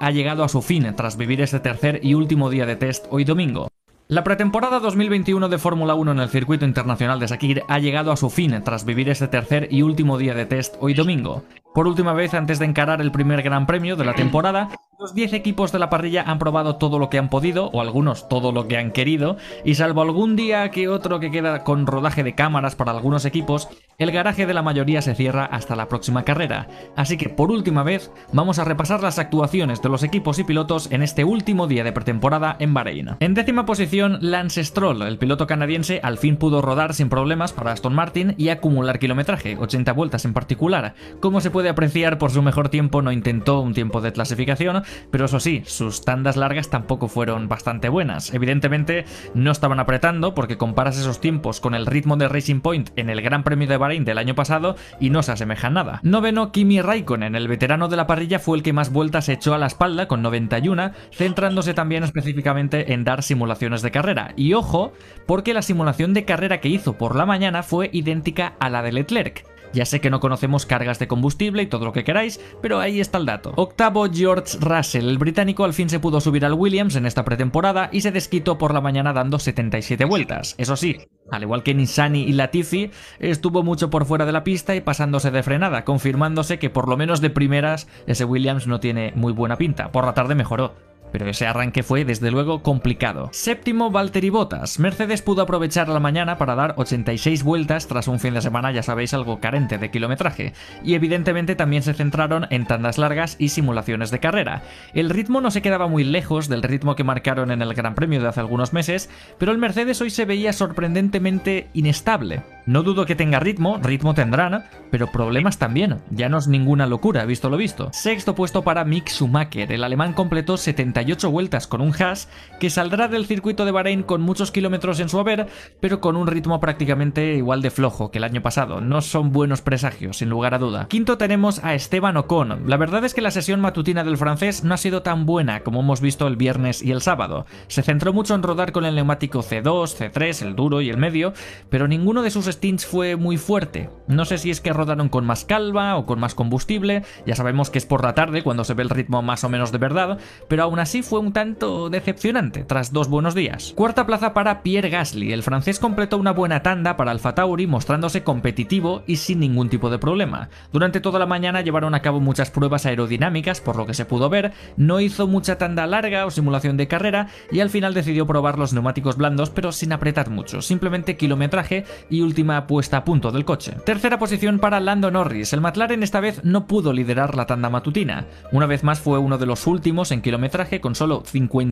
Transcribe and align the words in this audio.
ha 0.00 0.10
llegado 0.10 0.44
a 0.44 0.48
su 0.48 0.62
fin 0.62 0.94
tras 0.96 1.16
vivir 1.16 1.40
este 1.40 1.60
tercer 1.60 2.00
y 2.02 2.14
último 2.14 2.50
día 2.50 2.66
de 2.66 2.76
test 2.76 3.06
hoy 3.10 3.24
domingo. 3.24 3.68
La 4.08 4.24
pretemporada 4.24 4.80
2021 4.80 5.50
de 5.50 5.58
Fórmula 5.58 5.94
1 5.94 6.12
en 6.12 6.20
el 6.20 6.30
circuito 6.30 6.64
internacional 6.64 7.20
de 7.20 7.28
Sakir 7.28 7.62
ha 7.68 7.78
llegado 7.78 8.10
a 8.10 8.16
su 8.16 8.30
fin 8.30 8.58
tras 8.64 8.86
vivir 8.86 9.10
este 9.10 9.28
tercer 9.28 9.68
y 9.70 9.82
último 9.82 10.16
día 10.16 10.34
de 10.34 10.46
test 10.46 10.76
hoy 10.80 10.94
domingo. 10.94 11.44
Por 11.74 11.86
última 11.86 12.14
vez 12.14 12.32
antes 12.32 12.58
de 12.58 12.64
encarar 12.64 13.02
el 13.02 13.12
primer 13.12 13.42
Gran 13.42 13.66
Premio 13.66 13.96
de 13.96 14.06
la 14.06 14.14
temporada, 14.14 14.70
los 14.98 15.14
10 15.14 15.32
equipos 15.34 15.70
de 15.70 15.78
la 15.78 15.90
parrilla 15.90 16.24
han 16.26 16.40
probado 16.40 16.74
todo 16.74 16.98
lo 16.98 17.08
que 17.08 17.18
han 17.18 17.28
podido, 17.28 17.70
o 17.72 17.80
algunos 17.80 18.28
todo 18.28 18.50
lo 18.50 18.66
que 18.66 18.78
han 18.78 18.90
querido, 18.90 19.36
y 19.64 19.76
salvo 19.76 20.02
algún 20.02 20.34
día 20.34 20.72
que 20.72 20.88
otro 20.88 21.20
que 21.20 21.30
queda 21.30 21.62
con 21.62 21.86
rodaje 21.86 22.24
de 22.24 22.34
cámaras 22.34 22.74
para 22.74 22.90
algunos 22.90 23.24
equipos, 23.24 23.68
el 23.98 24.10
garaje 24.10 24.44
de 24.44 24.54
la 24.54 24.62
mayoría 24.62 25.00
se 25.00 25.14
cierra 25.14 25.44
hasta 25.44 25.76
la 25.76 25.86
próxima 25.86 26.24
carrera. 26.24 26.66
Así 26.96 27.16
que 27.16 27.28
por 27.28 27.52
última 27.52 27.84
vez, 27.84 28.10
vamos 28.32 28.58
a 28.58 28.64
repasar 28.64 29.00
las 29.00 29.20
actuaciones 29.20 29.82
de 29.82 29.88
los 29.88 30.02
equipos 30.02 30.40
y 30.40 30.44
pilotos 30.44 30.90
en 30.90 31.04
este 31.04 31.22
último 31.22 31.68
día 31.68 31.84
de 31.84 31.92
pretemporada 31.92 32.56
en 32.58 32.74
Bahrein. 32.74 33.10
En 33.20 33.34
décima 33.34 33.66
posición, 33.66 34.18
Lance 34.20 34.64
Stroll, 34.64 35.02
el 35.02 35.18
piloto 35.18 35.46
canadiense, 35.46 36.00
al 36.02 36.18
fin 36.18 36.36
pudo 36.36 36.60
rodar 36.60 36.94
sin 36.94 37.08
problemas 37.08 37.52
para 37.52 37.70
Aston 37.70 37.94
Martin 37.94 38.34
y 38.36 38.48
acumular 38.48 38.98
kilometraje, 38.98 39.56
80 39.56 39.92
vueltas 39.92 40.24
en 40.24 40.32
particular. 40.32 40.94
Como 41.20 41.40
se 41.40 41.52
puede 41.52 41.68
apreciar, 41.68 42.18
por 42.18 42.32
su 42.32 42.42
mejor 42.42 42.68
tiempo 42.68 43.00
no 43.00 43.12
intentó 43.12 43.60
un 43.60 43.74
tiempo 43.74 44.00
de 44.00 44.12
clasificación, 44.12 44.82
pero 45.10 45.26
eso 45.26 45.40
sí, 45.40 45.62
sus 45.66 46.04
tandas 46.04 46.36
largas 46.36 46.70
tampoco 46.70 47.08
fueron 47.08 47.48
bastante 47.48 47.88
buenas. 47.88 48.32
Evidentemente 48.34 49.04
no 49.34 49.50
estaban 49.50 49.80
apretando 49.80 50.34
porque 50.34 50.58
comparas 50.58 50.98
esos 50.98 51.20
tiempos 51.20 51.60
con 51.60 51.74
el 51.74 51.86
ritmo 51.86 52.16
de 52.16 52.28
Racing 52.28 52.60
Point 52.60 52.90
en 52.96 53.10
el 53.10 53.22
Gran 53.22 53.44
Premio 53.44 53.68
de 53.68 53.76
Bahrein 53.76 54.04
del 54.04 54.18
año 54.18 54.34
pasado 54.34 54.76
y 55.00 55.10
no 55.10 55.22
se 55.22 55.32
asemejan 55.32 55.74
nada. 55.74 56.00
Noveno, 56.02 56.52
Kimi 56.52 56.80
Raikkonen, 56.80 57.34
el 57.34 57.48
veterano 57.48 57.88
de 57.88 57.96
la 57.96 58.06
parrilla, 58.06 58.38
fue 58.38 58.56
el 58.56 58.62
que 58.62 58.72
más 58.72 58.92
vueltas 58.92 59.28
echó 59.28 59.54
a 59.54 59.58
la 59.58 59.66
espalda 59.66 60.08
con 60.08 60.22
91, 60.22 60.92
centrándose 61.12 61.74
también 61.74 62.04
específicamente 62.04 62.92
en 62.92 63.04
dar 63.04 63.22
simulaciones 63.22 63.82
de 63.82 63.90
carrera. 63.90 64.32
Y 64.36 64.54
ojo, 64.54 64.92
porque 65.26 65.54
la 65.54 65.62
simulación 65.62 66.14
de 66.14 66.24
carrera 66.24 66.60
que 66.60 66.68
hizo 66.68 66.94
por 66.94 67.16
la 67.16 67.26
mañana 67.26 67.62
fue 67.62 67.90
idéntica 67.92 68.54
a 68.58 68.68
la 68.70 68.82
de 68.82 68.92
Leclerc. 68.92 69.57
Ya 69.72 69.84
sé 69.84 70.00
que 70.00 70.10
no 70.10 70.20
conocemos 70.20 70.66
cargas 70.66 70.98
de 70.98 71.08
combustible 71.08 71.62
y 71.62 71.66
todo 71.66 71.84
lo 71.84 71.92
que 71.92 72.04
queráis, 72.04 72.40
pero 72.62 72.80
ahí 72.80 73.00
está 73.00 73.18
el 73.18 73.26
dato. 73.26 73.52
Octavo 73.56 74.06
George 74.12 74.58
Russell, 74.60 75.08
el 75.08 75.18
británico 75.18 75.64
al 75.64 75.74
fin 75.74 75.88
se 75.88 76.00
pudo 76.00 76.20
subir 76.20 76.44
al 76.44 76.54
Williams 76.54 76.96
en 76.96 77.06
esta 77.06 77.24
pretemporada 77.24 77.90
y 77.92 78.00
se 78.00 78.12
desquitó 78.12 78.58
por 78.58 78.72
la 78.72 78.80
mañana 78.80 79.12
dando 79.12 79.38
77 79.38 80.04
vueltas. 80.04 80.54
Eso 80.58 80.76
sí, 80.76 80.98
al 81.30 81.42
igual 81.42 81.62
que 81.62 81.74
Nissani 81.74 82.22
y 82.22 82.32
Latifi, 82.32 82.90
estuvo 83.18 83.62
mucho 83.62 83.90
por 83.90 84.06
fuera 84.06 84.26
de 84.26 84.32
la 84.32 84.44
pista 84.44 84.74
y 84.74 84.80
pasándose 84.80 85.30
de 85.30 85.42
frenada, 85.42 85.84
confirmándose 85.84 86.58
que 86.58 86.70
por 86.70 86.88
lo 86.88 86.96
menos 86.96 87.20
de 87.20 87.30
primeras 87.30 87.88
ese 88.06 88.24
Williams 88.24 88.66
no 88.66 88.80
tiene 88.80 89.12
muy 89.14 89.32
buena 89.32 89.56
pinta. 89.56 89.92
Por 89.92 90.04
la 90.04 90.14
tarde 90.14 90.34
mejoró 90.34 90.74
pero 91.12 91.28
ese 91.28 91.46
arranque 91.46 91.82
fue 91.82 92.04
desde 92.04 92.30
luego 92.30 92.62
complicado. 92.62 93.28
Séptimo, 93.32 93.90
Valtteri 93.90 94.30
Bottas. 94.30 94.78
Mercedes 94.78 95.22
pudo 95.22 95.42
aprovechar 95.42 95.88
la 95.88 96.00
mañana 96.00 96.38
para 96.38 96.54
dar 96.54 96.74
86 96.76 97.42
vueltas 97.42 97.86
tras 97.86 98.08
un 98.08 98.20
fin 98.20 98.34
de 98.34 98.42
semana, 98.42 98.72
ya 98.72 98.82
sabéis, 98.82 99.14
algo 99.14 99.40
carente 99.40 99.78
de 99.78 99.90
kilometraje, 99.90 100.52
y 100.82 100.94
evidentemente 100.94 101.56
también 101.56 101.82
se 101.82 101.94
centraron 101.94 102.46
en 102.50 102.66
tandas 102.66 102.98
largas 102.98 103.36
y 103.38 103.48
simulaciones 103.48 104.10
de 104.10 104.20
carrera. 104.20 104.62
El 104.94 105.10
ritmo 105.10 105.40
no 105.40 105.50
se 105.50 105.62
quedaba 105.62 105.88
muy 105.88 106.04
lejos 106.04 106.48
del 106.48 106.62
ritmo 106.62 106.96
que 106.96 107.04
marcaron 107.04 107.50
en 107.50 107.62
el 107.62 107.74
Gran 107.74 107.94
Premio 107.94 108.20
de 108.20 108.28
hace 108.28 108.40
algunos 108.40 108.72
meses, 108.72 109.10
pero 109.38 109.52
el 109.52 109.58
Mercedes 109.58 110.00
hoy 110.00 110.10
se 110.10 110.24
veía 110.24 110.52
sorprendentemente 110.52 111.68
inestable. 111.72 112.42
No 112.68 112.82
dudo 112.82 113.06
que 113.06 113.14
tenga 113.14 113.40
ritmo, 113.40 113.78
ritmo 113.82 114.12
tendrán, 114.12 114.64
pero 114.90 115.06
problemas 115.06 115.56
también. 115.56 116.02
Ya 116.10 116.28
no 116.28 116.36
es 116.36 116.48
ninguna 116.48 116.86
locura, 116.86 117.24
visto 117.24 117.48
lo 117.48 117.56
visto. 117.56 117.88
Sexto 117.94 118.34
puesto 118.34 118.62
para 118.62 118.84
Mick 118.84 119.08
Schumacher. 119.08 119.72
El 119.72 119.84
alemán 119.84 120.12
completó 120.12 120.58
78 120.58 121.30
vueltas 121.30 121.66
con 121.66 121.80
un 121.80 121.94
Haas 121.98 122.28
que 122.60 122.68
saldrá 122.68 123.08
del 123.08 123.24
circuito 123.24 123.64
de 123.64 123.70
Bahrein 123.70 124.02
con 124.02 124.20
muchos 124.20 124.50
kilómetros 124.50 125.00
en 125.00 125.08
su 125.08 125.18
haber, 125.18 125.46
pero 125.80 126.02
con 126.02 126.14
un 126.14 126.26
ritmo 126.26 126.60
prácticamente 126.60 127.36
igual 127.36 127.62
de 127.62 127.70
flojo 127.70 128.10
que 128.10 128.18
el 128.18 128.24
año 128.24 128.42
pasado. 128.42 128.82
No 128.82 129.00
son 129.00 129.32
buenos 129.32 129.62
presagios, 129.62 130.18
sin 130.18 130.28
lugar 130.28 130.52
a 130.52 130.58
duda. 130.58 130.88
Quinto 130.88 131.16
tenemos 131.16 131.64
a 131.64 131.72
Esteban 131.72 132.18
Ocon. 132.18 132.64
La 132.68 132.76
verdad 132.76 133.02
es 133.06 133.14
que 133.14 133.22
la 133.22 133.30
sesión 133.30 133.62
matutina 133.62 134.04
del 134.04 134.18
francés 134.18 134.62
no 134.62 134.74
ha 134.74 134.76
sido 134.76 135.00
tan 135.00 135.24
buena 135.24 135.60
como 135.60 135.80
hemos 135.80 136.02
visto 136.02 136.26
el 136.26 136.36
viernes 136.36 136.82
y 136.82 136.90
el 136.90 137.00
sábado. 137.00 137.46
Se 137.68 137.82
centró 137.82 138.12
mucho 138.12 138.34
en 138.34 138.42
rodar 138.42 138.72
con 138.72 138.84
el 138.84 138.94
neumático 138.94 139.42
C2, 139.42 139.96
C3, 140.12 140.42
el 140.42 140.54
duro 140.54 140.82
y 140.82 140.90
el 140.90 140.98
medio, 140.98 141.32
pero 141.70 141.88
ninguno 141.88 142.20
de 142.20 142.30
sus 142.30 142.57
stints 142.58 142.84
fue 142.84 143.14
muy 143.14 143.36
fuerte. 143.36 143.88
No 144.08 144.24
sé 144.24 144.36
si 144.38 144.50
es 144.50 144.60
que 144.60 144.72
rodaron 144.72 145.08
con 145.08 145.24
más 145.24 145.44
calma 145.44 145.96
o 145.96 146.06
con 146.06 146.18
más 146.18 146.34
combustible, 146.34 147.04
ya 147.24 147.36
sabemos 147.36 147.70
que 147.70 147.78
es 147.78 147.86
por 147.86 148.02
la 148.02 148.14
tarde 148.14 148.42
cuando 148.42 148.64
se 148.64 148.74
ve 148.74 148.82
el 148.82 148.90
ritmo 148.90 149.22
más 149.22 149.44
o 149.44 149.48
menos 149.48 149.70
de 149.70 149.78
verdad, 149.78 150.18
pero 150.48 150.64
aún 150.64 150.80
así 150.80 151.02
fue 151.02 151.20
un 151.20 151.32
tanto 151.32 151.88
decepcionante 151.88 152.64
tras 152.64 152.92
dos 152.92 153.08
buenos 153.08 153.36
días. 153.36 153.74
Cuarta 153.76 154.06
plaza 154.06 154.34
para 154.34 154.64
Pierre 154.64 154.90
Gasly, 154.90 155.32
el 155.32 155.44
francés 155.44 155.78
completó 155.78 156.18
una 156.18 156.32
buena 156.32 156.64
tanda 156.64 156.96
para 156.96 157.12
Alfa 157.12 157.36
Tauri 157.36 157.68
mostrándose 157.68 158.24
competitivo 158.24 159.04
y 159.06 159.16
sin 159.16 159.38
ningún 159.38 159.68
tipo 159.68 159.88
de 159.88 159.98
problema. 159.98 160.48
Durante 160.72 161.00
toda 161.00 161.20
la 161.20 161.26
mañana 161.26 161.60
llevaron 161.60 161.94
a 161.94 162.02
cabo 162.02 162.18
muchas 162.18 162.50
pruebas 162.50 162.86
aerodinámicas, 162.86 163.60
por 163.60 163.76
lo 163.76 163.86
que 163.86 163.94
se 163.94 164.04
pudo 164.04 164.28
ver, 164.28 164.52
no 164.76 164.98
hizo 164.98 165.28
mucha 165.28 165.58
tanda 165.58 165.86
larga 165.86 166.26
o 166.26 166.32
simulación 166.32 166.76
de 166.76 166.88
carrera 166.88 167.28
y 167.52 167.60
al 167.60 167.70
final 167.70 167.94
decidió 167.94 168.26
probar 168.26 168.58
los 168.58 168.72
neumáticos 168.72 169.16
blandos 169.16 169.50
pero 169.50 169.70
sin 169.70 169.92
apretar 169.92 170.28
mucho, 170.28 170.60
simplemente 170.60 171.16
kilometraje 171.16 171.84
y 172.10 172.22
última 172.22 172.47
puesta 172.66 172.96
a 172.96 173.04
punto 173.04 173.30
del 173.30 173.44
coche. 173.44 173.76
Tercera 173.84 174.18
posición 174.18 174.58
para 174.58 174.80
Lando 174.80 175.10
Norris. 175.10 175.52
El 175.52 175.60
McLaren 175.60 176.02
esta 176.02 176.20
vez 176.20 176.44
no 176.44 176.66
pudo 176.66 176.92
liderar 176.92 177.34
la 177.34 177.46
tanda 177.46 177.70
matutina. 177.70 178.26
Una 178.52 178.66
vez 178.66 178.82
más 178.82 179.00
fue 179.00 179.18
uno 179.18 179.38
de 179.38 179.46
los 179.46 179.66
últimos 179.66 180.10
en 180.10 180.22
kilometraje 180.22 180.80
con 180.80 180.94
solo 180.94 181.22
50. 181.24 181.70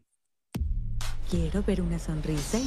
Quiero 1.30 1.62
ver 1.62 1.80
una 1.80 1.98
sonrisa. 1.98 2.58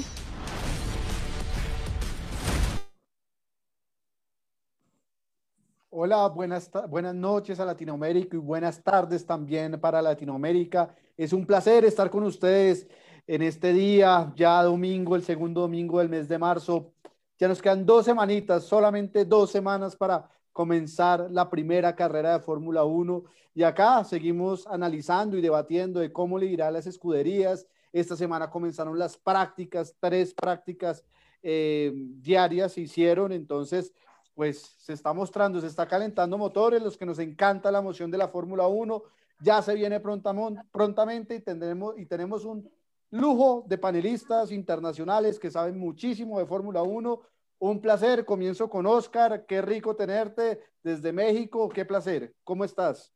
Hola, 5.91 6.27
buenas, 6.29 6.69
buenas 6.89 7.15
noches 7.15 7.59
a 7.59 7.65
Latinoamérica 7.65 8.37
y 8.37 8.39
buenas 8.39 8.81
tardes 8.83 9.25
también 9.25 9.79
para 9.79 10.01
Latinoamérica. 10.01 10.95
Es 11.17 11.33
un 11.33 11.45
placer 11.45 11.83
estar 11.83 12.09
con 12.09 12.23
ustedes 12.23 12.87
en 13.27 13.41
este 13.41 13.73
día, 13.73 14.33
ya 14.35 14.63
domingo, 14.63 15.15
el 15.15 15.23
segundo 15.23 15.61
domingo 15.61 15.99
del 15.99 16.09
mes 16.09 16.27
de 16.27 16.37
marzo, 16.37 16.93
ya 17.39 17.47
nos 17.47 17.61
quedan 17.61 17.85
dos 17.85 18.03
semanitas, 18.05 18.65
solamente 18.65 19.23
dos 19.23 19.49
semanas 19.49 19.95
para 19.95 20.29
comenzar 20.51 21.31
la 21.31 21.49
primera 21.49 21.95
carrera 21.95 22.33
de 22.33 22.39
Fórmula 22.43 22.83
1. 22.83 23.23
Y 23.55 23.63
acá 23.63 24.03
seguimos 24.03 24.67
analizando 24.67 25.37
y 25.37 25.41
debatiendo 25.41 26.01
de 26.01 26.11
cómo 26.11 26.37
le 26.37 26.47
irá 26.47 26.67
a 26.67 26.71
las 26.71 26.85
escuderías. 26.85 27.65
Esta 27.93 28.17
semana 28.17 28.49
comenzaron 28.49 28.99
las 28.99 29.17
prácticas, 29.17 29.95
tres 30.01 30.33
prácticas 30.33 31.05
eh, 31.41 31.93
diarias 31.95 32.73
se 32.73 32.81
hicieron. 32.81 33.31
Entonces, 33.31 33.93
pues 34.35 34.75
se 34.77 34.91
está 34.91 35.13
mostrando, 35.13 35.61
se 35.61 35.67
está 35.67 35.87
calentando 35.87 36.37
motores, 36.37 36.81
los 36.81 36.97
que 36.97 37.05
nos 37.05 37.19
encanta 37.19 37.71
la 37.71 37.79
emoción 37.79 38.11
de 38.11 38.17
la 38.17 38.27
Fórmula 38.27 38.67
1. 38.67 39.01
Ya 39.39 39.61
se 39.61 39.75
viene 39.75 40.01
prontamente 40.01 41.35
y, 41.35 41.39
tendremos, 41.39 41.97
y 41.97 42.05
tenemos 42.05 42.43
un 42.43 42.69
lujo 43.11 43.65
de 43.67 43.77
panelistas 43.77 44.51
internacionales 44.51 45.39
que 45.39 45.51
saben 45.51 45.77
muchísimo 45.77 46.39
de 46.39 46.45
Fórmula 46.45 46.83
1. 46.83 47.21
Un 47.59 47.81
placer, 47.81 48.23
comienzo 48.23 48.69
con 48.69 48.85
Oscar, 48.85 49.45
qué 49.45 49.61
rico 49.61 49.95
tenerte 49.95 50.61
desde 50.81 51.11
México, 51.11 51.67
qué 51.69 51.83
placer, 51.83 52.33
¿cómo 52.43 52.63
estás? 52.63 53.13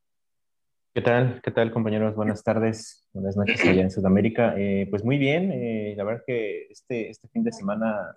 ¿Qué 0.93 1.01
tal? 1.01 1.41
¿Qué 1.41 1.49
tal 1.49 1.71
compañeros? 1.71 2.15
Buenas 2.15 2.43
tardes, 2.43 3.07
buenas 3.13 3.37
noches 3.37 3.63
allá 3.65 3.81
en 3.81 3.89
Sudamérica. 3.89 4.53
Eh, 4.57 4.87
pues 4.89 5.03
muy 5.03 5.17
bien, 5.17 5.51
eh, 5.51 5.93
la 5.97 6.03
verdad 6.03 6.23
que 6.27 6.67
este, 6.69 7.09
este 7.09 7.27
fin 7.29 7.43
de 7.43 7.51
semana 7.51 8.13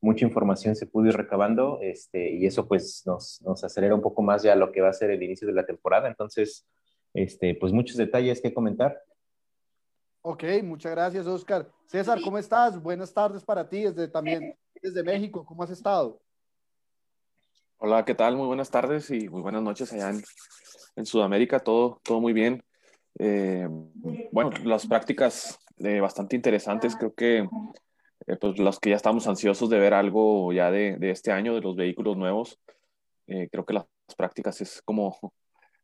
mucha 0.00 0.24
información 0.24 0.76
se 0.76 0.86
pudo 0.86 1.08
ir 1.08 1.16
recabando 1.16 1.80
este, 1.82 2.30
y 2.30 2.46
eso 2.46 2.68
pues 2.68 3.02
nos, 3.04 3.42
nos 3.42 3.64
acelera 3.64 3.94
un 3.94 4.02
poco 4.02 4.22
más 4.22 4.42
ya 4.42 4.54
lo 4.54 4.70
que 4.70 4.80
va 4.80 4.90
a 4.90 4.92
ser 4.92 5.10
el 5.10 5.22
inicio 5.22 5.46
de 5.46 5.54
la 5.54 5.66
temporada. 5.66 6.08
Entonces, 6.08 6.66
este, 7.14 7.54
pues 7.54 7.72
muchos 7.72 7.96
detalles 7.96 8.40
que 8.40 8.54
comentar. 8.54 9.02
Ok, 10.26 10.42
muchas 10.62 10.92
gracias, 10.92 11.26
Oscar. 11.26 11.70
César, 11.84 12.18
¿cómo 12.24 12.38
estás? 12.38 12.82
Buenas 12.82 13.12
tardes 13.12 13.44
para 13.44 13.68
ti 13.68 13.82
desde 13.82 14.08
también 14.08 14.56
desde 14.80 15.02
México. 15.02 15.44
¿Cómo 15.44 15.62
has 15.62 15.68
estado? 15.68 16.18
Hola, 17.76 18.06
¿qué 18.06 18.14
tal? 18.14 18.34
Muy 18.34 18.46
buenas 18.46 18.70
tardes 18.70 19.10
y 19.10 19.28
muy 19.28 19.42
buenas 19.42 19.60
noches 19.60 19.92
allá 19.92 20.18
en, 20.96 21.04
Sudamérica. 21.04 21.60
Todo, 21.60 22.00
todo 22.02 22.22
muy 22.22 22.32
bien. 22.32 22.64
Eh, 23.18 23.68
bueno, 24.32 24.50
las 24.64 24.86
prácticas 24.86 25.58
eh, 25.76 26.00
bastante 26.00 26.36
interesantes. 26.36 26.96
Creo 26.96 27.12
que 27.12 27.40
eh, 28.26 28.36
pues 28.40 28.58
los 28.58 28.80
que 28.80 28.90
ya 28.90 28.96
estamos 28.96 29.26
ansiosos 29.26 29.68
de 29.68 29.78
ver 29.78 29.92
algo 29.92 30.54
ya 30.54 30.70
de, 30.70 30.96
de 30.96 31.10
este 31.10 31.32
año, 31.32 31.54
de 31.54 31.60
los 31.60 31.76
vehículos 31.76 32.16
nuevos, 32.16 32.58
creo 33.26 33.66
que 33.66 33.74
las 33.74 33.84
prácticas 34.16 34.58
es 34.62 34.80
como, 34.80 35.34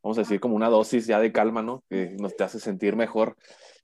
vamos 0.03 0.17
a 0.17 0.23
decir, 0.23 0.41
como 0.41 0.57
una 0.57 0.71
dosis 0.71 1.07
ya 1.07 1.21
de 1.21 1.31
calma, 1.31 1.61
¿no? 1.61 1.85
Que 1.91 2.17
nos 2.19 2.35
te 2.35 2.45
hace 2.45 2.59
sentir 2.59 2.97
mejor 2.97 3.37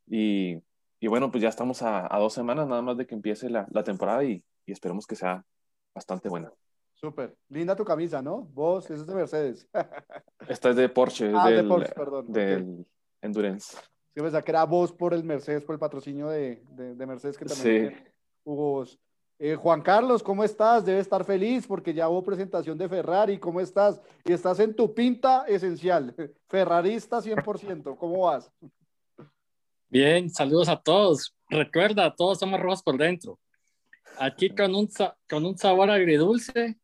y, 0.07 0.63
y 1.01 1.07
bueno, 1.09 1.31
pues 1.31 1.43
ya 1.43 1.49
estamos 1.49 1.83
a, 1.83 2.15
a, 2.15 2.19
dos 2.19 2.33
semanas 2.33 2.67
nada 2.69 2.83
más 2.83 2.97
de 2.97 3.07
que 3.07 3.15
empiece 3.15 3.51
la, 3.51 3.67
la 3.71 3.83
temporada 3.85 4.25
y, 4.25 4.43
y, 4.65 4.73
esperemos 4.73 5.07
que 5.07 5.17
sea 5.17 5.45
bastante 5.95 6.29
buena. 6.29 6.53
Súper. 6.95 7.37
Linda 7.49 7.77
tu 7.77 7.85
camisa, 7.85 8.23
¿no? 8.23 8.49
Vos, 8.53 8.87
esa 8.87 9.03
es 9.03 9.07
de 9.07 9.15
Mercedes. 9.15 9.69
Esta 10.49 10.71
es 10.71 10.77
de 10.77 10.89
Porsche, 10.89 11.31
ah, 11.35 11.49
del, 11.49 11.57
de 11.57 11.65
Porsche, 11.69 11.93
perdón. 11.95 12.33
Del 12.33 12.87
Endurance. 13.21 13.77
Sí, 14.15 14.23
pensaba 14.23 14.43
que 14.43 14.51
era 14.51 14.65
vos 14.65 14.93
por 14.93 15.13
el 15.13 15.23
Mercedes, 15.23 15.63
por 15.65 15.75
el 15.75 15.79
patrocinio 15.79 16.29
de, 16.29 16.63
de, 16.71 16.95
de 16.95 17.07
Mercedes 17.07 17.37
que 17.37 17.45
también 17.45 17.91
Sí. 17.91 18.05
hubo 18.45 18.71
vos. 18.73 18.99
Eh, 19.39 19.55
Juan 19.55 19.83
Carlos, 19.83 20.23
¿cómo 20.23 20.43
estás? 20.45 20.87
Debe 20.87 21.01
estar 21.01 21.23
feliz 21.25 21.67
porque 21.67 21.93
ya 21.93 22.09
hubo 22.09 22.23
presentación 22.25 22.79
de 22.79 22.89
Ferrari. 22.89 23.39
¿Cómo 23.39 23.61
estás? 23.61 24.01
Y 24.25 24.33
estás 24.33 24.59
en 24.61 24.75
tu 24.75 24.95
pinta 24.95 25.45
esencial. 25.47 26.15
Ferrarista 26.49 27.21
100%. 27.21 27.95
¿Cómo 27.99 28.21
vas? 28.23 28.51
Bien, 29.89 30.29
saludos 30.31 30.69
a 30.69 30.81
todos. 30.81 31.35
Recuerda, 31.49 32.15
todos 32.15 32.39
somos 32.39 32.61
rojos 32.61 32.83
por 32.83 32.99
dentro. 32.99 33.39
Aquí 34.19 34.51
con 34.51 34.75
un, 34.75 34.89
con 35.29 35.45
un 35.45 35.57
sabor 35.57 35.91
agridulce, 35.91 36.77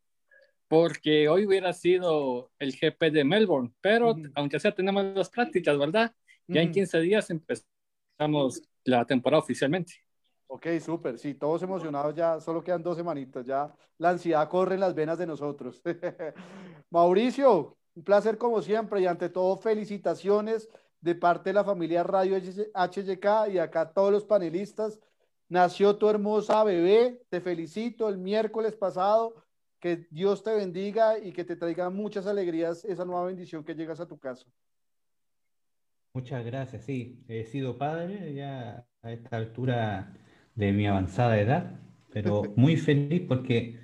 porque 0.69 1.28
hoy 1.28 1.46
hubiera 1.46 1.72
sido 1.72 2.50
el 2.58 2.72
GP 2.72 3.10
de 3.10 3.25
Melbourne, 3.25 3.72
pero 3.81 4.14
aunque 4.34 4.60
sea 4.60 4.75
tenemos 4.75 5.04
las 5.14 5.31
prácticas, 5.31 5.76
¿verdad? 5.78 6.12
Ya 6.46 6.60
en 6.60 6.69
Ujú. 6.69 6.75
15 6.75 7.00
días 7.00 7.28
empezamos 7.31 8.62
la 8.84 9.05
temporada 9.05 9.43
oficialmente. 9.43 9.94
Ok, 10.46 10.66
súper. 10.81 11.19
Sí, 11.19 11.34
todos 11.34 11.62
emocionados 11.62 12.14
ya. 12.14 12.38
Solo 12.38 12.62
quedan 12.62 12.82
dos 12.82 12.96
semanitas. 12.96 13.46
Ya 13.46 13.75
la 13.98 14.10
ansiedad 14.10 14.48
corre 14.48 14.75
en 14.75 14.81
las 14.81 14.94
venas 14.94 15.19
de 15.19 15.26
nosotros. 15.26 15.82
Mauricio, 16.90 17.76
un 17.94 18.05
placer 18.05 18.37
como 18.37 18.60
siempre. 18.60 19.00
Y 19.00 19.06
ante 19.06 19.31
todo, 19.31 19.56
felicitaciones 19.56 20.69
de 21.02 21.14
parte 21.16 21.50
de 21.50 21.54
la 21.54 21.64
familia 21.64 22.02
Radio 22.04 22.38
HYK 22.38 23.26
y 23.52 23.58
acá 23.58 23.93
todos 23.93 24.10
los 24.10 24.25
panelistas. 24.25 25.00
Nació 25.49 25.96
tu 25.96 26.08
hermosa 26.08 26.64
bebé. 26.64 27.20
Te 27.28 27.40
felicito 27.40 28.08
el 28.08 28.16
miércoles 28.16 28.75
pasado. 28.75 29.34
Que 29.81 30.06
Dios 30.10 30.44
te 30.44 30.54
bendiga 30.54 31.19
y 31.19 31.32
que 31.32 31.44
te 31.44 31.56
traiga 31.56 31.90
muchas 31.90 32.28
alegrías 32.28 32.84
esa 32.84 33.04
nueva 33.04 33.26
bendición 33.26 33.64
que 33.64 33.75
llegas 33.75 33.99
a 33.99 34.06
tu 34.06 34.16
casa. 34.16 34.46
Muchas 36.14 36.44
gracias, 36.44 36.84
sí. 36.84 37.25
He 37.26 37.44
sido 37.44 37.76
padre 37.76 38.32
ya 38.32 38.87
a 39.02 39.12
esta 39.12 39.37
altura 39.37 40.14
de 40.55 40.70
mi 40.70 40.87
avanzada 40.87 41.40
edad, 41.40 41.81
pero 42.12 42.44
muy 42.56 42.76
feliz 42.76 43.22
porque 43.26 43.81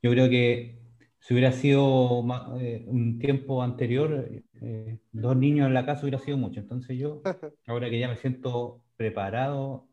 yo 0.00 0.12
creo 0.12 0.30
que 0.30 0.78
si 1.18 1.34
hubiera 1.34 1.50
sido 1.50 2.24
eh, 2.60 2.84
un 2.86 3.18
tiempo 3.18 3.60
anterior, 3.60 4.30
eh, 4.62 4.98
dos 5.12 5.36
niños 5.36 5.66
en 5.66 5.74
la 5.74 5.86
casa 5.86 6.02
hubiera 6.02 6.18
sido 6.18 6.36
mucho. 6.36 6.60
Entonces 6.60 6.98
yo, 6.98 7.22
ahora 7.66 7.90
que 7.90 7.98
ya 7.98 8.08
me 8.08 8.16
siento 8.16 8.82
preparado, 8.96 9.86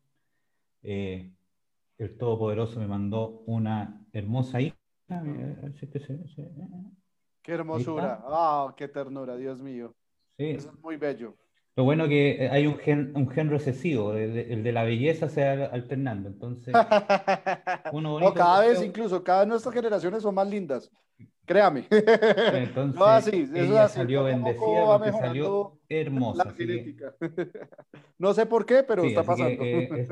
eh, 0.83 1.31
el 1.97 2.17
Todopoderoso 2.17 2.79
me 2.79 2.87
mandó 2.87 3.43
una 3.47 4.05
hermosa 4.13 4.61
hija. 4.61 4.75
eh, 5.09 5.73
se- 5.79 5.87
Qué 7.41 7.53
hermosura. 7.53 8.21
Ah, 8.25 8.73
qué 8.75 8.87
ternura, 8.87 9.35
Dios 9.37 9.61
mío. 9.61 9.93
sí. 10.37 10.45
Eso 10.51 10.69
es 10.69 10.79
muy 10.83 10.97
bello. 10.97 11.35
Lo 11.75 11.83
bueno 11.83 12.07
que 12.07 12.45
eh, 12.45 12.49
hay 12.49 12.65
un 12.65 12.77
gen, 12.77 13.13
un 13.15 13.29
gen 13.29 13.49
recesivo, 13.51 14.13
el 14.15 14.33
de, 14.33 14.53
el 14.53 14.63
de 14.63 14.71
la 14.71 14.83
belleza 14.83 15.29
se 15.29 15.43
va 15.57 15.65
alternando, 15.65 16.27
entonces 16.29 16.73
uno 17.93 18.09
No, 18.09 18.15
bonito 18.19 18.33
cada 18.33 18.61
vez 18.61 18.81
incluso, 18.81 19.23
cada 19.23 19.39
vez 19.41 19.47
nuestras 19.49 19.73
generaciones 19.75 20.23
son 20.23 20.33
más 20.35 20.47
lindas. 20.47 20.89
Créame. 21.47 21.87
entonces 21.89 22.95
No, 22.99 23.05
así, 23.05 23.41
eso 23.41 23.55
es 23.55 23.69
ella 23.69 23.85
así, 23.85 23.95
salió 23.95 24.23
bendecida 24.25 24.97
porque 24.97 25.11
salió 25.13 25.79
hermosa, 25.89 26.43
La 26.45 26.53
que- 26.53 26.65
genética. 26.67 27.15
No 28.19 28.33
sé 28.33 28.45
por 28.45 28.65
qué, 28.65 28.83
pero 28.83 29.01
sí, 29.03 29.09
está 29.09 29.21
que, 29.21 29.27
pasando. 29.27 29.63
eh, 29.63 29.89
es- 29.93 30.09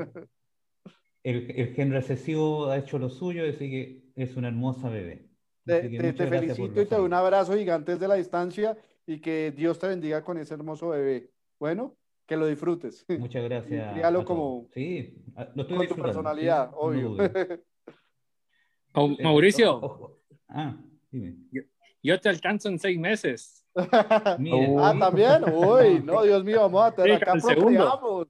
el, 1.22 1.50
el 1.56 1.74
gen 1.74 1.90
recesivo 1.92 2.66
ha 2.70 2.78
hecho 2.78 2.98
lo 2.98 3.08
suyo, 3.10 3.42
así 3.48 3.68
que 3.70 4.02
es 4.16 4.36
una 4.36 4.48
hermosa 4.48 4.88
bebé. 4.88 5.28
Te, 5.64 5.78
Así 5.78 5.98
felicito 6.12 6.80
y 6.80 6.86
te 6.86 6.94
doy 6.94 7.04
un 7.04 7.12
abrazo 7.12 7.54
gigante 7.56 7.92
desde 7.92 8.06
la 8.08 8.14
distancia 8.14 8.76
y 9.06 9.20
que 9.20 9.52
Dios 9.54 9.78
te 9.80 9.88
bendiga 9.88 10.22
con 10.24 10.38
ese 10.38 10.54
hermoso 10.54 10.90
bebé. 10.90 11.30
Bueno, 11.58 11.96
que 12.26 12.36
lo 12.36 12.46
disfrutes. 12.46 13.04
Muchas 13.08 13.42
gracias. 13.48 13.92
críalo 13.92 14.24
como- 14.24 14.68
Sí, 14.72 15.16
a- 15.34 15.48
lo 15.54 15.62
estoy 15.62 15.76
Con 15.78 15.88
tu 15.88 16.02
personalidad, 16.02 16.68
sí, 16.70 16.74
obvio. 16.78 17.16
Eh, 17.24 19.22
Mauricio. 19.22 20.18
Ah, 20.48 20.76
dime. 21.20 21.66
yo 22.02 22.20
te 22.20 22.28
alcanzo 22.28 22.68
en 22.68 22.78
seis 22.78 22.98
meses. 22.98 23.62
Ah, 23.78 24.94
también. 24.98 25.44
Uy, 25.52 26.00
no, 26.02 26.22
Dios 26.24 26.42
mío, 26.44 26.60
vamos 26.62 26.84
a 26.84 26.94
tener 26.94 27.16
acá 27.16 27.26
con 27.32 27.36
el 27.36 27.42
segundo. 27.42 27.98
procreamos. 28.00 28.28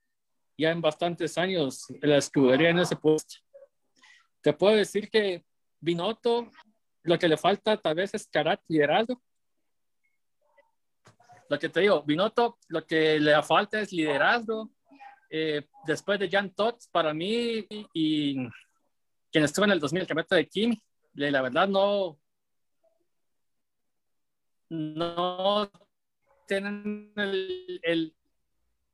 ya 0.58 0.72
en 0.72 0.82
bastantes 0.82 1.38
años 1.38 1.86
la 2.02 2.18
escudería 2.18 2.70
en 2.70 2.80
ese 2.80 2.96
puesto. 2.96 3.36
Te 4.42 4.54
puedo 4.54 4.76
decir 4.76 5.10
que 5.10 5.46
Binotto, 5.80 6.50
lo 7.04 7.20
que 7.20 7.28
le 7.28 7.38
falta 7.38 7.78
tal 7.78 7.96
vez 7.96 8.14
es 8.16 8.28
carácter, 8.28 8.66
liderazgo. 8.70 9.22
Lo 11.48 11.60
que 11.60 11.70
te 11.70 11.82
digo, 11.82 12.02
Binotto, 12.04 12.58
lo 12.70 12.86
que 12.86 13.20
le 13.20 13.42
falta 13.44 13.80
es 13.80 13.92
liderazgo. 13.92 14.70
Eh, 15.30 15.68
después 15.86 16.20
de 16.20 16.30
Jan 16.30 16.50
Todt, 16.56 16.82
para 16.92 17.14
mí, 17.14 17.68
y 17.94 18.36
quien 19.32 19.44
estuvo 19.44 19.66
en 19.66 19.72
el 19.72 19.80
2000, 19.80 20.02
el 20.02 20.08
campeonato 20.08 20.36
de 20.36 20.48
Kimi, 20.48 20.82
le- 21.14 21.32
la 21.32 21.42
verdad 21.44 21.68
no, 21.68 22.20
no 24.70 25.72
tienen 26.50 27.14
el, 27.16 27.80
el, 27.84 28.16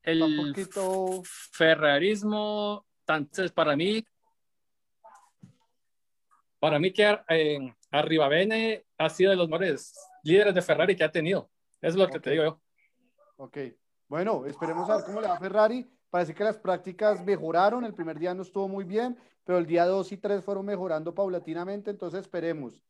el 0.04 0.22
Un 0.22 0.54
poquito. 0.54 1.22
ferrarismo, 1.24 2.86
entonces 3.08 3.52
para 3.52 3.76
mí, 3.76 4.06
para 6.60 6.78
mí 6.80 6.92
que 6.92 7.18
eh, 7.30 7.74
Arribavene 7.92 8.86
ha 8.98 9.10
sido 9.10 9.32
de 9.32 9.38
los 9.38 9.48
mejores 9.48 9.94
líderes 10.24 10.54
de 10.54 10.62
Ferrari 10.62 10.96
que 10.96 11.04
ha 11.06 11.12
tenido. 11.12 11.50
Es 11.82 11.96
lo 11.96 12.08
que 12.10 12.20
te 12.20 12.32
digo 12.32 12.44
yo. 12.44 12.62
Ok. 13.38 13.58
Bueno, 14.08 14.46
esperemos 14.46 14.90
a 14.90 14.98
ver 14.98 15.06
cómo 15.06 15.22
le 15.22 15.28
va 15.28 15.36
a 15.36 15.40
Ferrari. 15.40 15.88
Parece 16.10 16.34
que 16.34 16.44
las 16.44 16.58
prácticas 16.58 17.24
mejoraron. 17.24 17.86
El 17.86 17.94
primer 17.94 18.20
día 18.20 18.34
no 18.34 18.42
estuvo 18.42 18.68
muy 18.68 18.84
bien, 18.84 19.18
pero 19.44 19.58
el 19.58 19.66
día 19.66 19.86
2 19.86 20.12
y 20.12 20.18
3 20.18 20.44
fueron 20.44 20.66
mejorando 20.66 21.14
paulatinamente. 21.14 21.92
Entonces 21.92 22.22
esperemos. 22.22 22.84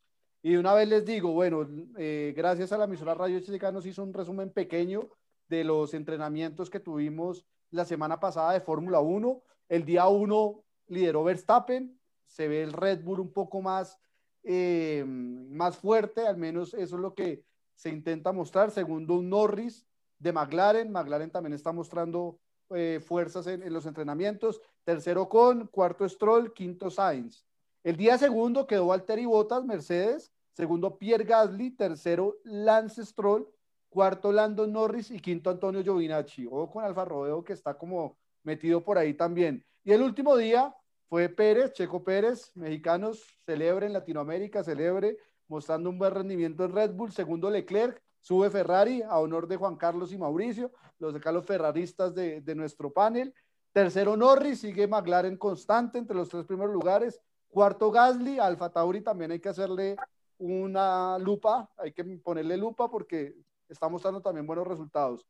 Y 0.46 0.52
de 0.52 0.60
una 0.60 0.74
vez 0.74 0.88
les 0.88 1.04
digo, 1.04 1.32
bueno, 1.32 1.66
eh, 1.98 2.32
gracias 2.36 2.70
a 2.70 2.78
la 2.78 2.84
emisora 2.84 3.14
Radio 3.14 3.40
Chica 3.40 3.72
nos 3.72 3.84
hizo 3.84 4.04
un 4.04 4.14
resumen 4.14 4.50
pequeño 4.50 5.08
de 5.48 5.64
los 5.64 5.92
entrenamientos 5.92 6.70
que 6.70 6.78
tuvimos 6.78 7.44
la 7.72 7.84
semana 7.84 8.20
pasada 8.20 8.52
de 8.52 8.60
Fórmula 8.60 9.00
1. 9.00 9.42
El 9.68 9.84
día 9.84 10.06
1 10.06 10.62
lideró 10.86 11.24
Verstappen, 11.24 11.98
se 12.26 12.46
ve 12.46 12.62
el 12.62 12.72
Red 12.72 13.02
Bull 13.02 13.18
un 13.18 13.32
poco 13.32 13.60
más, 13.60 13.98
eh, 14.44 15.04
más 15.04 15.78
fuerte, 15.78 16.28
al 16.28 16.36
menos 16.36 16.74
eso 16.74 16.94
es 16.94 17.02
lo 17.02 17.12
que 17.12 17.42
se 17.74 17.88
intenta 17.88 18.30
mostrar. 18.30 18.70
Segundo, 18.70 19.14
un 19.16 19.28
Norris 19.28 19.84
de 20.20 20.32
McLaren. 20.32 20.92
McLaren 20.92 21.32
también 21.32 21.54
está 21.54 21.72
mostrando 21.72 22.38
eh, 22.70 23.00
fuerzas 23.04 23.48
en, 23.48 23.72
los 23.72 23.84
entrenamientos. 23.84 24.60
Tercero 24.84 25.28
con, 25.28 25.66
cuarto 25.66 26.08
Stroll, 26.08 26.52
quinto 26.52 26.88
Sainz. 26.88 27.44
El 27.82 27.96
día 27.96 28.16
segundo 28.16 28.68
quedó 28.68 28.86
Valtteri 28.86 29.26
Bottas, 29.26 29.64
Mercedes. 29.64 30.32
Segundo, 30.56 30.96
Pierre 30.96 31.24
Gasly. 31.24 31.72
Tercero, 31.72 32.36
Lance 32.44 33.04
Stroll. 33.04 33.46
Cuarto, 33.90 34.32
Lando 34.32 34.66
Norris. 34.66 35.10
Y 35.10 35.20
quinto, 35.20 35.50
Antonio 35.50 35.82
Giovinacci. 35.82 36.48
O 36.50 36.70
con 36.70 36.82
Alfa 36.82 37.04
Romeo, 37.04 37.44
que 37.44 37.52
está 37.52 37.76
como 37.76 38.16
metido 38.42 38.82
por 38.82 38.96
ahí 38.96 39.12
también. 39.12 39.62
Y 39.84 39.92
el 39.92 40.02
último 40.02 40.36
día 40.36 40.74
fue 41.08 41.28
Pérez, 41.28 41.72
Checo 41.72 42.02
Pérez, 42.02 42.50
mexicanos, 42.54 43.22
celebre 43.44 43.86
en 43.86 43.92
Latinoamérica, 43.92 44.64
celebre, 44.64 45.18
mostrando 45.46 45.90
un 45.90 45.98
buen 45.98 46.14
rendimiento 46.14 46.64
en 46.64 46.72
Red 46.72 46.92
Bull. 46.94 47.12
Segundo, 47.12 47.50
Leclerc, 47.50 48.02
sube 48.20 48.50
Ferrari 48.50 49.02
a 49.02 49.18
honor 49.18 49.46
de 49.46 49.56
Juan 49.56 49.76
Carlos 49.76 50.12
y 50.12 50.18
Mauricio, 50.18 50.72
los 50.98 51.14
de 51.14 51.32
los 51.32 51.46
ferraristas 51.46 52.14
de, 52.14 52.40
de 52.40 52.54
nuestro 52.54 52.92
panel. 52.92 53.32
Tercero, 53.72 54.16
Norris, 54.16 54.60
sigue 54.60 54.88
McLaren 54.88 55.36
constante 55.36 55.98
entre 55.98 56.16
los 56.16 56.28
tres 56.28 56.46
primeros 56.46 56.72
lugares. 56.72 57.20
Cuarto, 57.48 57.90
Gasly, 57.90 58.38
Alfa 58.38 58.70
Tauri 58.70 59.02
también 59.02 59.30
hay 59.30 59.38
que 59.38 59.50
hacerle 59.50 59.96
una 60.38 61.18
lupa, 61.18 61.70
hay 61.76 61.92
que 61.92 62.04
ponerle 62.04 62.56
lupa 62.56 62.90
porque 62.90 63.34
está 63.68 63.88
mostrando 63.88 64.20
también 64.20 64.46
buenos 64.46 64.66
resultados. 64.66 65.26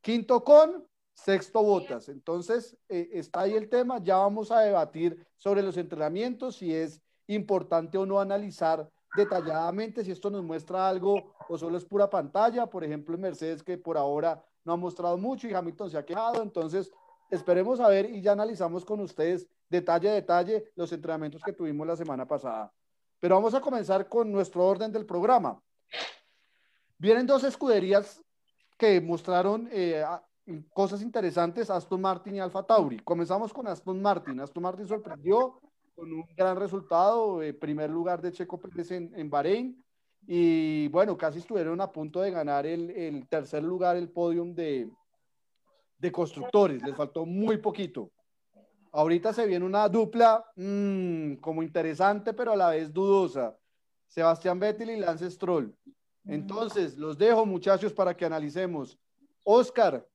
Quinto 0.00 0.42
con, 0.44 0.86
sexto 1.12 1.62
botas. 1.62 2.08
Entonces, 2.08 2.76
eh, 2.88 3.10
está 3.12 3.40
ahí 3.40 3.54
el 3.54 3.68
tema. 3.68 4.02
Ya 4.02 4.16
vamos 4.16 4.50
a 4.50 4.60
debatir 4.60 5.26
sobre 5.36 5.62
los 5.62 5.76
entrenamientos, 5.76 6.56
si 6.56 6.74
es 6.74 7.02
importante 7.26 7.98
o 7.98 8.06
no 8.06 8.20
analizar 8.20 8.88
detalladamente 9.16 10.04
si 10.04 10.10
esto 10.10 10.30
nos 10.30 10.44
muestra 10.44 10.88
algo 10.88 11.34
o 11.48 11.58
solo 11.58 11.76
es 11.76 11.84
pura 11.84 12.08
pantalla. 12.08 12.66
Por 12.66 12.84
ejemplo, 12.84 13.14
en 13.14 13.22
Mercedes, 13.22 13.62
que 13.62 13.78
por 13.78 13.98
ahora 13.98 14.42
no 14.64 14.72
ha 14.72 14.76
mostrado 14.76 15.16
mucho 15.18 15.48
y 15.48 15.54
Hamilton 15.54 15.90
se 15.90 15.98
ha 15.98 16.04
quejado. 16.04 16.42
Entonces, 16.42 16.92
esperemos 17.30 17.80
a 17.80 17.88
ver 17.88 18.10
y 18.10 18.22
ya 18.22 18.32
analizamos 18.32 18.84
con 18.84 19.00
ustedes 19.00 19.48
detalle 19.68 20.08
a 20.08 20.14
detalle 20.14 20.70
los 20.76 20.92
entrenamientos 20.92 21.42
que 21.42 21.52
tuvimos 21.52 21.86
la 21.86 21.96
semana 21.96 22.26
pasada. 22.26 22.72
Pero 23.20 23.34
vamos 23.34 23.54
a 23.54 23.60
comenzar 23.60 24.08
con 24.08 24.30
nuestro 24.30 24.64
orden 24.64 24.92
del 24.92 25.06
programa. 25.06 25.60
Vienen 26.98 27.26
dos 27.26 27.44
escuderías 27.44 28.20
que 28.76 29.00
mostraron 29.00 29.68
eh, 29.72 30.04
cosas 30.72 31.02
interesantes, 31.02 31.70
Aston 31.70 32.00
Martin 32.00 32.36
y 32.36 32.40
Alfa 32.40 32.62
Tauri. 32.62 32.98
Comenzamos 33.00 33.52
con 33.52 33.66
Aston 33.66 34.00
Martin. 34.00 34.40
Aston 34.40 34.62
Martin 34.62 34.86
sorprendió 34.86 35.60
con 35.94 36.12
un 36.12 36.24
gran 36.36 36.56
resultado, 36.56 37.42
eh, 37.42 37.52
primer 37.52 37.90
lugar 37.90 38.22
de 38.22 38.32
Checo 38.32 38.58
Pérez 38.58 38.92
en, 38.92 39.12
en, 39.16 39.28
Bahrein. 39.28 39.84
Y 40.26 40.88
bueno, 40.88 41.16
casi 41.18 41.38
estuvieron 41.38 41.80
a 41.80 41.90
punto 41.90 42.20
de 42.20 42.30
ganar 42.30 42.66
el, 42.66 42.90
el 42.90 43.28
tercer 43.28 43.64
lugar, 43.64 43.96
el 43.96 44.10
podium 44.10 44.54
de, 44.54 44.88
de 45.98 46.12
constructores. 46.12 46.82
Les 46.82 46.94
faltó 46.94 47.26
muy 47.26 47.58
poquito. 47.58 48.10
Ahorita 48.92 49.32
se 49.32 49.46
viene 49.46 49.64
una 49.64 49.88
dupla 49.88 50.44
mmm, 50.56 51.34
como 51.34 51.62
interesante, 51.62 52.32
pero 52.32 52.52
a 52.52 52.56
la 52.56 52.70
vez 52.70 52.92
dudosa. 52.92 53.56
Sebastián 54.06 54.58
Vettel 54.58 54.90
y 54.90 54.96
Lance 54.96 55.30
Stroll. 55.30 55.74
Entonces, 56.24 56.96
los 56.96 57.16
dejo, 57.16 57.46
muchachos, 57.46 57.92
para 57.92 58.16
que 58.16 58.24
analicemos. 58.24 58.98
Oscar, 59.44 60.06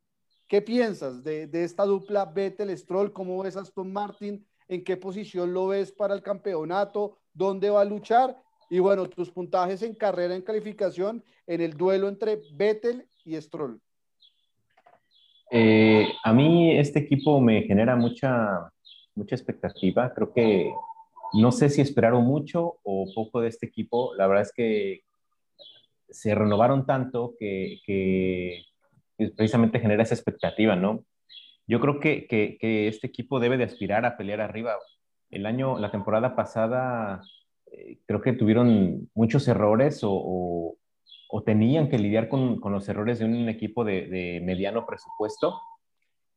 ¿qué 0.48 0.62
piensas 0.62 1.24
de, 1.24 1.48
de 1.48 1.63
esta 1.63 1.86
dupla 1.86 2.25
Vettel-Stroll? 2.25 3.12
¿Cómo 3.12 3.42
ves 3.42 3.58
a 3.58 3.62
Aston 3.62 3.92
Martin? 3.92 4.46
¿En 4.68 4.84
qué 4.84 4.96
posición 4.98 5.53
lo 5.53 5.68
ves 5.68 5.92
para 5.92 6.13
el 6.13 6.22
campeonato? 6.22 7.18
¿Dónde 7.34 7.70
va 7.70 7.82
a 7.82 7.86
luchar? 7.86 8.39
Y 8.70 8.80
bueno, 8.80 9.08
tus 9.08 9.32
puntajes 9.32 9.82
en 9.82 9.96
carrera, 9.96 10.36
en 10.36 10.42
calificación, 10.42 11.24
en 11.48 11.62
el 11.62 11.74
duelo 11.74 12.08
entre 12.08 12.42
Vettel 12.53 13.08
y 13.24 13.39
Stroll. 13.39 13.82
Eh, 15.55 16.12
a 16.24 16.33
mí 16.33 16.75
este 16.79 16.98
equipo 16.98 17.39
me 17.39 17.62
genera 17.62 17.95
mucha, 17.95 18.72
mucha 19.13 19.36
expectativa. 19.36 20.12
Creo 20.12 20.33
que 20.33 20.74
no 21.33 21.51
sé 21.51 21.69
si 21.69 21.79
esperaron 21.79 22.25
mucho 22.25 22.77
o 22.81 23.05
poco 23.13 23.39
de 23.39 23.50
este 23.50 23.67
equipo. 23.67 24.15
La 24.15 24.25
verdad 24.25 24.41
es 24.41 24.51
que 24.51 25.01
se 26.10 26.33
renovaron 26.33 26.88
tanto 26.88 27.36
que, 27.39 27.81
que 27.86 28.63
precisamente 29.36 29.79
genera 29.79 30.01
esa 30.01 30.15
expectativa, 30.15 30.75
¿no? 30.75 31.05
Yo 31.67 31.79
creo 31.79 32.00
que, 32.00 32.25
que, 32.27 32.88
este 32.88 33.05
equipo 33.05 33.39
debe 33.39 33.57
de 33.57 33.65
aspirar 33.65 34.05
a 34.05 34.17
pelear 34.17 34.41
arriba. 34.41 34.75
El 35.29 35.45
año, 35.45 35.77
la 35.77 35.91
temporada 35.91 36.36
pasada, 36.36 37.22
eh, 37.72 38.00
creo 38.07 38.22
que 38.22 38.33
tuvieron 38.33 39.07
muchos 39.13 39.48
errores 39.48 40.03
o, 40.03 40.12
o 40.12 40.77
tenían 41.42 41.90
que 41.90 41.98
lidiar 41.98 42.30
con, 42.30 42.60
con, 42.60 42.72
los 42.72 42.88
errores 42.88 43.20
de 43.20 43.25
un 43.25 43.50
equipo 43.50 43.84
de, 43.84 44.08
de, 44.08 44.42
mediano 44.42 44.86
presupuesto 44.86 45.60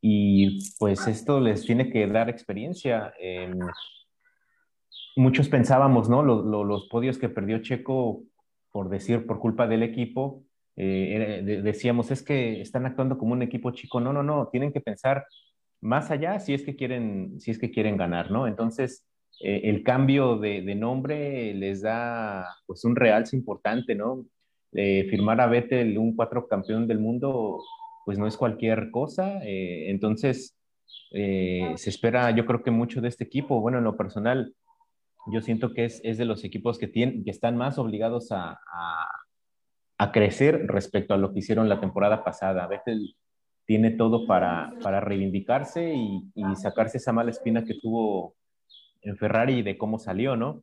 y 0.00 0.72
pues 0.78 1.06
esto 1.06 1.40
les 1.40 1.64
tiene 1.64 1.90
que 1.90 2.06
dar 2.06 2.28
experiencia. 2.28 3.12
Eh, 3.20 3.52
muchos 5.16 5.48
pensábamos, 5.48 6.08
¿no? 6.08 6.22
Los, 6.22 6.44
los, 6.44 6.66
los, 6.66 6.88
podios 6.88 7.18
que 7.18 7.28
perdió 7.28 7.58
Checo, 7.58 8.22
por 8.70 8.88
decir, 8.88 9.26
por 9.26 9.38
culpa 9.38 9.66
del 9.66 9.82
equipo, 9.82 10.44
eh, 10.76 11.42
de, 11.44 11.62
decíamos, 11.62 12.10
es 12.10 12.22
que 12.22 12.60
están 12.60 12.86
actuando 12.86 13.18
como 13.18 13.32
un 13.32 13.42
equipo 13.42 13.70
chico. 13.72 14.00
No, 14.00 14.12
no, 14.12 14.22
no, 14.22 14.48
tienen 14.48 14.72
que 14.72 14.80
pensar 14.80 15.26
más 15.80 16.10
allá 16.10 16.38
si 16.40 16.54
es 16.54 16.62
que 16.62 16.76
quieren, 16.76 17.40
si 17.40 17.50
es 17.50 17.58
que 17.58 17.70
quieren 17.70 17.96
ganar, 17.96 18.30
¿no? 18.30 18.46
Entonces, 18.46 19.06
eh, 19.40 19.62
el 19.64 19.82
cambio 19.82 20.38
de, 20.38 20.62
de, 20.62 20.74
nombre 20.74 21.52
les 21.54 21.82
da 21.82 22.46
pues 22.66 22.84
un 22.84 22.96
realce 22.96 23.36
importante, 23.36 23.94
¿no? 23.94 24.24
Eh, 24.72 25.06
firmar 25.08 25.40
a 25.40 25.46
Vettel 25.46 25.96
un 25.98 26.14
cuatro 26.14 26.46
campeón 26.48 26.86
del 26.86 26.98
mundo, 26.98 27.62
pues 28.04 28.18
no 28.18 28.26
es 28.26 28.36
cualquier 28.36 28.90
cosa. 28.90 29.40
Eh, 29.44 29.90
entonces, 29.90 30.56
eh, 31.12 31.72
se 31.76 31.90
espera, 31.90 32.30
yo 32.30 32.46
creo 32.46 32.62
que 32.62 32.70
mucho 32.70 33.00
de 33.00 33.08
este 33.08 33.24
equipo. 33.24 33.60
Bueno, 33.60 33.78
en 33.78 33.84
lo 33.84 33.96
personal, 33.96 34.54
yo 35.32 35.40
siento 35.40 35.72
que 35.72 35.84
es, 35.84 36.00
es 36.04 36.18
de 36.18 36.24
los 36.24 36.44
equipos 36.44 36.78
que, 36.78 36.88
tienen, 36.88 37.24
que 37.24 37.30
están 37.30 37.56
más 37.56 37.78
obligados 37.78 38.32
a, 38.32 38.52
a, 38.52 39.08
a, 39.98 40.12
crecer 40.12 40.66
respecto 40.66 41.14
a 41.14 41.18
lo 41.18 41.32
que 41.32 41.40
hicieron 41.40 41.68
la 41.68 41.80
temporada 41.80 42.22
pasada. 42.22 42.66
Vettel 42.66 43.16
tiene 43.66 43.90
todo 43.90 44.26
para, 44.26 44.72
para 44.82 45.00
reivindicarse 45.00 45.94
y, 45.94 46.30
y 46.34 46.56
sacarse 46.56 46.98
esa 46.98 47.12
mala 47.12 47.30
espina 47.30 47.64
que 47.64 47.74
tuvo 47.74 48.36
en 49.02 49.16
Ferrari 49.16 49.62
de 49.62 49.76
cómo 49.76 49.98
salió, 49.98 50.36
¿no? 50.36 50.62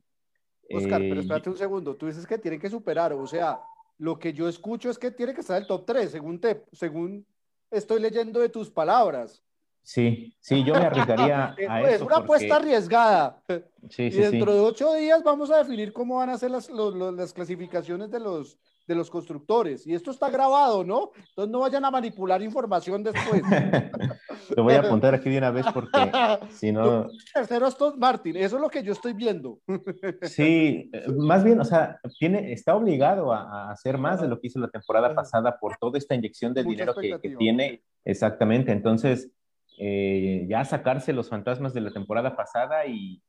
Oscar, 0.70 1.00
pero 1.00 1.20
espérate 1.20 1.50
un 1.50 1.56
segundo. 1.56 1.96
Tú 1.96 2.06
dices 2.06 2.26
que 2.26 2.38
tienen 2.38 2.60
que 2.60 2.70
superar, 2.70 3.12
o 3.12 3.26
sea, 3.26 3.60
lo 3.98 4.18
que 4.18 4.32
yo 4.32 4.48
escucho 4.48 4.90
es 4.90 4.98
que 4.98 5.10
tiene 5.10 5.34
que 5.34 5.40
estar 5.40 5.60
el 5.60 5.66
top 5.66 5.84
3, 5.86 6.10
según, 6.10 6.40
te, 6.40 6.64
según 6.72 7.26
estoy 7.70 8.00
leyendo 8.00 8.40
de 8.40 8.48
tus 8.48 8.70
palabras. 8.70 9.42
Sí, 9.82 10.34
sí, 10.40 10.64
yo 10.64 10.74
me 10.74 10.86
arriesgaría 10.86 11.54
a 11.68 11.82
es 11.82 11.96
eso. 11.96 12.06
una 12.06 12.16
apuesta 12.16 12.56
arriesgada. 12.56 13.42
Sí, 13.90 14.04
y 14.04 14.10
sí, 14.12 14.18
dentro 14.18 14.52
sí. 14.52 14.58
de 14.58 14.64
ocho 14.64 14.94
días 14.94 15.22
vamos 15.22 15.50
a 15.50 15.58
definir 15.58 15.92
cómo 15.92 16.16
van 16.16 16.30
a 16.30 16.38
ser 16.38 16.50
las, 16.50 16.70
los, 16.70 16.94
los, 16.94 17.14
las 17.14 17.32
clasificaciones 17.34 18.10
de 18.10 18.20
los, 18.20 18.58
de 18.86 18.94
los 18.94 19.10
constructores. 19.10 19.86
Y 19.86 19.94
esto 19.94 20.10
está 20.10 20.30
grabado, 20.30 20.84
¿no? 20.84 21.10
Entonces 21.16 21.50
no 21.50 21.60
vayan 21.60 21.84
a 21.84 21.90
manipular 21.90 22.42
información 22.42 23.02
después. 23.02 23.42
Lo 24.56 24.62
voy 24.62 24.74
a 24.74 24.80
apuntar 24.80 25.14
aquí 25.14 25.30
de 25.30 25.38
una 25.38 25.50
vez 25.50 25.66
porque 25.72 25.90
si 26.50 26.70
no... 26.72 27.08
Tercero 27.32 27.66
Aston 27.66 27.98
Martin, 27.98 28.36
eso 28.36 28.56
es 28.56 28.62
lo 28.62 28.68
que 28.68 28.82
yo 28.82 28.92
estoy 28.92 29.12
viendo. 29.12 29.58
Sí, 30.22 30.90
más 31.16 31.44
bien, 31.44 31.60
o 31.60 31.64
sea, 31.64 31.98
tiene, 32.18 32.52
está 32.52 32.74
obligado 32.74 33.32
a, 33.32 33.68
a, 33.68 33.72
hacer 33.72 33.98
más 33.98 34.20
de 34.20 34.28
lo 34.28 34.40
que 34.40 34.48
hizo 34.48 34.58
la 34.58 34.68
temporada 34.68 35.14
pasada 35.14 35.58
por 35.58 35.76
toda 35.76 35.98
esta 35.98 36.14
inyección 36.14 36.54
de 36.54 36.64
dinero 36.64 36.94
que, 36.94 37.18
que, 37.20 37.36
tiene. 37.36 37.82
Exactamente, 38.04 38.72
entonces 38.72 39.30
eh, 39.78 40.46
ya 40.48 40.64
sacarse 40.64 41.12
los 41.12 41.28
fantasmas 41.28 41.74
de 41.74 41.80
la 41.80 41.90
temporada 41.90 42.36
pasada 42.36 42.86
y, 42.86 43.22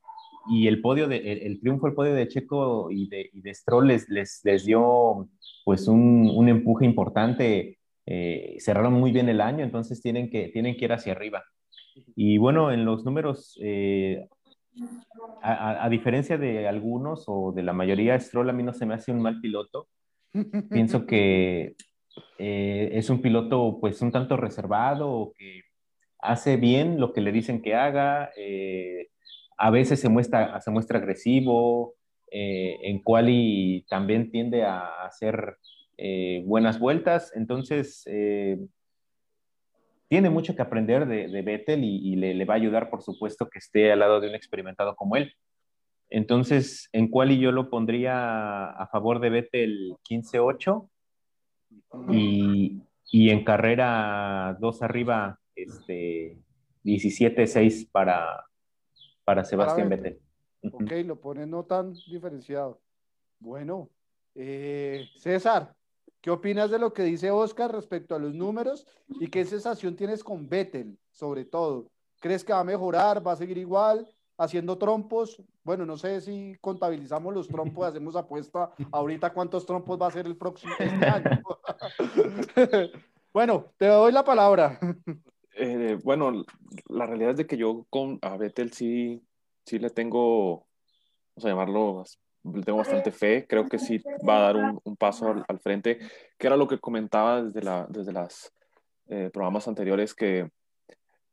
y 0.48 0.68
el 0.68 0.82
podio, 0.82 1.08
de, 1.08 1.18
el, 1.18 1.40
el, 1.44 1.60
triunfo, 1.60 1.88
el 1.88 1.94
podio 1.94 2.14
de 2.14 2.28
Checo 2.28 2.90
y 2.92 3.08
de, 3.10 3.30
y 3.34 3.42
de 3.42 3.54
Stroll 3.54 3.88
les, 3.88 4.10
les, 4.10 4.42
les 4.44 4.66
dio 4.66 5.30
pues 5.64 5.88
un, 5.88 6.32
un 6.34 6.50
empuje 6.50 6.86
importante 6.86 7.80
eh, 8.06 8.58
cerraron 8.60 8.94
muy 8.94 9.12
bien 9.12 9.30
el 9.30 9.42
año, 9.42 9.64
entonces 9.64 10.02
tienen 10.02 10.30
que, 10.30 10.50
tienen 10.50 10.78
que 10.78 10.86
ir 10.86 10.94
hacia 10.94 11.14
arriba. 11.14 11.44
Y 12.16 12.38
bueno, 12.38 12.72
en 12.72 12.86
los 12.86 13.04
números, 13.04 13.58
eh, 13.62 14.28
a, 15.42 15.86
a, 15.86 15.90
diferencia 15.90 16.38
de 16.38 16.68
algunos 16.68 17.24
o 17.28 17.52
de 17.52 17.64
la 17.64 17.74
mayoría, 17.74 18.20
Stroll 18.20 18.50
a 18.50 18.54
mí 18.54 18.64
no 18.64 18.74
se 18.74 18.86
me 18.86 18.94
hace 18.94 19.12
un 19.12 19.22
mal 19.22 19.40
piloto. 19.42 19.88
Pienso 20.70 21.06
que 21.08 21.76
eh, 22.38 22.90
es 22.94 23.10
un 23.10 23.22
piloto 23.22 23.78
pues 23.80 24.02
un 24.02 24.12
tanto 24.12 24.38
reservado, 24.38 25.34
que 25.38 25.62
hace 26.20 26.58
bien 26.58 27.00
lo 27.00 27.14
que 27.14 27.22
le 27.22 27.32
dicen 27.32 27.62
que 27.62 27.76
haga, 27.76 28.32
eh, 28.38 29.10
a 29.58 29.70
veces 29.72 30.00
se 30.00 30.10
muestra, 30.10 30.60
se 30.62 30.72
muestra 30.72 31.00
agresivo, 31.00 31.96
eh, 32.32 32.78
en 32.84 33.00
quali 33.00 33.86
también 33.88 34.32
tiende 34.32 34.64
a 34.64 35.06
hacer 35.06 35.58
eh, 35.98 36.44
buenas 36.46 36.80
vueltas, 36.80 37.32
entonces 37.36 38.04
eh, 38.08 38.60
tiene 40.08 40.30
mucho 40.30 40.56
que 40.56 40.62
aprender 40.62 41.08
de, 41.08 41.28
de 41.28 41.42
Vettel 41.42 41.84
y, 41.84 42.16
le, 42.16 42.46
va 42.46 42.56
a 42.56 42.58
ayudar, 42.58 42.90
por 42.90 43.02
supuesto, 43.02 43.50
que 43.50 43.60
esté 43.60 43.92
al 43.92 44.00
lado 44.00 44.20
de 44.20 44.30
un 44.30 44.36
experimentado 44.36 44.96
como 44.96 45.16
él. 45.16 45.34
Entonces, 46.10 46.90
en 46.94 47.08
quali 47.08 47.40
yo 47.40 47.52
lo 47.52 47.70
pondría 47.70 48.66
a 48.70 48.88
favor 48.88 49.20
de 49.20 49.30
Vettel 49.30 49.96
15-8 50.08 50.90
y, 52.12 52.82
y, 53.12 53.30
en 53.30 53.44
carrera 53.44 54.58
2 54.60 54.82
arriba 54.84 55.40
este, 55.56 56.38
17-6 56.84 57.90
para, 57.92 58.46
para 59.26 59.44
Sebastián 59.44 59.90
Vettel. 59.90 60.22
Ok, 60.72 60.92
lo 61.04 61.20
pone 61.20 61.46
no 61.46 61.66
tan 61.66 61.94
diferenciado. 61.94 62.80
Bueno, 63.40 63.90
eh, 64.36 65.06
César, 65.18 65.76
¿qué 66.22 66.32
opinas 66.32 66.72
de 66.72 66.80
lo 66.80 66.94
que 66.94 67.04
dice 67.04 67.32
Oscar 67.32 67.72
respecto 67.72 68.16
a 68.16 68.20
los 68.20 68.34
números 68.34 68.88
y 69.08 69.28
qué 69.28 69.44
sensación 69.46 69.96
tienes 69.96 70.24
con 70.24 70.48
Vettel, 70.48 70.98
sobre 71.12 71.46
todo? 71.46 71.88
¿Crees 72.20 72.44
que 72.44 72.54
va 72.54 72.62
a 72.62 72.64
mejorar, 72.64 73.26
va 73.26 73.34
a 73.34 73.36
seguir 73.36 73.58
igual, 73.58 74.08
haciendo 74.38 74.78
trompos? 74.78 75.42
Bueno, 75.64 75.86
no 75.86 75.98
sé 75.98 76.22
si 76.22 76.56
contabilizamos 76.62 77.34
los 77.34 77.48
trompos, 77.48 77.86
hacemos 77.88 78.16
apuesta 78.16 78.72
ahorita 78.92 79.34
cuántos 79.34 79.66
trompos 79.66 80.02
va 80.02 80.08
a 80.08 80.12
ser 80.12 80.26
el 80.26 80.38
próximo 80.38 80.74
este 80.80 81.06
año. 81.06 81.42
bueno, 83.34 83.66
te 83.78 83.88
doy 83.88 84.12
la 84.12 84.24
palabra. 84.24 84.80
Eh, 85.58 85.98
bueno, 86.04 86.44
la 86.90 87.06
realidad 87.06 87.32
es 87.32 87.38
de 87.38 87.48
que 87.48 87.58
yo 87.58 87.86
con 87.90 88.20
a 88.22 88.36
Vettel 88.36 88.74
sí, 88.74 89.24
sí 89.66 89.80
le 89.80 89.90
tengo, 89.90 90.68
vamos 91.36 91.46
a 91.46 91.48
llamarlo, 91.48 92.04
le 92.44 92.64
tengo 92.64 92.80
bastante 92.80 93.12
fe. 93.12 93.46
Creo 93.48 93.66
que 93.68 93.80
sí 93.80 94.02
va 94.28 94.38
a 94.38 94.42
dar 94.42 94.58
un, 94.58 94.80
un 94.84 94.98
paso 94.98 95.34
al, 95.48 95.60
frente, 95.60 96.00
que 96.38 96.48
era 96.48 96.58
lo 96.58 96.68
que 96.68 96.80
comentaba 96.80 97.42
desde, 97.42 97.62
la, 97.62 97.88
desde 97.90 98.12
eh, 99.08 99.30
programas 99.32 99.68
anteriores, 99.68 100.14
que 100.14 100.50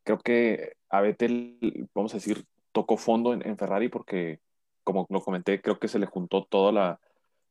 creo 0.05 0.19
que 0.19 0.75
a 0.88 1.00
Vettel, 1.00 1.88
vamos 1.93 2.14
a 2.14 2.19
decir, 2.19 2.45
tocó 2.71 2.97
fondo 2.97 3.35
en, 3.35 3.47
en, 3.47 3.59
Ferrari 3.59 3.88
porque, 3.88 4.41
como 4.85 5.07
lo 5.11 5.21
comenté, 5.21 5.61
creo 5.61 5.81
que 5.81 5.88
se 5.88 5.99
le 5.99 6.07
juntó 6.07 6.45
todas 6.45 6.73
la, 6.73 7.00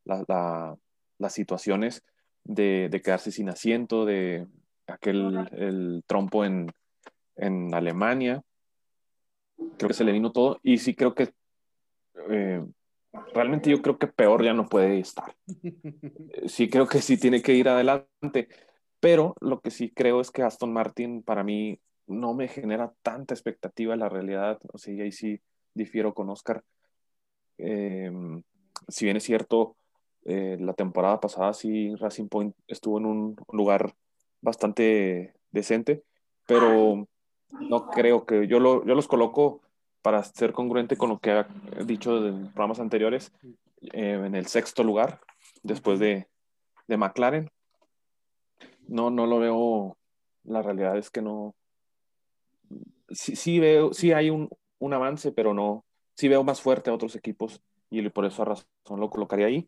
la, 0.05 0.77
las 1.17 1.33
situaciones 1.33 2.03
de, 2.45 2.87
de 2.89 3.01
quedarse 3.01 3.31
sin 3.31 3.49
asiento, 3.49 4.05
de, 4.05 4.47
aquel 4.91 5.49
el 5.53 6.03
trompo 6.05 6.45
en, 6.45 6.71
en 7.35 7.73
Alemania. 7.73 8.41
Creo 9.77 9.87
que 9.87 9.93
se 9.93 10.03
le 10.03 10.11
vino 10.11 10.31
todo 10.31 10.59
y 10.63 10.77
sí 10.77 10.95
creo 10.95 11.13
que 11.13 11.33
eh, 12.29 12.63
realmente 13.33 13.69
yo 13.69 13.81
creo 13.81 13.97
que 13.97 14.07
peor 14.07 14.43
ya 14.43 14.53
no 14.53 14.67
puede 14.67 14.99
estar. 14.99 15.35
Sí 16.47 16.69
creo 16.69 16.87
que 16.87 17.01
sí 17.01 17.17
tiene 17.19 17.41
que 17.41 17.53
ir 17.53 17.69
adelante, 17.69 18.47
pero 18.99 19.35
lo 19.41 19.59
que 19.61 19.69
sí 19.69 19.91
creo 19.91 20.21
es 20.21 20.31
que 20.31 20.41
Aston 20.41 20.73
Martin 20.73 21.21
para 21.21 21.43
mí 21.43 21.79
no 22.07 22.33
me 22.33 22.47
genera 22.47 22.93
tanta 23.03 23.33
expectativa 23.33 23.95
la 23.95 24.09
realidad, 24.09 24.59
o 24.73 24.77
sea, 24.77 25.03
ahí 25.03 25.11
sí 25.11 25.39
difiero 25.73 26.13
con 26.13 26.29
Oscar. 26.29 26.63
Em, 27.57 28.41
si 28.87 29.05
bien 29.05 29.17
es 29.17 29.23
cierto, 29.23 29.77
eh, 30.25 30.57
la 30.59 30.73
temporada 30.73 31.19
pasada 31.19 31.53
sí 31.53 31.93
Racing 31.95 32.27
Point 32.27 32.55
estuvo 32.67 32.97
en 32.97 33.05
un 33.05 33.35
lugar 33.51 33.93
bastante 34.41 35.33
decente, 35.51 36.03
pero 36.45 37.07
no 37.59 37.89
creo 37.89 38.25
que 38.25 38.47
yo, 38.47 38.59
lo, 38.59 38.85
yo 38.85 38.95
los 38.95 39.07
coloco 39.07 39.61
para 40.01 40.23
ser 40.23 40.51
congruente 40.51 40.97
con 40.97 41.09
lo 41.09 41.19
que 41.19 41.45
he 41.77 41.85
dicho 41.85 42.25
en 42.25 42.51
programas 42.51 42.79
anteriores, 42.79 43.31
eh, 43.93 44.21
en 44.25 44.35
el 44.35 44.47
sexto 44.47 44.83
lugar, 44.83 45.21
después 45.63 45.99
de, 45.99 46.27
de, 46.87 46.97
McLaren. 46.97 47.49
No, 48.87 49.09
no 49.09 49.27
lo 49.27 49.39
veo, 49.39 49.97
la 50.43 50.61
realidad 50.61 50.97
es 50.97 51.09
que 51.09 51.21
no, 51.21 51.55
sí, 53.09 53.35
sí 53.35 53.59
veo, 53.59 53.93
sí 53.93 54.11
hay 54.11 54.29
un, 54.29 54.49
un 54.79 54.93
avance, 54.93 55.31
pero 55.31 55.53
no, 55.53 55.85
sí 56.15 56.27
veo 56.27 56.43
más 56.43 56.61
fuerte 56.61 56.89
a 56.89 56.93
otros 56.93 57.15
equipos 57.15 57.61
y 57.89 58.07
por 58.09 58.25
esa 58.25 58.45
razón 58.45 58.65
lo 58.87 59.09
colocaría 59.09 59.47
ahí 59.47 59.67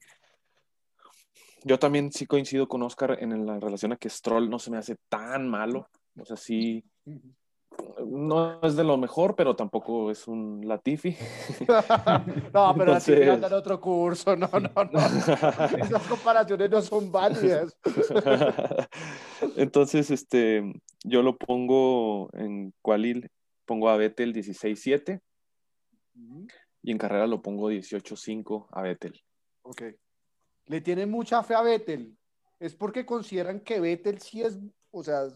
yo 1.64 1.80
también 1.80 2.12
sí 2.12 2.26
coincido 2.26 2.68
con 2.68 2.84
Oscar 2.84 3.18
en 3.22 3.46
la 3.46 3.60
relación 3.60 3.94
a 3.94 3.98
que 3.98 4.10
Stroll 4.10 4.50
no 4.50 4.60
se 4.60 4.72
me 4.72 4.78
hace 4.78 4.98
tan 5.10 5.48
malo. 5.48 5.90
O 6.18 6.26
sea, 6.26 6.38
sí, 6.38 6.84
no 8.06 8.62
es 8.62 8.76
de 8.76 8.84
lo 8.84 8.98
mejor, 8.98 9.36
pero 9.36 9.56
tampoco 9.56 10.12
es 10.12 10.28
un 10.28 10.68
Latifi. 10.68 11.16
no, 12.54 12.76
pero 12.78 12.92
Entonces... 12.92 13.16
Latifi 13.16 13.30
anda 13.30 13.48
en 13.48 13.54
otro 13.54 13.80
curso. 13.80 14.36
No, 14.36 14.50
no, 14.52 14.84
no. 14.92 15.00
Esas 15.80 16.08
comparaciones 16.08 16.70
no 16.70 16.82
son 16.82 17.12
válidas. 17.12 17.78
Entonces, 19.56 20.12
este, 20.12 20.74
yo 21.04 21.22
lo 21.22 21.38
pongo 21.38 22.30
en 22.34 22.74
Qualil, 22.82 23.30
pongo 23.66 23.90
a 23.90 23.98
Vettel 23.98 24.34
16-7 24.34 25.22
y 26.84 26.92
en 26.92 26.98
carrera 26.98 27.28
lo 27.28 27.42
pongo 27.42 27.72
18-5 27.72 28.68
a 28.72 28.82
Vettel. 28.82 29.22
Ok 29.64 29.84
le 30.66 30.82
tienen 30.82 31.10
mucha 31.10 31.44
fe 31.44 31.56
a 31.56 31.62
Vettel, 31.62 32.18
es 32.60 32.76
porque 32.76 33.06
consideran 33.06 33.60
que 33.60 33.80
Vettel 33.80 34.20
sí 34.20 34.42
es, 34.42 34.58
o 34.92 35.04
sea, 35.04 35.28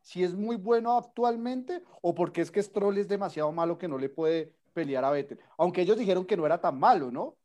si 0.00 0.22
es 0.22 0.34
muy 0.34 0.56
bueno 0.56 0.96
actualmente 0.96 1.82
o 2.02 2.14
porque 2.14 2.40
es 2.40 2.50
que 2.50 2.62
Stroll 2.62 2.98
es 2.98 3.08
demasiado 3.08 3.50
malo 3.52 3.78
que 3.78 3.88
no 3.88 3.98
le 3.98 4.08
puede 4.08 4.52
pelear 4.72 5.04
a 5.04 5.10
Vettel. 5.10 5.40
Aunque 5.58 5.82
ellos 5.82 5.98
dijeron 5.98 6.24
que 6.24 6.36
no 6.36 6.46
era 6.46 6.60
tan 6.60 6.78
malo, 6.78 7.10
¿no? 7.10 7.36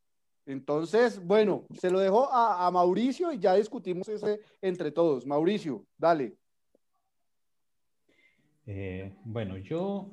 Entonces, 0.46 1.24
bueno, 1.26 1.66
se 1.80 1.90
lo 1.90 2.00
dejo 2.00 2.32
a, 2.32 2.70
Mauricio 2.70 3.32
y 3.32 3.40
ya 3.40 3.56
discutimos 3.56 4.08
ese 4.08 4.40
entre 4.62 4.92
todos. 4.92 5.26
Mauricio, 5.26 5.84
dale. 5.98 6.38
Eh, 8.68 9.16
bueno, 9.24 9.58
yo 9.58 10.08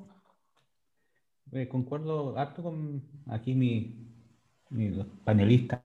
eh, 1.51 1.67
concuerdo 1.67 2.37
harto 2.37 2.63
con 2.63 3.03
aquí 3.27 3.53
mi, 3.53 4.07
mi 4.69 5.03
panelista 5.23 5.83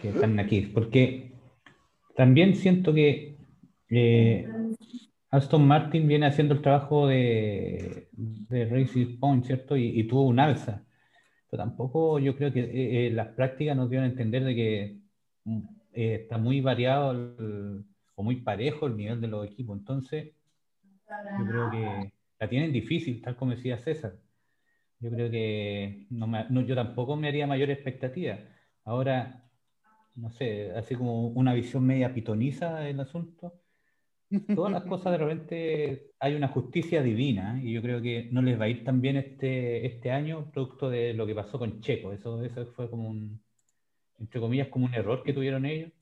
que 0.00 0.08
están 0.08 0.38
aquí, 0.38 0.62
porque 0.62 1.32
también 2.16 2.56
siento 2.56 2.92
que 2.92 3.36
eh, 3.88 4.48
Aston 5.30 5.66
Martin 5.66 6.06
viene 6.08 6.26
haciendo 6.26 6.54
el 6.54 6.62
trabajo 6.62 7.06
de, 7.06 8.08
de 8.12 8.66
Racing 8.66 9.18
Point, 9.18 9.44
¿cierto? 9.44 9.76
Y, 9.76 10.04
tuvo 10.04 10.26
un 10.26 10.40
alza. 10.40 10.84
Pero 11.50 11.62
tampoco 11.62 12.18
yo 12.18 12.36
creo 12.36 12.52
que 12.52 12.60
eh, 12.60 13.06
eh, 13.06 13.10
las 13.10 13.28
prácticas 13.28 13.76
nos 13.76 13.88
dieron 13.90 14.06
a 14.06 14.10
entender 14.10 14.44
de 14.44 14.54
que 14.54 14.98
mm, 15.44 15.60
está 15.92 16.38
muy 16.38 16.60
variado 16.60 17.36
o 18.14 18.22
muy 18.22 18.36
parejo 18.36 18.86
el 18.86 18.96
nivel 18.96 19.20
de 19.20 19.28
los 19.28 19.46
equipos. 19.46 19.78
Entonces, 19.78 20.32
yo 21.38 21.46
creo 21.46 21.70
que 21.70 22.12
la 22.38 22.48
tienen 22.48 22.72
difícil, 22.72 23.20
tal 23.20 23.36
como 23.36 23.52
decía 23.52 23.78
César. 23.78 24.14
Yo 25.00 25.10
creo 25.10 25.30
que 25.30 26.06
no 26.10 26.60
yo 26.62 26.74
tampoco 26.74 27.16
me 27.16 27.28
haría 27.28 27.46
mayor 27.46 27.70
expectativa. 27.70 28.38
Ahora, 28.84 29.44
no 30.14 30.30
sé, 30.30 30.72
así 30.72 30.94
como 30.94 31.28
una 31.28 31.54
visión 31.54 31.84
media 31.86 32.12
pitoniza 32.12 32.80
del 32.80 33.00
asunto, 33.00 33.60
todas 34.54 34.72
las 34.72 34.84
cosas 34.84 35.12
de 35.12 35.18
repente 35.18 36.10
hay 36.18 36.34
una 36.34 36.48
justicia 36.48 37.02
divina 37.02 37.60
y 37.62 37.72
yo 37.72 37.82
creo 37.82 38.00
que 38.00 38.28
no 38.32 38.42
les 38.42 38.58
va 38.60 38.64
a 38.64 38.68
ir 38.68 38.84
tan 38.84 39.00
bien 39.00 39.16
este, 39.16 39.86
este 39.86 40.10
año 40.10 40.50
producto 40.50 40.90
de 40.90 41.14
lo 41.14 41.26
que 41.26 41.34
pasó 41.34 41.58
con 41.58 41.80
Checo. 41.80 42.12
Eso, 42.12 42.42
eso 42.42 42.66
fue 42.66 42.88
como 42.90 43.08
un, 43.08 43.42
entre 44.18 44.40
comillas, 44.40 44.68
como 44.68 44.86
un 44.86 44.94
error 44.94 45.22
que 45.22 45.32
tuvieron 45.32 45.66
ellos 45.66 45.92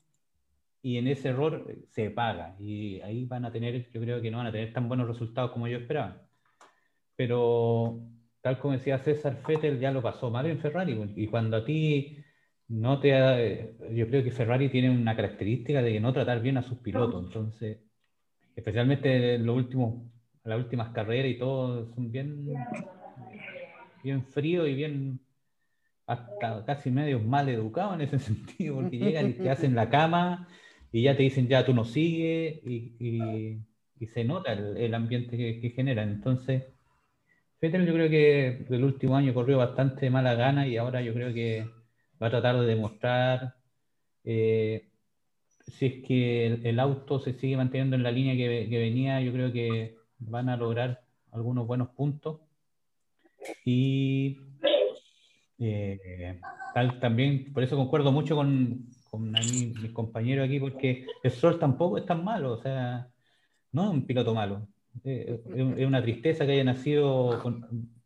y 0.81 0.97
en 0.97 1.07
ese 1.07 1.29
error 1.29 1.75
se 1.89 2.09
paga 2.09 2.55
y 2.59 3.01
ahí 3.01 3.25
van 3.25 3.45
a 3.45 3.51
tener, 3.51 3.91
yo 3.91 4.01
creo 4.01 4.21
que 4.21 4.31
no 4.31 4.37
van 4.37 4.47
a 4.47 4.51
tener 4.51 4.73
tan 4.73 4.87
buenos 4.87 5.07
resultados 5.07 5.51
como 5.51 5.67
yo 5.67 5.77
esperaba. 5.77 6.23
Pero 7.15 8.01
tal 8.41 8.59
como 8.59 8.73
decía 8.73 8.97
César 8.97 9.37
Fettel, 9.45 9.79
ya 9.79 9.91
lo 9.91 10.01
pasó 10.01 10.31
mal 10.31 10.47
en 10.47 10.59
Ferrari 10.59 11.13
y 11.15 11.27
cuando 11.27 11.57
a 11.57 11.65
ti 11.65 12.17
no 12.71 12.99
te 12.99 13.75
yo 13.93 14.07
creo 14.07 14.23
que 14.23 14.31
Ferrari 14.31 14.69
tiene 14.69 14.89
una 14.89 15.15
característica 15.15 15.81
de 15.81 15.99
no 15.99 16.13
tratar 16.13 16.41
bien 16.41 16.57
a 16.57 16.63
sus 16.63 16.77
pilotos, 16.77 17.25
entonces, 17.25 17.79
especialmente 18.55 19.35
en 19.35 19.45
los 19.45 19.57
últimos, 19.57 20.09
las 20.45 20.57
últimas 20.57 20.89
carreras 20.91 21.31
y 21.31 21.37
todo, 21.37 21.93
son 21.93 22.11
bien, 22.11 22.47
bien 24.03 24.25
fríos 24.25 24.69
y 24.69 24.73
bien 24.73 25.19
hasta 26.07 26.63
casi 26.65 26.91
medio 26.91 27.19
mal 27.19 27.49
educados 27.49 27.95
en 27.95 28.01
ese 28.01 28.19
sentido, 28.19 28.75
porque 28.75 28.97
llegan 28.97 29.29
y 29.31 29.33
te 29.33 29.49
hacen 29.49 29.75
la 29.75 29.89
cama 29.89 30.47
y 30.93 31.03
ya 31.03 31.17
te 31.17 31.23
dicen 31.23 31.49
ya 31.49 31.65
tú 31.65 31.73
no 31.73 31.83
sigues 31.83 32.61
y, 32.65 32.95
y, 33.99 34.07
se 34.07 34.23
nota 34.23 34.53
el, 34.53 34.77
el 34.77 34.95
ambiente 34.95 35.37
que, 35.37 35.59
que, 35.61 35.69
generan. 35.69 36.09
Entonces, 36.09 36.63
Fettel 37.59 37.85
yo 37.85 37.93
creo 37.93 38.09
que 38.09 38.65
el 38.69 38.83
último 38.83 39.15
año 39.15 39.33
corrió 39.33 39.59
bastante 39.59 40.09
mala 40.09 40.33
gana 40.33 40.67
y 40.67 40.77
ahora 40.77 41.01
yo 41.01 41.13
creo 41.13 41.31
que 41.33 41.80
va 42.21 42.27
a 42.27 42.31
tratar 42.31 42.59
de 42.59 42.67
demostrar 42.67 43.55
eh, 44.23 44.89
si 45.67 45.85
es 45.85 45.93
que 46.05 46.47
el, 46.47 46.79
auto 46.79 47.19
se 47.19 47.33
sigue 47.33 47.57
manteniendo 47.57 47.95
en 47.95 48.03
la 48.03 48.11
línea 48.11 48.35
que, 48.35 48.77
venía, 48.77 49.21
yo 49.21 49.31
creo 49.31 49.51
que 49.51 49.95
van 50.19 50.49
a 50.49 50.57
lograr 50.57 51.01
algunos 51.31 51.65
buenos 51.67 51.89
puntos. 51.89 52.41
Y 53.65 54.37
Eh, 55.63 56.39
tal, 56.73 56.99
también, 56.99 57.53
por 57.53 57.61
eso 57.61 57.75
concuerdo 57.75 58.11
mucho 58.11 58.35
con, 58.35 58.87
con 59.11 59.31
mis 59.31 59.91
compañeros 59.91 60.45
aquí, 60.47 60.59
porque 60.59 61.05
el 61.21 61.31
Sol 61.31 61.59
tampoco 61.59 61.99
es 61.99 62.05
tan 62.07 62.23
malo, 62.23 62.53
o 62.53 62.57
sea, 62.57 63.07
no 63.71 63.83
es 63.83 63.89
un 63.91 64.05
piloto 64.07 64.33
malo. 64.33 64.67
Eh, 65.03 65.39
es, 65.55 65.85
una 65.85 66.01
tristeza 66.01 66.47
que 66.47 66.53
haya 66.53 66.63
nacido 66.63 67.39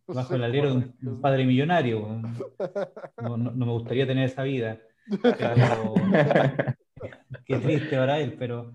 bajo 0.07 0.35
el 0.35 0.43
alero 0.43 0.75
de 0.75 1.09
un, 1.09 1.21
padre 1.21 1.45
millonario. 1.45 2.21
No, 3.21 3.37
me 3.37 3.65
gustaría 3.65 4.07
tener 4.07 4.25
esa 4.25 4.43
vida. 4.43 4.79
qué 7.45 7.57
triste 7.57 7.95
para 7.97 8.19
él, 8.19 8.35
pero 8.37 8.73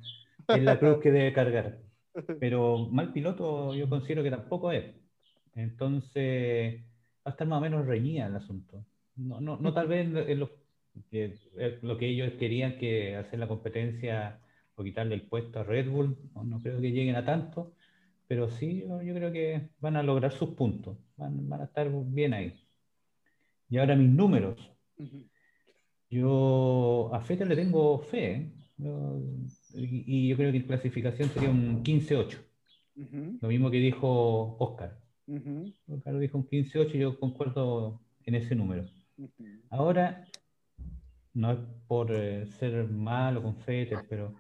es 0.49 0.63
la 0.63 0.79
cruz 0.79 0.99
que 1.01 1.11
debe 1.13 1.33
cargar. 1.33 1.79
Pero 2.39 2.89
mal 2.91 3.13
piloto 3.13 3.75
yo 3.75 3.89
considero 3.89 4.23
que 4.23 4.31
tampoco 4.31 4.73
es. 4.73 4.85
Entonces 5.55 6.81
va 7.27 7.27
a 7.27 7.31
estar 7.31 7.47
más 7.47 7.59
o 7.59 7.63
menos 7.63 7.87
reñida 7.87 8.27
el 8.27 8.37
asunto. 8.37 8.85
No, 9.17 9.41
no, 9.41 9.57
no 9.57 9.73
tal 9.75 9.89
vez 9.89 10.07
en 10.07 10.41
lo, 10.41 10.51
que, 11.11 11.39
lo 11.83 11.99
que 11.99 12.09
ellos 12.09 12.33
querían 12.39 12.79
que 12.79 13.17
hacer 13.17 13.39
la 13.39 13.49
competencia 13.49 14.41
o 14.75 14.85
quitarle 14.85 15.15
el 15.15 15.23
puesto 15.23 15.61
a 15.61 15.65
Red 15.65 15.91
Bull, 15.91 16.17
no, 16.35 16.61
creo 16.61 16.81
que 16.81 16.91
lleguen 16.91 17.17
a 17.17 17.25
tanto, 17.25 17.75
pero 18.31 18.49
sí 18.49 18.85
yo, 18.87 19.13
creo 19.13 19.33
que 19.33 19.71
van 19.81 19.97
a 19.97 20.05
lograr 20.05 20.31
sus 20.31 20.51
puntos, 20.51 20.97
van, 21.17 21.49
van, 21.49 21.63
a 21.63 21.65
estar 21.65 21.91
bien 21.91 22.33
ahí. 22.33 22.55
Y 23.69 23.77
ahora 23.77 23.97
mis 23.97 24.09
números. 24.09 24.71
Yo 26.09 27.11
a 27.13 27.21
Feta 27.23 27.45
le 27.45 27.57
tengo 27.57 27.99
fe, 27.99 28.33
¿eh? 28.35 28.53
y, 29.75 30.29
yo 30.29 30.37
creo 30.37 30.53
que 30.53 30.59
en 30.59 30.67
clasificación 30.69 31.29
sería 31.31 31.51
un 31.51 31.83
15-8. 31.83 32.39
Lo 33.41 33.49
mismo 33.49 33.69
que 33.69 33.79
dijo 33.79 34.57
Oscar. 34.61 34.97
Oscar 35.89 36.19
dijo 36.21 36.39
un 36.39 36.47
15-8 36.47 36.95
y 36.95 36.99
yo 36.99 37.19
concuerdo 37.19 38.01
en 38.27 38.37
ese 38.37 38.55
número. 38.55 38.89
Ahora, 39.71 40.25
no 41.35 41.51
es 41.51 41.59
por 41.89 42.13
eh, 42.13 42.47
ser 42.47 42.89
malo 42.89 43.43
con 43.43 43.57
Feta, 43.57 44.05
pero 44.09 44.37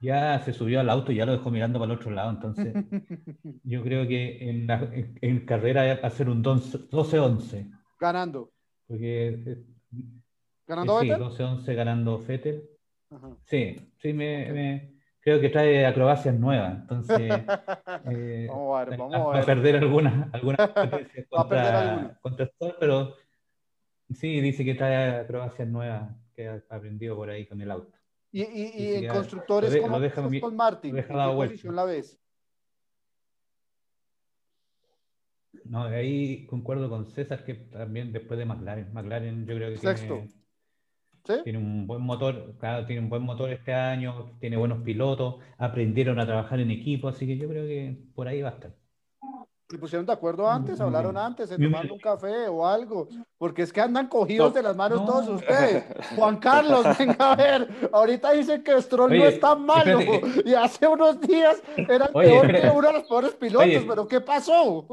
ya 0.00 0.38
se 0.40 0.52
subió 0.52 0.80
al 0.80 0.90
auto 0.90 1.12
y 1.12 1.16
ya 1.16 1.26
lo 1.26 1.32
dejó 1.32 1.50
mirando 1.50 1.78
para 1.78 1.92
el 1.92 1.98
otro 1.98 2.10
lado. 2.10 2.30
Entonces, 2.30 2.74
yo 3.64 3.82
creo 3.82 4.06
que 4.06 4.48
en, 4.48 4.66
la, 4.66 4.88
en, 4.92 5.46
carrera 5.46 5.98
va 6.02 6.08
a 6.08 6.10
ser 6.10 6.28
un 6.28 6.42
12-11. 6.42 7.70
Ganando. 7.98 8.52
Porque. 8.86 9.28
Eh, 9.28 9.64
¿Ganando 10.66 11.00
Sí, 11.00 11.08
12-11 11.08 11.74
ganando 11.74 12.18
Fettel. 12.18 12.68
Sí, 13.44 13.76
sí, 13.98 14.12
me, 14.12 14.96
creo 15.20 15.40
que 15.40 15.48
trae 15.48 15.86
acrobacias 15.86 16.34
nuevas. 16.38 16.80
Entonces. 16.80 17.18
Eh, 18.08 18.46
vamos 18.48 18.78
a 18.78 18.84
ver, 18.84 18.98
vamos 18.98 19.14
a, 19.14 19.30
ver. 19.30 19.42
a 19.42 19.46
perder 19.46 19.76
alguna, 19.76 20.30
alguna 20.32 20.56
contra, 21.30 22.18
contra 22.20 22.50
pero 22.78 23.14
sí, 24.10 24.40
dice 24.40 24.64
que 24.64 24.74
trae 24.74 25.20
acrobacias 25.20 25.66
nuevas 25.66 26.14
que 26.34 26.48
ha 26.48 26.62
aprendido 26.70 27.16
por 27.16 27.30
ahí 27.30 27.46
con 27.46 27.60
el 27.60 27.70
auto. 27.70 27.95
Y, 28.36 28.42
y, 28.42 28.94
en 28.96 29.08
constructores, 29.08 29.72
de, 29.72 29.80
¿cómo 29.80 29.98
deja, 29.98 30.22
con 30.42 30.56
Martin? 30.56 30.94
¿En 30.94 31.06
qué 31.06 31.12
posición 31.14 31.74
la 31.74 31.86
ves? 31.86 32.20
No, 35.64 35.84
ahí 35.84 36.44
concuerdo 36.44 36.90
con 36.90 37.06
César 37.06 37.46
que 37.46 37.54
también 37.54 38.12
después 38.12 38.38
de 38.38 38.44
McLaren. 38.44 38.92
McLaren 38.92 39.46
yo 39.46 39.54
creo 39.56 39.72
que 39.72 39.78
tiene, 39.78 40.28
tiene, 41.44 41.58
un 41.58 41.86
buen 41.86 42.02
motor, 42.02 42.54
claro, 42.58 42.84
tiene 42.84 43.00
un 43.00 43.08
buen 43.08 43.22
motor 43.22 43.48
este 43.48 43.72
año, 43.72 44.36
tiene 44.38 44.58
buenos 44.58 44.82
pilotos, 44.82 45.36
aprendieron 45.56 46.20
a 46.20 46.26
trabajar 46.26 46.60
en 46.60 46.70
equipo, 46.70 47.08
así 47.08 47.26
que 47.26 47.38
yo 47.38 47.48
creo 47.48 47.66
que 47.66 47.96
por 48.14 48.28
ahí 48.28 48.42
va 48.42 48.50
a 48.50 48.52
estar. 48.52 48.74
¿Se 49.68 49.78
pusieron 49.78 50.06
de 50.06 50.12
acuerdo 50.12 50.48
antes? 50.48 50.80
¿Hablaron 50.80 51.16
antes? 51.16 51.48
¿Se 51.48 51.58
tomaron 51.58 51.90
un 51.90 51.98
café 51.98 52.46
o 52.46 52.64
algo? 52.64 53.08
Porque 53.36 53.62
es 53.62 53.72
que 53.72 53.80
andan 53.80 54.06
cogidos 54.06 54.54
de 54.54 54.62
las 54.62 54.76
manos 54.76 55.04
todos 55.04 55.28
ustedes. 55.28 55.84
Juan 56.14 56.36
Carlos, 56.36 56.86
venga 56.98 57.32
a 57.32 57.34
ver. 57.34 57.68
Ahorita 57.92 58.30
dicen 58.30 58.62
que 58.62 58.80
Stroll 58.80 59.18
no 59.18 59.24
es 59.24 59.40
tan 59.40 59.66
malo. 59.66 59.98
Y 60.44 60.54
hace 60.54 60.86
unos 60.86 61.20
días 61.20 61.60
era 61.76 62.06
peor 62.06 62.46
que 62.46 62.70
uno 62.72 62.86
de 62.86 62.92
los 62.92 63.08
peores 63.08 63.34
pilotos. 63.34 63.84
¿Pero 63.88 64.06
qué 64.06 64.20
pasó? 64.20 64.86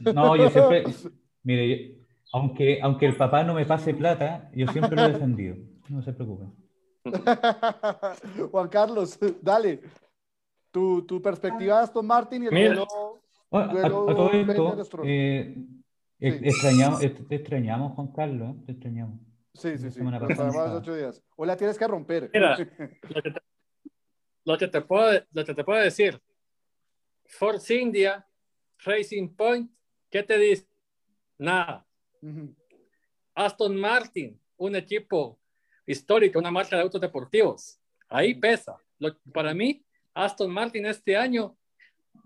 No, 0.00 0.36
yo 0.36 0.50
siempre. 0.50 0.84
Mire, 1.42 1.98
aunque, 2.34 2.80
aunque 2.82 3.06
el 3.06 3.16
papá 3.16 3.42
no 3.42 3.54
me 3.54 3.64
pase 3.64 3.94
plata, 3.94 4.50
yo 4.52 4.66
siempre 4.66 4.96
lo 4.96 5.04
he 5.06 5.12
defendido. 5.12 5.56
No 5.88 6.02
se 6.02 6.12
preocupen. 6.12 6.52
Juan 8.50 8.68
Carlos, 8.68 9.18
dale. 9.40 9.80
Tu, 10.70 11.06
tu 11.06 11.22
perspectiva 11.22 11.78
de 11.78 11.84
Aston 11.84 12.06
Martin 12.06 12.42
y 12.42 12.46
el 12.48 12.84
a, 13.58 13.88
todo 13.88 14.32
esto, 14.32 15.02
eh, 15.04 15.56
extrañamos, 16.20 17.00
te 17.00 17.34
extrañamos, 17.34 17.92
Juan 17.92 18.08
Carlos, 18.08 18.56
te 18.66 18.72
extrañamos. 18.72 19.20
Sí, 19.54 19.78
sí, 19.78 19.90
sí. 19.90 20.00
ocho 20.02 20.94
días. 20.94 21.22
O 21.36 21.44
la 21.44 21.56
tienes 21.56 21.78
que 21.78 21.86
romper. 21.86 22.30
Mira, 22.32 22.56
lo 24.44 24.58
que 24.58 24.68
te, 24.68 24.80
puedo, 24.80 25.20
lo 25.32 25.44
que 25.44 25.54
te 25.54 25.64
puedo 25.64 25.80
decir, 25.80 26.20
Force 27.26 27.74
India, 27.74 28.26
Racing 28.84 29.28
Point, 29.34 29.70
¿qué 30.10 30.22
te 30.22 30.36
dice? 30.38 30.66
Nada. 31.38 31.86
Aston 33.34 33.76
Martin, 33.76 34.40
un 34.56 34.76
equipo 34.76 35.38
histórico, 35.86 36.38
una 36.38 36.50
marca 36.50 36.76
de 36.76 36.82
autos 36.82 37.00
deportivos. 37.00 37.78
Ahí 38.08 38.34
pesa. 38.34 38.76
para 39.32 39.54
mí, 39.54 39.84
Aston 40.12 40.50
Martin 40.50 40.86
este 40.86 41.16
año 41.16 41.56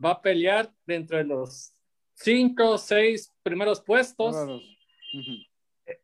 va 0.03 0.13
a 0.13 0.23
pelear 0.23 0.73
dentro 0.87 1.19
de 1.19 1.25
los 1.25 1.73
cinco 2.15 2.71
o 2.71 2.79
seis 2.79 3.33
primeros 3.43 3.81
puestos. 3.81 4.37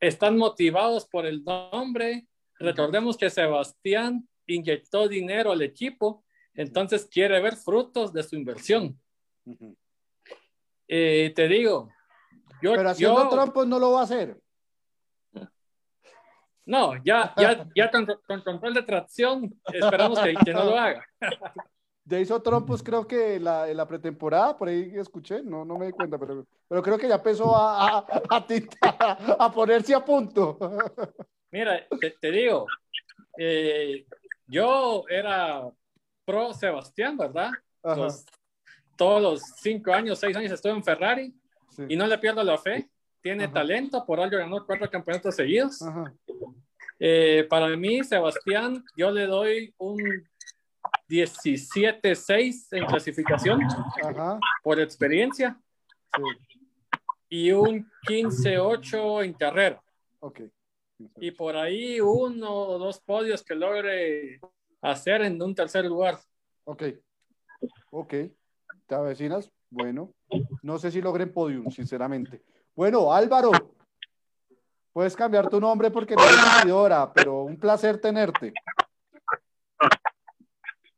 Están 0.00 0.38
motivados 0.38 1.06
por 1.06 1.26
el 1.26 1.44
nombre. 1.44 2.26
Recordemos 2.58 3.16
que 3.16 3.30
Sebastián 3.30 4.26
inyectó 4.46 5.08
dinero 5.08 5.52
al 5.52 5.62
equipo, 5.62 6.24
entonces 6.54 7.06
quiere 7.06 7.40
ver 7.40 7.56
frutos 7.56 8.12
de 8.12 8.22
su 8.22 8.36
inversión. 8.36 8.98
Eh, 10.86 11.32
te 11.34 11.48
digo, 11.48 11.90
yo, 12.62 12.74
pero 12.74 12.90
haciendo 12.90 13.30
yo, 13.30 13.64
no 13.66 13.78
lo 13.78 13.92
va 13.92 14.00
a 14.00 14.04
hacer. 14.04 14.40
No, 16.66 16.94
ya, 17.04 17.34
ya, 17.36 17.68
ya 17.74 17.90
con, 17.90 18.06
control 18.42 18.72
de 18.72 18.82
tracción 18.82 19.60
esperamos 19.70 20.18
que, 20.20 20.34
que 20.44 20.52
no 20.52 20.64
lo 20.64 20.78
haga. 20.78 21.06
Ya 22.06 22.20
hizo 22.20 22.40
trompos, 22.42 22.82
creo 22.82 23.06
que 23.06 23.40
la, 23.40 23.68
en 23.70 23.78
la 23.78 23.88
pretemporada, 23.88 24.58
por 24.58 24.68
ahí 24.68 24.92
escuché, 24.94 25.42
no, 25.42 25.64
no 25.64 25.78
me 25.78 25.86
di 25.86 25.92
cuenta, 25.92 26.18
pero, 26.18 26.46
pero 26.68 26.82
creo 26.82 26.98
que 26.98 27.08
ya 27.08 27.14
empezó 27.14 27.56
a, 27.56 27.98
a, 27.98 28.46
a, 29.38 29.52
ponerse 29.52 29.94
a 29.94 30.04
punto. 30.04 30.58
Mira, 31.50 31.86
te, 32.20 32.30
digo, 32.30 32.66
eh, 33.38 34.04
yo 34.46 35.04
era 35.08 35.62
pro 36.24 36.52
Sebastián, 36.52 37.16
¿verdad? 37.16 37.50
todos 38.96 39.22
los 39.22 39.42
cinco 39.60 39.92
años, 39.92 40.18
seis 40.18 40.36
años 40.36 40.52
estuve 40.52 40.72
en 40.72 40.84
Ferrari 40.84 41.34
y 41.88 41.96
no 41.96 42.06
le 42.06 42.18
pierdo 42.18 42.42
la 42.42 42.58
fe. 42.58 42.88
Tiene 43.22 43.48
talento, 43.48 44.04
por 44.04 44.20
algo 44.20 44.36
ganó 44.36 44.66
cuatro 44.66 44.90
campeonatos 44.90 45.34
seguidos. 45.34 45.80
Eh, 46.98 47.46
para 47.48 47.68
mí, 47.76 48.04
Sebastián, 48.04 48.84
yo 48.96 49.10
le 49.10 49.26
doy 49.26 49.74
un 49.78 49.98
17-6 51.08 52.68
en 52.72 52.86
clasificación 52.86 53.60
por 54.62 54.80
experiencia 54.80 55.60
y 57.28 57.52
un 57.52 57.90
15-8 58.08 59.24
en 59.24 59.32
carrera. 59.34 59.82
Y 61.16 61.30
por 61.32 61.56
ahí 61.56 62.00
uno 62.00 62.52
o 62.52 62.78
dos 62.78 63.00
podios 63.00 63.42
que 63.42 63.54
logre 63.54 64.40
hacer 64.80 65.22
en 65.22 65.40
un 65.42 65.54
tercer 65.54 65.84
lugar. 65.84 66.18
Ok. 66.64 66.84
Ok. 67.90 68.14
¿Te 68.86 68.94
avecinas? 68.94 69.50
Bueno. 69.70 70.14
No 70.62 70.78
sé 70.78 70.90
si 70.90 71.00
logren 71.00 71.32
podium, 71.32 71.70
sinceramente. 71.70 72.42
Bueno, 72.74 73.12
Álvaro. 73.12 73.50
Puedes 74.92 75.16
cambiar 75.16 75.48
tu 75.48 75.60
nombre 75.60 75.90
porque 75.90 76.14
no 76.14 76.22
eres 76.22 77.12
pero 77.12 77.42
un 77.42 77.58
placer 77.58 78.00
tenerte. 78.00 78.52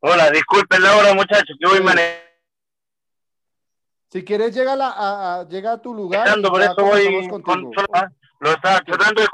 Hola, 0.00 0.30
disculpen 0.30 0.82
la 0.82 0.96
hora, 0.96 1.14
muchachos, 1.14 1.56
que 1.58 1.66
voy 1.66 1.80
manejando. 1.80 2.26
Si 4.10 4.24
quieres, 4.24 4.54
llega 4.54 4.74
a, 4.74 4.76
la, 4.76 4.94
a, 4.96 5.48
llega 5.48 5.72
a 5.72 5.82
tu 5.82 5.92
lugar. 5.92 6.40
por 6.42 6.62
eso 6.62 6.74
voy 6.76 7.28
con, 7.42 7.70
lo 8.40 8.50
estaba 8.50 8.80
tratando 8.80 9.22
de... 9.22 9.28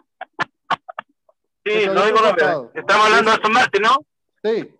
Sí, 1.64 1.86
lo 1.86 2.04
digo 2.06 2.18
lo 2.20 2.72
Estamos 2.74 3.06
hablando 3.06 3.30
de 3.30 3.36
Aston 3.36 3.52
Martin, 3.52 3.82
¿no? 3.82 3.96
Sí. 4.42 4.74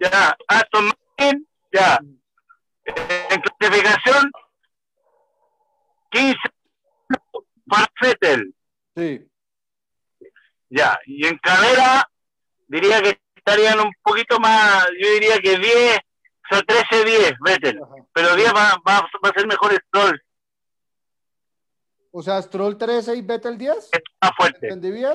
Ya, 0.00 0.36
Aston 0.48 0.86
Martin, 0.86 1.48
ya. 1.72 1.98
En 2.84 3.40
clasificación, 3.40 4.32
15 6.10 6.38
para 7.66 7.86
Fettel. 8.00 8.54
Sí. 8.96 9.26
Ya, 10.68 10.98
y 11.06 11.26
en 11.26 11.38
carrera, 11.38 12.08
diría 12.68 13.00
que 13.00 13.20
estarían 13.40 13.80
un 13.80 13.92
poquito 14.02 14.38
más, 14.38 14.86
yo 15.00 15.10
diría 15.12 15.38
que 15.38 15.58
10, 15.58 15.98
o 15.98 16.54
sea, 16.54 16.62
13, 16.62 17.04
10, 17.04 17.32
Vettel. 17.40 17.80
Pero 18.12 18.36
10 18.36 18.48
va, 18.54 18.76
va, 18.86 19.00
va, 19.00 19.28
a 19.28 19.32
ser 19.32 19.46
mejor 19.46 19.72
Stroll. 19.72 20.22
O 22.12 22.22
sea, 22.22 22.42
Stroll 22.42 22.76
13 22.76 23.16
y 23.16 23.22
Vettel 23.22 23.56
10. 23.56 23.90
Más 24.20 24.32
fuerte. 24.36 24.66
¿Entendí 24.66 24.90
bien? 24.90 25.12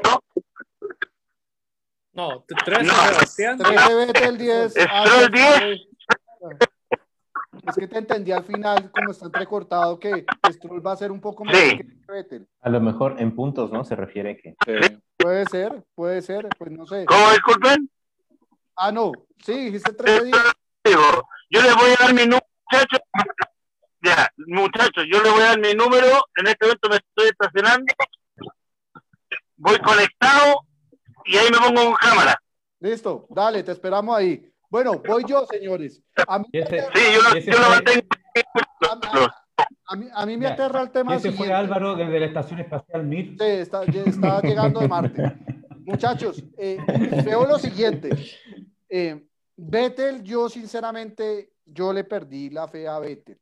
No, 2.14 2.46
13 2.48 2.84
No. 2.84 2.94
Sebastián. 2.94 3.58
13 3.58 3.96
Vettel 3.96 4.38
10. 4.38 4.74
Stroll 4.74 5.32
10. 5.32 5.82
Es 7.68 7.76
que 7.76 7.88
te 7.88 7.98
entendí 7.98 8.32
al 8.32 8.44
final, 8.44 8.92
como 8.92 9.12
está 9.12 9.26
entrecortado, 9.26 10.00
que 10.00 10.26
Stroll 10.52 10.86
va 10.86 10.92
a 10.94 10.98
ser 10.98 11.12
un 11.12 11.20
poco 11.20 11.44
más 11.44 11.56
Sí. 11.58 11.78
que 11.78 12.12
Vettel. 12.12 12.48
A 12.62 12.70
lo 12.70 12.80
mejor 12.80 13.16
en 13.20 13.36
puntos, 13.36 13.72
¿no? 13.72 13.84
Se 13.84 13.96
refiere 13.96 14.38
que. 14.38 14.56
Sí. 14.66 14.98
Puede 15.18 15.46
ser, 15.48 15.84
puede 15.96 16.22
ser, 16.22 16.48
pues 16.58 16.72
no 16.72 16.86
sé. 16.86 17.06
¿Cómo 17.06 17.32
disculpen? 17.32 17.90
Ah, 18.78 18.92
no, 18.92 19.12
sí, 19.44 19.54
dijiste 19.66 19.94
13 19.94 20.26
días. 20.26 20.44
Digo, 20.84 21.02
yo 21.50 21.62
les 21.62 21.76
voy 21.76 21.92
a 21.92 22.04
dar 22.04 22.14
mi 22.14 22.22
número, 22.24 22.46
muchachos. 22.72 23.00
Ya, 24.04 24.30
muchachos, 24.48 25.06
yo 25.12 25.22
les 25.24 25.32
voy 25.32 25.42
a 25.42 25.46
dar 25.46 25.60
mi 25.60 25.74
número. 25.74 26.08
En 26.38 26.48
este 26.48 26.66
momento 26.66 26.90
me 26.90 26.96
estoy 26.98 27.30
estacionando. 27.30 27.94
Voy 29.58 29.78
conectado 29.80 30.62
y 31.26 31.38
ahí 31.38 31.48
me 31.52 31.58
pongo 31.58 31.86
con 31.86 31.94
cámara. 31.96 32.36
Listo, 32.80 33.26
dale, 33.30 33.64
te 33.64 33.72
esperamos 33.72 34.16
ahí. 34.18 34.48
Bueno, 34.70 35.02
voy 35.08 35.24
yo, 35.28 35.46
señores. 35.46 36.02
A 36.28 36.40
mí, 36.40 36.46
ese, 36.52 36.82
Sí, 36.94 37.02
yo 37.14 37.22
yo 37.40 37.58
lo 37.60 37.66
fue- 37.66 37.76
mantengo. 37.76 38.08
a, 39.58 39.66
a 39.88 39.96
mí, 39.96 40.08
a 40.14 40.26
mí 40.26 40.38
me 40.38 40.46
Ya. 40.48 40.54
aterra 40.54 40.82
el 40.82 40.92
tema 40.92 41.16
ese 41.16 41.30
fue 41.30 41.48
siguiente. 41.48 41.54
Álvaro 41.54 41.96
desde 41.96 42.20
la 42.20 42.26
Estación 42.26 42.60
Espacial 42.60 43.06
Mir. 43.06 43.28
Sí, 43.40 43.46
está, 43.46 43.84
está 43.84 44.42
llegando 44.42 44.82
de 44.82 44.88
Marte. 44.88 45.24
Muchachos, 45.86 46.44
eh, 46.58 46.78
veo 47.24 47.46
lo 47.48 47.58
siguiente. 47.60 48.10
Eh, 48.90 49.28
Vettel, 49.58 50.24
yo 50.24 50.50
sinceramente, 50.50 51.54
yo 51.66 51.94
le 51.94 52.04
perdí 52.04 52.50
la 52.50 52.68
fe 52.68 52.88
a 52.88 53.00
Vettel. 53.00 53.40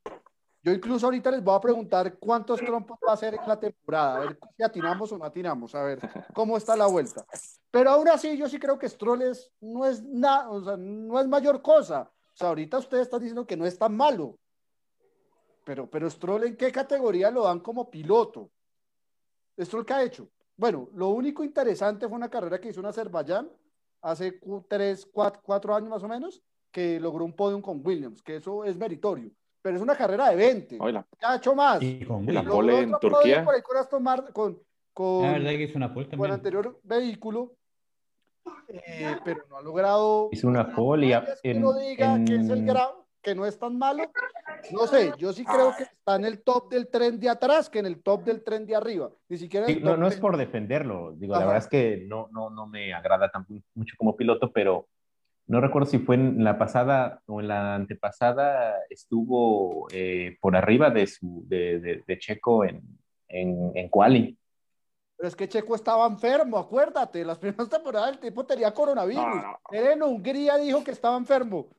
Yo 0.64 0.72
incluso 0.72 1.08
ahorita 1.08 1.30
les 1.30 1.44
voy 1.44 1.56
a 1.56 1.60
preguntar 1.60 2.18
cuántos 2.18 2.62
trompos 2.62 2.98
va 3.06 3.12
a 3.12 3.16
hacer 3.16 3.34
en 3.34 3.46
la 3.46 3.60
temporada, 3.60 4.16
a 4.16 4.20
ver 4.20 4.40
si 4.56 4.64
atinamos 4.64 5.12
o 5.12 5.18
no 5.18 5.26
atinamos, 5.26 5.76
a 5.76 5.84
ver 5.84 6.00
cómo 6.34 6.56
está 6.56 6.78
la 6.78 6.88
vuelta. 6.88 7.26
Pero 7.70 7.90
aún 7.90 8.08
así, 8.08 8.38
yo 8.38 8.48
sí 8.48 8.58
creo 8.60 8.80
que 8.80 8.88
Stroll 8.88 9.24
es, 9.24 9.52
no 9.60 9.86
es 9.86 10.02
nada, 10.02 10.50
o 10.50 10.64
sea, 10.64 10.78
no 10.78 11.20
es 11.20 11.28
mayor 11.28 11.62
cosa. 11.62 12.10
O 12.34 12.36
sea, 12.38 12.48
ahorita 12.48 12.78
ustedes 12.78 13.04
están 13.04 13.20
diciendo 13.20 13.46
que 13.46 13.58
no 13.58 13.66
es 13.66 13.78
tan 13.78 13.98
malo. 13.98 14.40
Pero, 15.66 15.90
pero 15.90 16.10
Stroll, 16.10 16.46
¿en 16.46 16.56
qué 16.56 16.72
categoría 16.72 17.30
lo 17.30 17.44
dan 17.44 17.60
como 17.60 17.90
piloto? 17.90 18.50
¿Stroll 19.60 19.86
qué 19.86 19.94
ha 19.94 20.04
hecho? 20.04 20.30
Bueno, 20.56 20.90
lo 20.94 21.10
único 21.10 21.44
interesante 21.44 22.08
fue 22.08 22.16
una 22.16 22.30
carrera 22.30 22.62
que 22.62 22.70
hizo 22.70 22.80
en 22.80 22.86
Azerbaiyán 22.86 23.50
hace 24.04 24.40
tres, 24.68 25.08
cuatro, 25.12 25.42
cuatro 25.44 25.74
años 25.74 25.90
más 25.90 26.04
o 26.04 26.08
menos, 26.08 26.42
que 26.72 27.00
logró 27.00 27.26
un 27.26 27.34
podium 27.34 27.62
con 27.62 27.82
Williams, 27.84 28.22
que 28.22 28.36
eso 28.36 28.64
es 28.66 28.78
meritorio. 28.78 29.32
Pero 29.62 29.78
es 29.78 29.82
una 29.82 29.96
carrera 29.96 30.30
de 30.30 30.36
20. 30.36 30.78
Hoy 30.80 30.92
la, 30.92 31.08
Ya 31.22 31.32
ha 31.32 31.36
hecho 31.38 31.56
más. 31.56 31.82
Y 31.82 32.04
con 32.06 32.28
y 32.28 32.34
la 32.34 32.44
pole 32.44 32.82
en 32.82 32.92
Turquía. 33.00 33.46
Por 33.46 33.56
ahí 33.56 33.62
con 33.62 33.78
Aston 33.78 34.04
Martin, 34.04 34.34
con, 34.34 34.60
con, 34.94 35.22
La 35.24 35.32
verdad 35.34 35.50
que 35.52 35.64
hizo 35.64 35.78
una 35.78 35.94
pole 35.94 36.06
con 36.08 36.12
también. 36.12 36.32
anterior 36.34 36.80
vehículo, 36.84 37.54
eh, 38.68 39.16
pero 39.24 39.46
no 39.50 39.58
ha 39.58 39.62
logrado. 39.62 40.30
Hizo 40.34 40.48
una 40.50 40.76
pole 40.76 41.08
y 41.08 41.14
a- 41.14 41.20
Es 41.20 41.42
que 41.42 41.52
en- 41.52 41.58
uno 41.60 41.74
diga 41.80 42.18
que 42.26 42.36
es 42.36 42.50
el 42.50 42.60
en- 42.60 42.66
grado, 42.66 43.03
que 43.24 43.34
no 43.34 43.46
es 43.46 43.58
tan 43.58 43.78
malo. 43.78 44.04
No 44.72 44.86
sé, 44.86 45.14
yo 45.18 45.34
sí 45.34 45.44
creo 45.46 45.74
que 45.76 45.84
está 45.84 46.16
en 46.18 46.26
el 46.26 46.44
top 46.44 46.70
del 46.70 46.88
tren 46.90 47.20
de 47.20 47.30
atrás 47.30 47.70
que 47.70 47.80
en 47.80 47.86
el 47.86 48.02
top 48.04 48.24
del 48.24 48.44
tren 48.44 48.66
de 48.66 48.76
arriba. 48.76 49.10
Ni 49.30 49.38
siquiera 49.38 49.66
Sí, 49.68 49.80
no, 49.82 49.98
no 49.98 50.08
es 50.08 50.18
por 50.18 50.38
defenderlo, 50.38 51.14
digo, 51.14 51.34
la 51.34 51.40
Ajá. 51.40 51.48
verdad 51.48 51.64
es 51.64 51.70
que 51.70 52.06
no, 52.08 52.28
no, 52.32 52.50
no 52.50 52.68
me 52.68 52.94
agrada 52.94 53.30
tampoco 53.32 53.62
mucho 53.76 53.96
como 53.98 54.16
piloto, 54.16 54.52
pero 54.52 54.88
no 55.48 55.60
recuerdo 55.60 55.90
si 55.90 56.00
fue 56.00 56.16
en 56.16 56.44
la 56.44 56.58
pasada 56.58 57.22
o 57.26 57.40
en 57.42 57.48
la 57.48 57.76
antepasada, 57.76 58.76
estuvo 58.90 59.88
eh, 59.92 60.38
por 60.40 60.56
arriba 60.56 60.90
de, 60.90 61.08
su, 61.08 61.44
de, 61.48 61.80
de- 61.80 62.04
de 62.06 62.20
Checo 62.20 62.64
en, 62.66 62.82
en, 63.28 63.72
en 63.76 63.90
quali. 63.90 64.38
Pero 65.18 65.28
es 65.28 65.36
que 65.36 65.48
Checo 65.48 65.76
estaba 65.76 66.06
enfermo, 66.08 66.58
acuérdate. 66.58 67.24
Las 67.24 67.38
primeras 67.38 67.70
temporadas 67.70 68.12
el 68.12 68.20
tipo 68.20 68.46
tenía 68.46 68.74
coronavirus. 68.74 69.24
No, 69.24 69.36
no. 69.42 69.60
Él 69.72 69.88
en 69.88 70.04
Hungría 70.04 70.58
dijo 70.58 70.84
que 70.84 70.92
estaba 70.92 71.16
enfermo. 71.18 71.70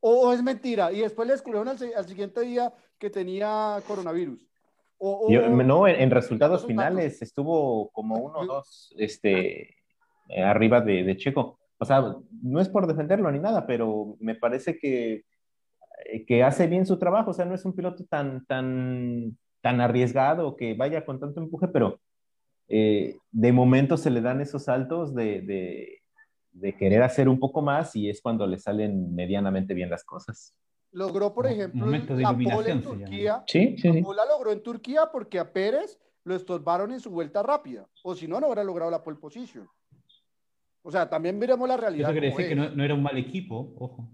O, 0.00 0.28
o 0.28 0.32
es 0.32 0.42
mentira. 0.42 0.92
Y 0.92 1.00
después 1.00 1.26
le 1.26 1.34
descubrieron 1.34 1.68
al, 1.68 1.78
siguiente 1.78 2.40
día 2.40 2.72
que 2.98 3.10
tenía 3.10 3.82
coronavirus. 3.86 4.46
O, 4.98 5.26
o- 5.26 5.30
Yo- 5.30 5.48
no, 5.48 5.86
en, 5.88 5.96
en 6.00 6.10
resultados. 6.10 6.62
resultados 6.62 6.66
finales 6.66 7.22
estuvo 7.22 7.90
como 7.90 8.16
uno 8.16 8.40
o 8.40 8.46
dos 8.46 8.94
este, 8.98 9.76
eh, 10.28 10.42
arriba 10.42 10.80
de, 10.80 11.04
de 11.04 11.16
Checo. 11.16 11.58
O 11.78 11.84
sea, 11.84 12.14
no 12.42 12.60
es 12.60 12.68
por 12.68 12.86
defenderlo 12.86 13.30
ni 13.32 13.38
nada, 13.38 13.66
pero 13.66 14.16
me 14.20 14.34
parece 14.34 14.78
que, 14.78 15.24
eh, 16.04 16.24
que 16.26 16.42
hace 16.42 16.66
bien 16.66 16.84
su 16.84 16.98
trabajo. 16.98 17.30
O 17.30 17.34
sea, 17.34 17.46
no 17.46 17.54
es 17.54 17.64
un 17.64 17.74
piloto 17.74 18.04
tan, 18.04 18.44
tan, 18.44 19.38
tan 19.62 19.80
arriesgado 19.80 20.56
que 20.56 20.74
vaya 20.74 21.04
con 21.06 21.18
tanto 21.18 21.40
empuje, 21.40 21.68
pero 21.68 21.98
eh, 22.68 23.16
de 23.30 23.52
momento 23.52 23.96
se 23.96 24.10
le 24.10 24.20
dan 24.20 24.40
esos 24.40 24.64
saltos 24.64 25.14
de, 25.14 25.40
de, 25.40 25.99
de 26.52 26.76
querer 26.76 27.02
hacer 27.02 27.28
un 27.28 27.38
poco 27.38 27.62
más 27.62 27.94
y 27.96 28.08
es 28.08 28.20
cuando 28.20 28.46
le 28.46 28.58
salen 28.58 29.14
medianamente 29.14 29.72
bien 29.74 29.90
las 29.90 30.04
cosas. 30.04 30.54
logró, 30.92 31.32
por 31.32 31.46
ejemplo, 31.46 31.84
momento 31.84 32.16
de 32.16 32.22
la 32.22 32.36
pole 32.36 32.70
en. 32.70 32.82
Turquía. 32.82 33.44
Sí, 33.46 33.76
sí, 33.78 33.92
sí. 33.92 34.00
No 34.02 34.12
la 34.12 34.24
logró 34.26 34.50
en 34.52 34.62
Turquía 34.62 35.08
porque 35.12 35.38
a 35.38 35.52
Pérez 35.52 35.98
lo 36.24 36.34
estorbaron 36.34 36.90
en 36.92 37.00
su 37.00 37.10
vuelta 37.10 37.42
rápida. 37.42 37.86
O 38.02 38.14
si 38.14 38.26
no, 38.26 38.40
no 38.40 38.46
hubiera 38.48 38.64
logrado 38.64 38.90
la 38.90 39.02
pole 39.02 39.16
position. 39.18 39.68
O 40.82 40.90
sea, 40.90 41.08
también 41.08 41.38
miremos 41.38 41.68
la 41.68 41.76
realidad. 41.76 42.08
Eso 42.10 42.12
quiere 42.12 42.26
decir 42.30 42.46
que 42.46 42.52
es. 42.52 42.58
no, 42.58 42.70
no 42.76 42.84
era 42.84 42.94
un 42.94 43.02
mal 43.02 43.16
equipo, 43.16 43.74
ojo. 43.78 44.08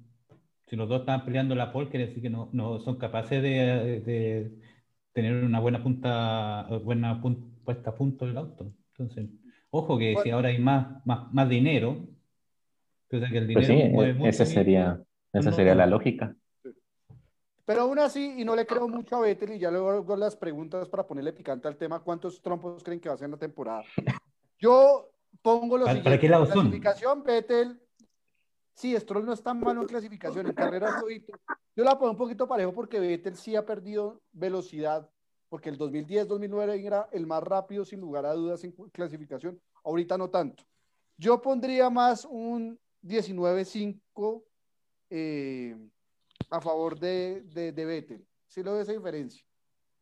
Si 0.68 0.74
los 0.76 0.88
dos 0.88 1.00
estaban 1.00 1.24
peleando 1.24 1.54
la 1.54 1.72
pole, 1.72 1.88
quiere 1.88 2.06
decir 2.08 2.20
que 2.22 2.30
no, 2.30 2.48
no 2.52 2.80
son 2.80 2.96
capaces 2.96 3.40
de, 3.40 4.00
de 4.00 4.50
tener 5.12 5.44
una 5.44 5.60
buena 5.60 5.80
punta, 5.82 6.66
buena 6.82 7.22
pun- 7.22 7.54
puesta 7.64 7.90
a 7.90 7.94
punto 7.94 8.26
del 8.26 8.36
auto. 8.36 8.72
Entonces, 8.98 9.30
ojo 9.70 9.96
que 9.96 10.08
si 10.10 10.14
Bueno. 10.14 10.34
ahora 10.36 10.48
hay 10.48 10.58
más, 10.58 11.06
más, 11.06 11.32
más 11.32 11.48
dinero, 11.48 12.08
o 13.12 13.18
sea 13.18 13.28
que 13.28 13.38
el 13.38 13.52
Pues 13.52 13.66
sí, 13.66 13.72
mueve 13.90 14.10
e- 14.10 14.14
mucho 14.14 14.28
esa 14.28 14.42
y- 14.44 14.46
sería, 14.46 15.02
esa 15.32 15.50
no- 15.50 15.56
sería 15.56 15.74
la 15.74 15.86
lógica. 15.86 16.34
Pero 17.64 17.82
aún 17.82 17.98
así, 17.98 18.34
y 18.38 18.44
no 18.44 18.54
le 18.54 18.64
creo 18.64 18.86
mucho 18.88 19.16
a 19.16 19.20
Vettel, 19.20 19.52
y 19.54 19.58
ya 19.58 19.70
luego 19.72 19.90
hago 19.90 20.16
las 20.16 20.36
preguntas 20.36 20.88
para 20.88 21.04
ponerle 21.06 21.32
picante 21.32 21.66
al 21.66 21.76
tema, 21.76 21.98
¿cuántos 22.00 22.40
trompos 22.40 22.82
creen 22.84 23.00
que 23.00 23.08
va 23.08 23.16
a 23.16 23.18
ser 23.18 23.24
en 23.24 23.32
la 23.32 23.38
temporada? 23.38 23.82
Yo 24.58 25.10
pongo 25.42 25.76
lo 25.76 25.84
¿Para- 25.86 26.00
para 26.02 26.18
qué 26.20 26.28
son? 26.28 26.46
Clasificación, 26.46 27.22
Vettel. 27.24 27.80
Sí, 28.72 28.94
Stroll 28.96 29.24
no 29.26 29.32
es 29.32 29.42
tan 29.42 29.58
malo 29.58 29.80
en 29.80 29.86
clasificación, 29.88 30.46
en 30.46 30.52
carreras 30.52 30.94
flojito. 30.94 31.32
Yo 31.74 31.82
la 31.82 31.98
pongo 31.98 32.12
un 32.12 32.16
poquito 32.18 32.46
parejo 32.46 32.72
porque 32.72 33.00
Vettel 33.00 33.34
sí 33.36 33.56
ha 33.56 33.64
perdido 33.66 34.20
velocidad, 34.32 35.08
porque 35.48 35.68
el 35.70 35.76
2010-2009 35.78 36.84
era 36.86 37.08
el 37.10 37.26
más 37.26 37.42
rápido 37.42 37.84
sin 37.84 38.00
lugar 38.00 38.26
a 38.26 38.34
dudas 38.34 38.62
en 38.64 38.72
clasificación, 38.92 39.58
ahorita 39.82 40.16
no 40.18 40.28
tanto. 40.30 40.62
Yo 41.16 41.40
pondría 41.40 41.90
más 41.90 42.24
un 42.30 42.78
19-5 43.06 44.44
eh, 45.10 45.76
a 46.50 46.60
favor 46.60 46.98
de, 46.98 47.42
de, 47.42 47.72
de 47.72 47.84
Vettel. 47.84 48.26
Sí 48.46 48.62
lo 48.62 48.72
veo 48.72 48.82
esa 48.82 48.92
diferencia. 48.92 49.44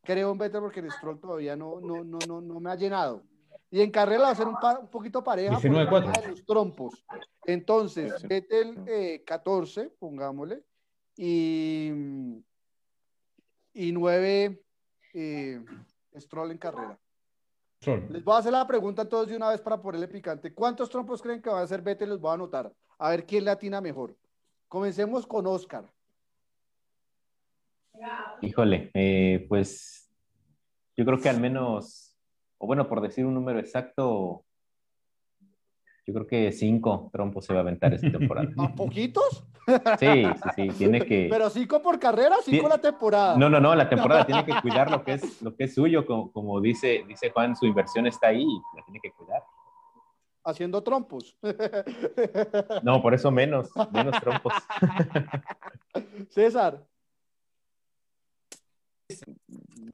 Creo 0.03 0.31
en 0.31 0.37
Vettel 0.37 0.61
porque 0.61 0.79
el 0.79 0.91
Stroll 0.91 1.19
todavía 1.19 1.55
no, 1.55 1.79
no, 1.81 2.03
no, 2.03 2.19
no, 2.27 2.41
no 2.41 2.59
me 2.59 2.69
ha 2.71 2.75
llenado. 2.75 3.23
Y 3.71 3.81
en 3.81 3.91
carrera 3.91 4.23
va 4.23 4.29
a 4.29 4.35
ser 4.35 4.47
un, 4.47 4.55
pa- 4.55 4.79
un 4.79 4.87
poquito 4.89 5.23
pareja 5.23 5.55
por 5.55 5.65
el 5.65 5.71
19-4. 5.87 6.01
tema 6.01 6.11
de 6.21 6.27
los 6.29 6.45
trompos. 6.45 7.05
Entonces, 7.45 8.21
Vettel 8.27 8.83
eh, 8.87 9.23
14, 9.25 9.89
pongámosle, 9.99 10.63
y, 11.17 11.89
y 13.73 13.91
9 13.91 14.63
eh, 15.13 15.65
Stroll 16.17 16.51
en 16.51 16.57
carrera. 16.57 16.99
Les 18.09 18.23
voy 18.23 18.35
a 18.35 18.37
hacer 18.37 18.51
la 18.51 18.65
pregunta 18.65 19.07
todos 19.07 19.27
de 19.27 19.35
una 19.35 19.49
vez 19.49 19.61
para 19.61 19.81
ponerle 19.81 20.07
picante. 20.07 20.53
¿Cuántos 20.53 20.89
trompos 20.89 21.21
creen 21.21 21.41
que 21.41 21.49
va 21.49 21.59
a 21.59 21.63
hacer 21.63 21.81
Vettel? 21.81 22.09
Los 22.09 22.19
voy 22.21 22.31
a 22.31 22.33
anotar. 22.35 22.71
A 22.97 23.09
ver 23.09 23.25
quién 23.25 23.45
le 23.45 23.51
atina 23.51 23.81
mejor. 23.81 24.15
Comencemos 24.67 25.25
con 25.27 25.47
Oscar. 25.47 25.85
Híjole, 28.41 28.91
eh, 28.93 29.45
pues 29.47 30.11
yo 30.97 31.05
creo 31.05 31.19
que 31.19 31.29
al 31.29 31.39
menos, 31.39 32.17
o 32.57 32.67
bueno, 32.67 32.87
por 32.87 33.01
decir 33.01 33.25
un 33.25 33.33
número 33.33 33.59
exacto, 33.59 34.43
yo 36.05 36.13
creo 36.13 36.27
que 36.27 36.51
cinco 36.51 37.09
trompos 37.11 37.45
se 37.45 37.53
va 37.53 37.59
a 37.59 37.61
aventar 37.63 37.93
esta 37.93 38.11
temporada. 38.11 38.49
¿A 38.57 38.75
poquitos? 38.75 39.45
Sí, 39.99 40.23
sí, 40.23 40.49
sí, 40.55 40.67
tiene 40.77 41.01
que... 41.01 41.27
Pero 41.31 41.49
cinco 41.49 41.81
por 41.81 41.97
carrera, 41.99 42.35
cinco 42.43 42.67
la 42.67 42.77
temporada. 42.77 43.37
No, 43.37 43.49
no, 43.49 43.59
no, 43.59 43.73
la 43.73 43.89
temporada 43.89 44.25
tiene 44.27 44.45
que 44.45 44.53
cuidar 44.61 44.91
lo 44.91 45.03
que 45.03 45.13
es, 45.13 45.41
lo 45.41 45.55
que 45.55 45.63
es 45.63 45.73
suyo, 45.73 46.05
como, 46.05 46.31
como 46.31 46.61
dice, 46.61 47.03
dice 47.07 47.31
Juan, 47.31 47.55
su 47.55 47.65
inversión 47.65 48.05
está 48.07 48.27
ahí, 48.27 48.45
la 48.75 48.83
tiene 48.83 48.99
que 49.01 49.11
cuidar. 49.11 49.41
Haciendo 50.45 50.81
trompos. 50.83 51.35
No, 52.83 53.01
por 53.01 53.13
eso 53.13 53.31
menos, 53.31 53.69
menos 53.91 54.19
trompos. 54.21 54.53
César. 56.29 56.83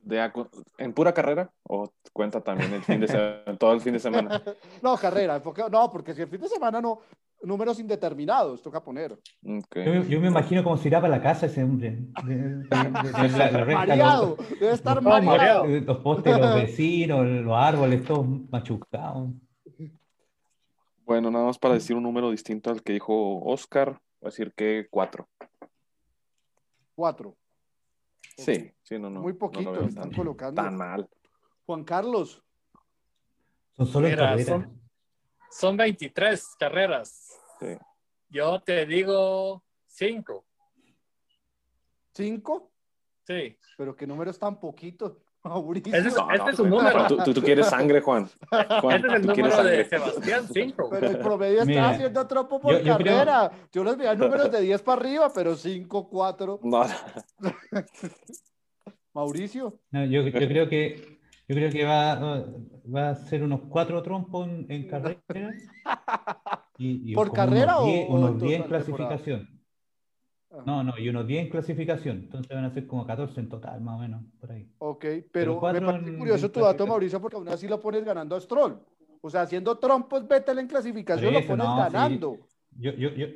de 0.04 0.20
acu- 0.22 0.50
¿En 0.78 0.94
pura 0.94 1.14
carrera? 1.14 1.50
¿O 1.64 1.90
cuenta 2.14 2.42
también 2.42 2.74
el 2.74 2.82
fin 2.84 3.00
de 3.00 3.08
semana, 3.08 3.44
todo 3.60 3.74
el 3.74 3.82
fin 3.82 3.94
de 3.94 4.00
semana? 4.00 4.42
No, 4.82 4.98
carrera. 4.98 5.36
enfocado- 5.42 5.70
No, 5.70 5.90
porque 5.90 6.14
si 6.14 6.22
el 6.22 6.28
fin 6.28 6.42
de 6.42 6.50
semana 6.50 6.82
no. 6.82 7.00
números 7.44 7.80
indeterminados, 7.80 8.62
toca 8.62 8.84
poner. 8.84 9.18
Okay. 9.44 9.86
Yo, 9.86 10.04
yo 10.04 10.20
me 10.22 10.28
imagino 10.28 10.64
cómo 10.64 10.78
se 10.78 10.88
irá 10.90 11.02
para 11.02 11.16
la 11.18 11.22
casa 11.24 11.46
ese 11.48 11.64
hombre. 11.64 11.98
Mareado, 13.74 14.38
debe 14.60 14.74
estar 14.74 15.02
mareado. 15.02 15.66
Los 15.66 15.98
postes, 16.00 16.38
los 16.38 16.56
vecinos, 16.56 17.26
los 17.26 17.58
árboles, 17.58 18.04
todos 18.06 18.26
machucados. 18.50 19.30
Bueno, 21.12 21.30
nada 21.30 21.44
más 21.44 21.60
para 21.60 21.74
decir 21.74 21.94
un 21.98 22.04
número 22.04 22.32
distinto 22.32 22.70
al 22.70 22.84
que 22.84 22.94
dijo 22.94 23.44
Oscar, 23.44 24.00
voy 24.22 24.28
a 24.28 24.30
decir 24.30 24.54
que 24.54 24.88
cuatro. 24.90 25.28
Cuatro. 26.96 27.36
Sí, 28.38 28.72
sí, 28.82 28.98
no, 28.98 29.10
no. 29.10 29.20
Muy 29.20 29.34
no 29.34 29.40
poquito 29.40 29.74
lo 29.76 29.88
están 29.88 30.10
tan, 30.10 30.14
colocando. 30.14 30.62
tan 30.62 30.78
mal. 30.78 31.10
Juan 31.66 31.84
Carlos, 31.84 32.42
Son 33.74 33.88
solo 33.88 34.08
Mira, 34.08 34.42
son, 34.42 34.82
son 35.50 35.76
23 35.76 36.56
carreras. 36.58 37.38
Sí. 37.60 37.78
Yo 38.30 38.62
te 38.62 38.86
digo 38.86 39.66
5. 39.88 40.46
cinco, 42.14 42.72
Sí. 43.28 43.58
pero 43.78 43.98
qué 43.98 44.08
números 44.08 44.40
tan 44.40 44.58
poquitos. 44.62 45.18
Mauricio. 45.44 45.94
Ese 45.96 46.08
es, 46.10 46.16
No, 46.16 46.28
este 46.30 46.44
no, 46.44 46.50
es 46.50 46.60
un 46.60 46.70
número. 46.70 47.08
Tú, 47.08 47.18
tú- 47.18 47.34
tú 47.34 47.42
quieres 47.42 47.66
sangre, 47.68 48.00
Juan. 48.02 48.30
Juan, 48.82 48.96
Este 48.96 49.08
es 49.08 49.14
el 49.14 49.26
número 49.28 49.64
de. 49.64 49.86
Sebastián, 49.86 50.44
5. 50.52 50.88
Pero 50.92 51.08
el 51.08 51.18
promedio 51.20 51.62
está 51.62 51.90
haciendo 51.90 52.28
trompo 52.28 52.60
por 52.62 52.74
yo- 52.74 52.80
yo 52.80 52.98
creo- 52.98 53.16
carrera. 53.16 53.52
Yo 53.72 53.84
les 53.84 53.98
veía 53.98 54.14
números 54.16 54.52
de 54.52 54.62
10 54.62 54.82
para 54.84 55.02
arriba, 55.02 55.32
pero 55.34 55.56
5, 55.56 56.08
4. 56.10 56.60
No, 56.64 56.84
Mauricio, 59.14 59.80
No, 59.92 60.06
yo, 60.06 60.22
yo 60.22 60.32
creo 60.32 60.70
que 60.70 61.20
yo 61.48 61.56
creo 61.56 61.70
que 61.70 61.84
va, 61.84 62.46
va 62.96 63.10
a 63.10 63.16
ser 63.16 63.44
unos 63.44 63.62
cuatro 63.70 64.02
trompos 64.02 64.48
en, 64.48 64.66
en 64.70 64.88
carrera. 64.88 65.20
Y, 66.78 67.12
y 67.12 67.14
¿Por 67.14 67.32
carrera 67.32 67.78
unos 67.80 67.84
o- 67.84 67.86
10, 67.86 68.10
o 68.10 68.14
unos 68.14 68.30
en 68.32 68.40
10 68.40 68.62
en 68.62 68.68
clasificación. 68.68 69.61
No, 70.66 70.84
no, 70.84 70.98
y 70.98 71.08
unos 71.08 71.26
10 71.28 71.46
en 71.46 71.50
clasificación. 71.50 72.18
Entonces 72.18 72.54
van 72.54 72.66
a 72.66 72.70
ser 72.74 72.86
como 72.86 73.06
14 73.06 73.40
en 73.40 73.50
total, 73.50 73.80
más 73.82 73.96
o 73.96 74.00
menos, 74.00 74.22
por 74.40 74.52
ahí. 74.52 74.68
ok, 74.80 75.00
Pero 75.00 75.24
pero 75.32 75.56
me 75.56 75.82
parece 75.82 76.18
curioso 76.18 76.52
tu 76.52 76.60
dato. 76.60 76.86
Mauricio, 76.86 77.22
porque 77.22 77.38
aún 77.38 77.48
así 77.48 77.68
lo 77.68 77.80
pones 77.80 78.04
ganando 78.04 78.36
a 78.36 78.42
Stroll. 78.42 78.80
O 79.22 79.30
sea, 79.30 79.42
haciendo 79.44 79.78
trompos, 79.78 80.28
Vettel 80.28 80.60
en 80.60 80.68
clasificación, 80.68 81.34
lo 81.34 81.40
pones 81.46 81.66
no, 81.66 81.76
sí. 81.76 81.94
ganando. 81.94 82.38
Yo, 82.78 82.92
yo, 82.94 83.10
yo, 83.12 83.28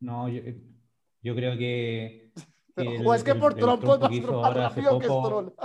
no, 0.00 0.28
yo, 0.28 0.42
yo 1.22 1.34
creo 1.34 1.56
que. 1.58 2.30
que 2.76 3.02
o 3.04 3.14
es 3.14 3.24
que 3.24 3.32
el- 3.32 3.38
por 3.38 3.52
el 3.52 3.58
trompos 3.58 3.98
trompo 3.98 4.04
va 4.04 4.08
que 4.08 4.14
hizo 4.16 4.40
más 4.40 4.54
rápido 4.54 4.98
que 4.98 5.04
Stroll. 5.06 5.54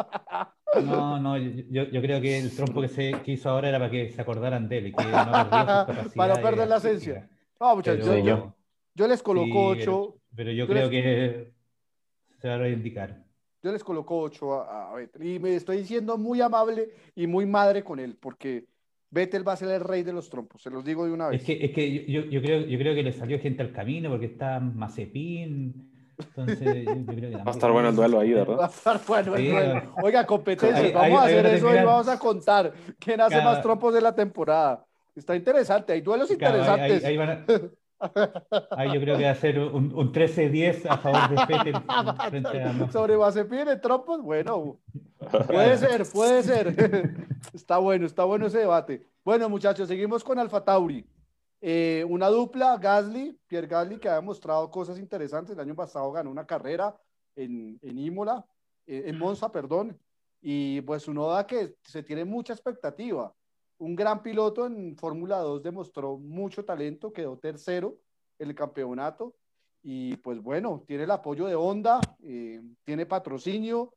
No, 0.84 1.20
no, 1.20 1.38
yo, 1.38 1.84
yo 1.84 2.02
creo 2.02 2.20
que 2.20 2.40
el 2.40 2.56
trompo 2.56 2.82
que, 2.82 2.88
se, 2.88 3.12
que 3.22 3.34
hizo 3.34 3.48
ahora 3.48 3.70
era 3.70 3.78
para 3.78 3.92
que 3.92 4.10
se 4.10 4.20
acordaran 4.20 4.68
de 4.68 4.80
él 4.80 4.88
y 4.88 4.92
que 4.92 5.04
no 5.04 5.12
Para 6.16 6.36
no 6.36 6.42
perder 6.42 6.68
la 6.68 6.78
esencia. 6.78 7.30
No, 7.60 7.76
muchachos, 7.76 8.08
yo, 8.26 8.52
yo- 8.96 9.08
les 9.08 9.22
coloco 9.22 9.46
sí, 9.76 9.82
8. 9.82 9.86
Pero, 9.86 10.23
pero 10.36 10.52
yo 10.52 10.66
Yo 10.66 10.68
creo 10.68 10.90
les- 10.90 11.04
que 11.04 11.54
se 12.42 12.48
va 12.48 12.56
a 12.56 12.58
reivindicar. 12.58 13.24
Yo 13.62 13.72
les 13.72 13.84
coloco 13.84 14.20
8 14.20 14.54
a, 14.62 14.92
a 14.92 14.96
Vettel. 14.96 15.26
Y 15.26 15.40
me 15.40 15.56
estoy 15.56 15.78
diciendo 15.78 16.18
muy 16.18 16.42
amable 16.42 16.90
y 17.16 17.28
muy 17.28 17.46
madre 17.46 17.84
con 17.84 18.00
él, 18.00 18.18
porque 18.20 18.66
Vettel 19.10 19.48
va 19.48 19.54
a 19.54 19.58
ser 19.58 19.70
el 19.70 19.80
rey 19.82 20.04
de 20.04 20.12
los 20.12 20.30
trompos, 20.30 20.62
se 20.62 20.70
los 20.70 20.84
digo 20.84 21.06
de 21.06 21.12
una 21.14 21.30
vez. 21.30 21.40
Es 21.42 21.46
que, 21.48 21.66
es 21.66 21.72
que 21.72 22.06
yo, 22.12 22.22
yo 22.26 22.42
creo, 22.42 22.62
yo 22.66 22.78
creo 22.78 22.94
que 22.96 23.04
le 23.04 23.14
salió 23.14 23.40
gente 23.40 23.62
al 23.62 23.72
camino 23.72 24.10
porque 24.10 24.26
está 24.26 24.60
Mazepin. 24.60 25.90
Entonces, 26.18 26.86
yo, 26.86 26.94
yo 26.94 27.06
creo 27.16 27.30
que 27.32 27.38
Va 27.38 27.44
a 27.48 27.52
estar 27.52 27.72
bueno 27.72 27.90
el 27.90 27.96
duelo 27.96 28.20
ahí, 28.20 28.34
Va 28.34 28.42
a 28.42 28.46
¿verdad? 28.46 28.70
estar 28.74 29.00
bueno 29.08 29.36
el 29.36 29.50
duelo. 29.50 29.94
Oiga, 30.04 30.26
competencias, 30.26 30.94
vamos 30.94 31.20
a 31.22 31.26
hacer 31.26 31.46
eso 31.46 31.72
y 31.74 31.78
vamos 31.84 32.08
a 32.08 32.20
contar 32.20 32.74
quién 33.00 33.22
hace 33.22 33.36
Cada- 33.38 33.46
más 33.52 33.62
trompos 33.62 33.94
de 33.94 34.02
la 34.02 34.14
temporada. 34.14 34.86
Está 35.16 35.36
interesante, 35.36 35.94
hay 35.94 36.02
duelos 36.02 36.30
Claro, 36.38 36.62
ahí- 36.64 36.68
ahí- 36.68 36.74
interesantes. 36.92 37.06
ahí 37.06 37.18
van 37.18 37.30
a- 37.30 37.46
ahí 38.72 38.94
yo 38.94 39.00
creo 39.00 39.18
que 39.18 39.24
va 39.24 39.32
a 39.32 39.36
ser 39.36 39.60
un, 39.60 39.94
un 39.94 40.12
13-10 40.12 40.86
a 40.90 40.98
favor 40.98 41.30
de 41.30 41.36
Mazepin. 41.86 42.92
Sobre 42.92 43.18
Mazepin 43.18 43.82
trompos, 43.82 44.22
bueno, 44.22 44.80
puede 45.48 45.78
ser, 45.78 46.06
puede 46.12 46.44
ser. 46.44 47.28
Está 47.54 47.78
bueno, 47.78 48.06
está 48.06 48.24
bueno 48.24 48.48
ese 48.48 48.60
debate. 48.60 49.06
Bueno, 49.24 49.48
muchachos, 49.48 49.88
seguimos 49.88 50.24
con 50.24 50.40
Alfa 50.40 50.64
Tauri. 50.64 51.06
Eh, 51.62 52.06
una 52.10 52.28
dupla, 52.28 52.78
Gasly, 52.78 53.40
Pierre 53.48 53.68
Gasly, 53.68 54.00
que 54.00 54.10
ha 54.10 54.16
demostrado 54.16 54.72
cosas 54.72 54.98
interesantes. 54.98 55.54
El 55.54 55.62
año 55.62 55.76
pasado 55.76 56.12
ganó 56.12 56.32
una 56.32 56.46
carrera 56.46 56.96
en, 57.36 57.80
en 57.82 58.00
Imola, 58.00 58.46
eh, 58.88 59.04
en 59.06 59.20
Monza, 59.20 59.52
perdón. 59.52 59.98
Y 60.42 60.82
pues 60.82 61.08
Unoda 61.08 61.46
que 61.46 61.76
se 61.84 62.02
tiene 62.02 62.26
mucha 62.26 62.54
expectativa. 62.54 63.34
Un 63.84 63.98
gran 63.98 64.24
piloto 64.24 64.66
en 64.66 64.96
Fórmula 64.96 65.40
2 65.40 65.62
demostró 65.62 66.18
mucho 66.18 66.64
talento, 66.64 67.12
quedó 67.12 67.38
tercero 67.38 67.98
en 68.40 68.48
el 68.48 68.56
campeonato. 68.56 69.36
Y 69.82 70.16
pues 70.18 70.42
bueno, 70.42 70.86
tiene 70.88 71.04
el 71.04 71.12
apoyo 71.12 71.48
de 71.48 71.56
Honda, 71.56 72.00
eh, 72.24 72.62
tiene 72.86 73.06
patrocinio. 73.06 73.94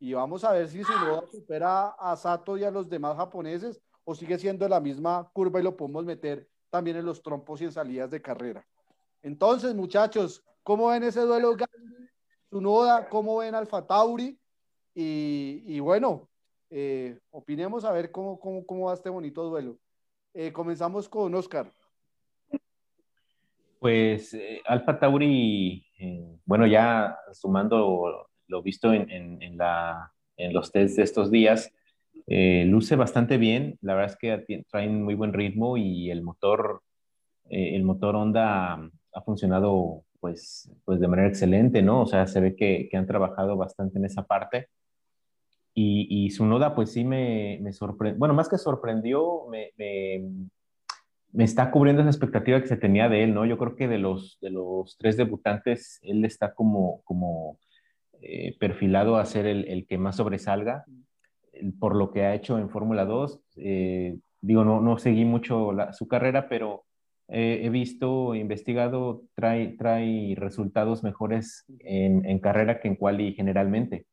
Y 0.00 0.14
vamos 0.14 0.42
a 0.42 0.52
ver 0.52 0.68
si 0.68 0.82
supera 1.30 1.88
a 1.98 2.16
Sato 2.16 2.56
y 2.56 2.64
a 2.64 2.70
los 2.70 2.88
demás 2.88 3.18
japoneses 3.18 3.78
o 4.04 4.14
sigue 4.14 4.38
siendo 4.38 4.66
la 4.70 4.80
misma 4.80 5.28
curva 5.34 5.60
y 5.60 5.64
lo 5.64 5.76
podemos 5.76 6.06
meter 6.06 6.48
también 6.70 6.96
en 6.96 7.04
los 7.04 7.20
trompos 7.20 7.60
y 7.60 7.64
en 7.64 7.72
salidas 7.72 8.10
de 8.10 8.22
carrera. 8.22 8.66
Entonces, 9.20 9.74
muchachos, 9.74 10.42
¿cómo 10.62 10.88
ven 10.88 11.02
ese 11.02 11.20
duelo 11.20 11.54
Tsunoda? 12.48 13.06
¿Cómo 13.10 13.36
ven 13.36 13.54
Alfa 13.54 13.86
Tauri? 13.86 14.40
Y, 14.94 15.62
y 15.66 15.78
bueno, 15.80 16.30
eh, 16.70 17.18
opinemos 17.30 17.84
a 17.84 17.92
ver 17.92 18.10
cómo, 18.10 18.38
cómo, 18.38 18.64
cómo 18.64 18.86
va 18.86 18.94
este 18.94 19.10
bonito 19.10 19.44
duelo. 19.44 19.78
Eh, 20.34 20.52
comenzamos 20.52 21.08
con 21.08 21.34
Oscar. 21.34 21.70
Pues 23.78 24.34
eh, 24.34 24.60
Alfa 24.66 24.98
Tauri, 24.98 25.86
eh, 25.98 26.38
bueno, 26.44 26.66
ya 26.66 27.18
sumando 27.32 28.28
lo 28.48 28.62
visto 28.62 28.92
en, 28.92 29.10
en, 29.10 29.42
en 29.42 29.56
la, 29.56 30.12
en 30.36 30.52
los 30.52 30.72
tests 30.72 30.96
de 30.96 31.02
estos 31.02 31.30
días, 31.30 31.72
eh, 32.26 32.64
luce 32.66 32.96
bastante 32.96 33.38
bien. 33.38 33.78
La 33.82 33.94
verdad 33.94 34.12
es 34.12 34.18
que 34.46 34.64
traen 34.70 35.02
muy 35.02 35.14
buen 35.14 35.32
ritmo 35.32 35.76
y 35.76 36.10
el 36.10 36.22
motor, 36.22 36.82
eh, 37.48 37.76
el 37.76 37.82
motor 37.84 38.16
Honda 38.16 38.74
ha 39.12 39.22
funcionado 39.22 40.04
pues, 40.20 40.70
pues 40.84 40.98
de 40.98 41.08
manera 41.08 41.28
excelente, 41.28 41.82
¿no? 41.82 42.02
O 42.02 42.06
sea, 42.06 42.26
se 42.26 42.40
ve 42.40 42.56
que, 42.56 42.88
que 42.90 42.96
han 42.96 43.06
trabajado 43.06 43.56
bastante 43.56 43.98
en 43.98 44.04
esa 44.04 44.26
parte. 44.26 44.68
Y, 45.78 46.30
su 46.30 46.46
noda, 46.46 46.74
pues 46.74 46.92
sí 46.92 47.04
me, 47.04 47.58
me 47.60 47.70
sorprendió, 47.74 48.18
bueno, 48.18 48.32
más 48.32 48.48
que 48.48 48.56
sorprendió, 48.56 49.46
me, 49.50 49.72
me, 49.76 51.44
está 51.44 51.70
cubriendo 51.70 52.00
esa 52.00 52.10
expectativa 52.10 52.60
que 52.62 52.66
se 52.66 52.78
tenía 52.78 53.10
de 53.10 53.24
él, 53.24 53.34
¿no? 53.34 53.44
Yo 53.44 53.58
creo 53.58 53.76
que 53.76 53.86
de 53.86 53.98
los, 53.98 54.38
de 54.40 54.48
los 54.48 54.96
tres 54.96 55.18
debutantes, 55.18 55.98
él 56.02 56.24
está 56.24 56.54
como, 56.54 57.02
como 57.04 57.58
eh, 58.22 58.56
perfilado 58.58 59.16
a 59.16 59.26
ser 59.26 59.44
el, 59.44 59.68
el, 59.68 59.86
que 59.86 59.98
más 59.98 60.16
sobresalga 60.16 60.86
por 61.78 61.96
lo 61.96 62.10
que 62.10 62.22
ha 62.22 62.34
hecho 62.34 62.58
en 62.58 62.70
Fórmula 62.70 63.04
2. 63.04 63.40
Eh, 63.56 64.18
digo, 64.40 64.64
no, 64.64 64.80
no 64.80 64.98
seguí 64.98 65.24
mucho 65.24 65.70
su 65.92 66.08
carrera, 66.08 66.48
pero 66.48 66.84
eh, 67.28 67.62
he 67.64 67.70
visto, 67.70 68.34
investigado, 68.34 69.24
trae, 69.34 69.76
trae 69.76 70.34
resultados 70.36 71.02
mejores 71.02 71.64
en, 71.80 72.24
en 72.24 72.38
carrera 72.38 72.80
que 72.80 72.88
en 72.88 72.96
quali 72.96 73.32
generalmente. 73.32 74.06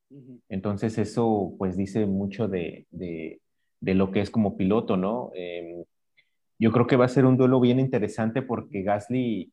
Entonces 0.49 0.97
eso 0.97 1.53
pues 1.57 1.77
dice 1.77 2.05
mucho 2.05 2.47
de, 2.47 2.87
de, 2.91 3.39
de 3.81 3.93
lo 3.93 4.11
que 4.11 4.21
es 4.21 4.31
como 4.31 4.57
piloto, 4.57 4.97
¿no? 4.97 5.31
Eh, 5.35 5.83
yo 6.59 6.71
creo 6.71 6.87
que 6.87 6.95
va 6.95 7.05
a 7.05 7.09
ser 7.09 7.25
un 7.25 7.37
duelo 7.37 7.59
bien 7.59 7.79
interesante 7.79 8.41
porque 8.41 8.83
Gasly, 8.83 9.51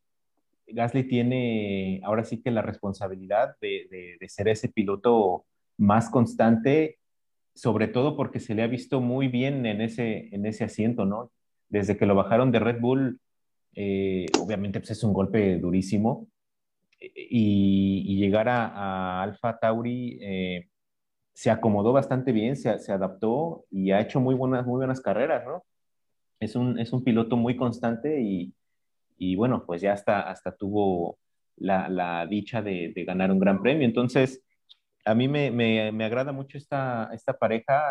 Gasly 0.68 1.04
tiene 1.04 2.00
ahora 2.04 2.24
sí 2.24 2.40
que 2.42 2.50
la 2.50 2.62
responsabilidad 2.62 3.56
de, 3.60 3.88
de, 3.90 4.16
de, 4.20 4.28
ser 4.28 4.48
ese 4.48 4.68
piloto 4.68 5.44
más 5.76 6.08
constante, 6.08 6.98
sobre 7.54 7.88
todo 7.88 8.16
porque 8.16 8.38
se 8.38 8.54
le 8.54 8.62
ha 8.62 8.66
visto 8.68 9.00
muy 9.00 9.28
bien 9.28 9.66
en 9.66 9.80
ese, 9.80 10.28
en 10.34 10.46
ese 10.46 10.64
asiento, 10.64 11.04
¿no? 11.04 11.30
Desde 11.68 11.96
que 11.96 12.06
lo 12.06 12.14
bajaron 12.14 12.52
de 12.52 12.60
Red 12.60 12.80
Bull, 12.80 13.20
eh, 13.74 14.26
obviamente 14.40 14.80
pues 14.80 14.90
es 14.92 15.04
un 15.04 15.12
golpe 15.12 15.58
durísimo, 15.58 16.28
y, 17.00 18.04
y 18.06 18.16
llegar 18.16 18.48
a, 18.48 18.66
a 18.66 19.22
Alfa 19.22 19.58
Tauri 19.58 20.18
eh, 20.20 20.68
se 21.40 21.50
acomodó 21.50 21.92
bastante 21.92 22.32
bien, 22.32 22.56
se, 22.56 22.68
adaptó 22.92 23.64
y 23.70 23.92
ha 23.92 24.00
hecho 24.00 24.20
muy 24.20 24.34
buenas, 24.34 24.66
muy 24.66 24.76
buenas 24.76 25.00
carreras, 25.00 25.44
¿no? 25.46 25.64
Es 26.38 26.56
un, 26.56 26.78
es 26.78 26.92
un 26.92 27.04
piloto 27.04 27.36
muy 27.36 27.56
constante 27.56 28.20
y, 28.20 28.54
y 29.16 29.36
bueno, 29.36 29.64
pues 29.66 29.80
ya 29.80 29.94
hasta, 29.94 30.20
hasta 30.28 30.54
tuvo 30.54 31.18
la, 31.56 32.26
dicha 32.28 32.62
de, 32.62 32.92
ganar 33.06 33.30
un 33.30 33.38
gran 33.38 33.62
premio. 33.62 33.86
Entonces, 33.86 34.42
a 35.06 35.14
mí 35.14 35.28
me, 35.28 35.50
me, 35.50 35.92
me 35.92 36.04
agrada 36.04 36.32
mucho 36.32 36.58
esta, 36.58 37.10
esta, 37.14 37.38
pareja 37.38 37.82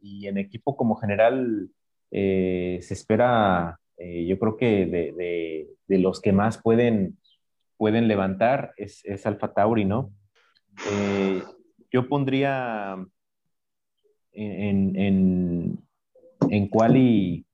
y 0.00 0.26
en 0.26 0.36
equipo 0.38 0.76
como 0.76 0.96
general 0.96 1.70
eh, 2.10 2.78
se 2.82 2.94
espera, 2.94 3.80
eh, 3.98 4.26
yo 4.26 4.38
creo 4.38 4.56
que 4.56 4.86
de, 4.86 5.12
de, 5.12 5.68
de, 5.88 5.98
los 5.98 6.20
que 6.20 6.32
más 6.32 6.62
pueden, 6.62 7.18
pueden 7.76 8.06
levantar 8.06 8.72
es, 8.76 9.04
es 9.04 9.26
Alfa 9.26 9.52
Tauri, 9.52 9.84
¿no? 9.84 10.12
Eh, 10.92 11.42
yo 11.90 12.08
pondría 12.08 13.04
en, 14.32 14.96
en, 14.96 15.80
en 16.48 16.68
quali 16.68 17.44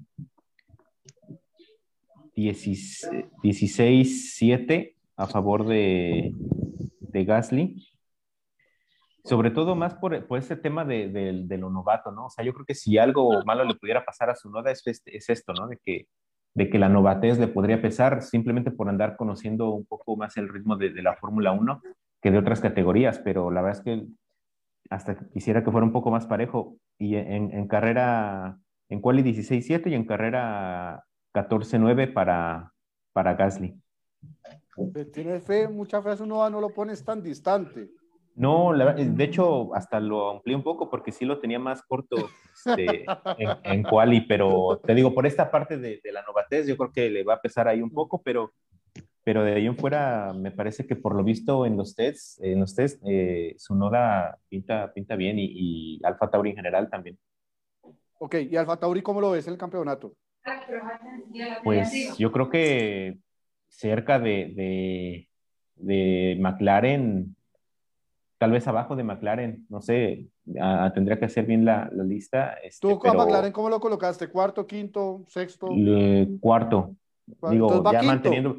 16-7 2.37 4.95
a 5.17 5.27
favor 5.27 5.67
de, 5.67 6.35
de 7.01 7.25
Gasly. 7.25 7.89
Sobre 9.25 9.51
todo 9.51 9.75
más 9.75 9.95
por, 9.95 10.27
por 10.27 10.39
ese 10.39 10.57
tema 10.57 10.85
de, 10.85 11.09
de, 11.09 11.57
lo 11.57 11.71
novato, 11.71 12.13
¿no? 12.13 12.27
O 12.27 12.31
sea, 12.31 12.45
yo 12.45 12.53
creo 12.53 12.67
que 12.67 12.75
si 12.75 12.99
algo 12.99 13.43
malo 13.47 13.65
le 13.65 13.77
pudiera 13.77 14.05
pasar 14.05 14.29
a 14.29 14.35
su 14.35 14.51
noda 14.51 14.71
es, 14.71 14.83
es 14.85 15.31
esto, 15.31 15.55
¿no? 15.55 15.67
De 15.67 15.79
que, 15.83 16.09
de 16.55 16.71
que 16.71 16.79
la 16.79 16.89
novatez 16.89 17.39
le 17.39 17.49
podría 17.49 17.83
pesar 17.83 18.23
simplemente 18.23 18.71
por 18.71 18.89
andar 18.89 19.17
conociendo 19.17 19.71
un 19.71 19.85
poco 19.85 20.17
más 20.17 20.37
el 20.37 20.49
ritmo 20.49 20.77
de, 20.77 20.91
de 20.91 21.03
la 21.03 21.17
Fórmula 21.17 21.53
1 21.53 21.83
que 22.23 22.31
de 22.31 22.39
otras 22.39 22.61
categorías, 22.61 23.19
pero 23.19 23.51
la 23.51 23.61
verdad 23.61 23.79
es 23.79 23.85
que 23.85 24.07
hasta 24.89 25.17
quisiera 25.29 25.63
que 25.63 25.71
fuera 25.71 25.87
un 25.87 25.93
poco 25.93 26.11
más 26.11 26.27
parejo. 26.27 26.79
Y 26.99 27.17
en, 27.17 27.53
en 27.53 27.69
carrera, 27.69 28.59
en 28.89 29.01
quali 29.01 29.23
16-7 29.23 29.91
y 29.91 29.95
en 29.95 30.07
carrera 30.07 31.05
14-9 31.35 32.13
para, 32.13 32.73
para 33.13 33.35
Gasly. 33.35 33.79
Tienes 35.13 35.45
fe, 35.45 35.69
mucha 35.69 36.01
fe 36.03 36.11
a 36.11 36.17
su 36.17 36.27
no 36.27 36.49
lo 36.49 36.71
pones 36.71 37.05
tan 37.05 37.23
distante. 37.23 37.91
No, 38.37 38.73
de 38.77 39.25
hecho, 39.25 39.75
hasta 39.75 40.01
lo 40.01 40.31
amplié 40.31 40.57
un 40.57 40.65
poco 40.65 40.91
porque 40.91 41.13
sí 41.13 41.25
lo 41.25 41.39
tenía 41.39 41.59
más 41.59 41.83
corto 41.83 42.17
este, 42.53 43.05
en, 43.39 43.51
en, 43.63 43.83
quali, 43.85 44.23
pero 44.23 44.81
te 44.85 44.95
digo, 44.95 45.15
por 45.15 45.27
esta 45.27 45.51
parte 45.51 45.79
de, 45.79 46.01
de, 46.03 46.13
la 46.13 46.23
novatez, 46.23 46.67
yo 46.67 46.77
creo 46.77 46.93
que 46.93 47.11
le 47.11 47.23
va 47.23 47.35
a 47.35 47.41
pesar 47.41 47.69
ahí 47.69 47.81
un 47.81 47.91
poco, 47.91 48.21
pero 48.23 48.53
pero 49.25 49.43
de 49.43 49.55
ahí 49.55 49.67
en 49.67 49.77
fuera 49.77 50.33
me 50.35 50.51
parece 50.51 50.87
que 50.87 50.97
por 50.97 51.17
lo 51.17 51.25
visto 51.25 51.65
en 51.65 51.79
los 51.79 51.97
tests, 51.97 52.39
en 52.43 52.61
los 52.61 52.75
tests 52.75 53.01
eh, 53.07 53.55
su 53.57 53.75
noda 53.75 54.39
pinta, 54.49 54.93
pinta 54.93 55.17
bien 55.17 55.39
y, 55.39 55.47
y, 55.51 56.01
Alfa 56.05 56.31
Tauri 56.31 56.51
en 56.51 56.57
general 56.57 56.91
también. 56.91 57.19
Ok, 58.19 58.37
¿y 58.51 58.57
Alfa 58.57 58.77
Tauri 58.77 59.03
cómo 59.03 59.23
lo 59.23 59.31
ves 59.31 59.47
en 59.47 59.55
el 59.55 59.59
campeonato? 59.59 60.15
Pues 61.65 62.17
yo 62.19 62.31
creo 62.31 62.51
que 62.51 63.17
cerca 63.67 64.19
de, 64.19 64.53
de, 64.55 65.29
de 65.77 66.37
McLaren, 66.39 67.35
tal 68.45 68.53
vez 68.53 68.69
abajo 68.69 68.95
de 68.95 69.05
McLaren, 69.05 69.65
no 69.71 69.81
sé, 69.81 70.27
a, 70.61 70.93
tendría 70.93 71.19
que 71.19 71.25
hacer 71.25 71.47
bien 71.47 71.65
la, 71.65 71.89
la 71.91 72.05
lista. 72.05 72.59
Este, 72.63 72.87
¿Tú 72.87 73.01
a 73.03 73.15
McLaren 73.15 73.53
cómo 73.53 73.71
lo 73.71 73.81
colocaste? 73.81 74.29
¿Cuarto, 74.29 74.67
quinto, 74.67 75.25
sexto? 75.29 75.71
Le, 75.75 76.29
cuarto. 76.41 76.95
Digo, 77.51 77.83
ya 77.91 78.03
manteniendo 78.03 78.59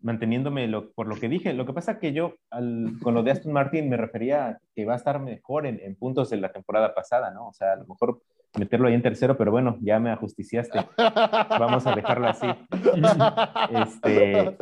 manteniéndome 0.00 0.66
lo, 0.66 0.92
por 0.92 1.08
lo 1.08 1.16
que 1.16 1.28
dije. 1.28 1.52
Lo 1.52 1.66
que 1.66 1.74
pasa 1.74 1.98
que 1.98 2.14
yo 2.14 2.36
al, 2.48 2.94
con 3.02 3.12
lo 3.12 3.22
de 3.22 3.32
Aston 3.32 3.52
Martin 3.52 3.90
me 3.90 3.98
refería 3.98 4.48
a 4.48 4.58
que 4.74 4.86
va 4.86 4.94
a 4.94 4.96
estar 4.96 5.20
mejor 5.20 5.66
en, 5.66 5.78
en, 5.82 5.94
puntos 5.94 6.30
de 6.30 6.38
la 6.38 6.50
temporada 6.50 6.94
pasada, 6.94 7.30
¿no? 7.30 7.48
O 7.48 7.52
sea, 7.52 7.74
a 7.74 7.76
lo 7.76 7.84
mejor 7.84 8.22
meterlo 8.58 8.88
ahí 8.88 8.94
en 8.94 9.02
tercero, 9.02 9.36
pero 9.36 9.50
bueno, 9.50 9.76
ya 9.82 10.00
me 10.00 10.10
ajusticiaste. 10.10 10.86
Vamos 11.58 11.86
a 11.86 11.94
dejarlo 11.94 12.28
así. 12.28 12.46
Este, 13.70 14.56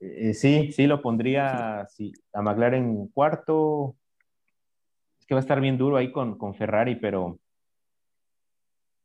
eh, 0.00 0.34
sí, 0.34 0.72
sí, 0.72 0.86
lo 0.86 1.00
pondría 1.02 1.86
sí, 1.88 2.12
a 2.32 2.42
McLaren 2.42 2.84
en 2.84 3.06
cuarto. 3.08 3.96
Es 5.18 5.26
que 5.26 5.34
va 5.34 5.40
a 5.40 5.42
estar 5.42 5.60
bien 5.60 5.78
duro 5.78 5.96
ahí 5.96 6.12
con, 6.12 6.38
con 6.38 6.54
Ferrari, 6.54 6.96
pero 6.96 7.38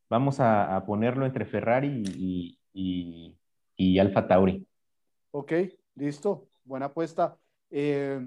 vamos 0.09 0.39
a, 0.39 0.75
a 0.75 0.85
ponerlo 0.85 1.25
entre 1.25 1.45
Ferrari 1.45 2.03
y, 2.05 2.59
y, 2.73 3.37
y 3.75 3.99
Alfa 3.99 4.27
Tauri. 4.27 4.65
Ok, 5.31 5.53
listo. 5.95 6.47
Buena 6.63 6.87
apuesta. 6.87 7.37
Eh, 7.69 8.19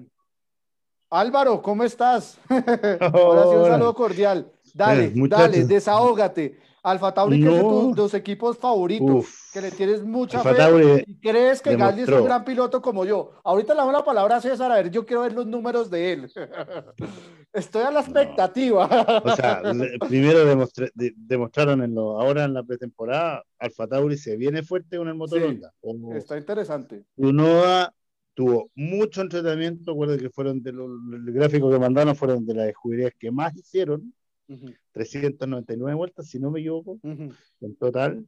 Álvaro, 1.09 1.61
¿cómo 1.61 1.83
estás? 1.83 2.39
Ahora 2.49 3.47
sí, 3.47 3.55
un 3.55 3.65
saludo 3.65 3.93
cordial. 3.93 4.51
Dale, 4.73 5.05
eh, 5.05 5.13
dale, 5.29 5.63
desahógate. 5.63 6.59
Alfa 6.85 7.13
Tauri, 7.15 7.39
no. 7.39 7.49
que 7.49 7.57
es 7.57 7.63
de 7.63 7.69
tus, 7.69 7.95
tus 7.95 8.13
equipos 8.13 8.57
favoritos, 8.59 9.09
Uf. 9.09 9.51
que 9.51 9.59
le 9.59 9.71
tienes 9.71 10.03
mucha 10.03 10.37
Alfa 10.37 10.51
fe 10.51 10.57
Tauri 10.57 11.03
y 11.07 11.19
crees 11.19 11.59
que 11.59 11.75
Gasly 11.75 12.03
es 12.03 12.09
un 12.09 12.25
gran 12.25 12.45
piloto 12.45 12.79
como 12.79 13.05
yo. 13.05 13.31
Ahorita 13.43 13.73
le 13.73 13.79
damos 13.79 13.93
la 13.93 14.05
palabra 14.05 14.35
a 14.35 14.41
César, 14.41 14.71
a 14.71 14.75
ver, 14.75 14.91
yo 14.91 15.03
quiero 15.03 15.23
ver 15.23 15.33
los 15.33 15.47
números 15.47 15.89
de 15.89 16.13
él. 16.13 16.31
Estoy 17.53 17.81
a 17.81 17.91
la 17.91 18.01
expectativa. 18.01 18.87
No. 18.87 19.31
O 19.31 19.35
sea, 19.35 19.63
primero 20.07 20.45
demostra 20.45 20.87
de, 20.93 21.11
demostraron 21.17 21.81
en 21.81 21.95
lo, 21.95 22.21
ahora 22.21 22.43
en 22.43 22.53
la 22.53 22.63
pretemporada, 22.63 23.43
Alfa 23.57 23.87
Tauri 23.87 24.15
se 24.15 24.37
viene 24.37 24.61
fuerte 24.61 24.97
con 24.97 25.07
el 25.07 25.15
motor 25.15 25.39
Sí, 25.39 25.45
Honda. 25.45 25.73
Como 25.81 26.13
Está 26.13 26.37
interesante. 26.37 27.03
Unoa 27.15 27.91
tuvo 28.35 28.69
mucho 28.75 29.21
entrenamiento, 29.21 29.93
recuerden 29.93 30.19
que 30.19 30.29
fueron 30.29 30.61
de 30.61 30.71
los 30.71 30.91
el 31.13 31.33
gráfico 31.33 31.71
que 31.71 31.79
mandaron 31.79 32.15
fueron 32.15 32.45
de 32.45 32.53
las 32.53 32.67
escuderías 32.67 33.13
que 33.17 33.31
más 33.31 33.55
hicieron, 33.55 34.13
Ujú, 34.47 34.67
399 34.91 35.95
vueltas, 35.95 36.27
si 36.27 36.39
no 36.39 36.51
me 36.51 36.59
equivoco, 36.59 36.99
ujú. 37.03 37.33
en 37.61 37.75
total. 37.75 38.25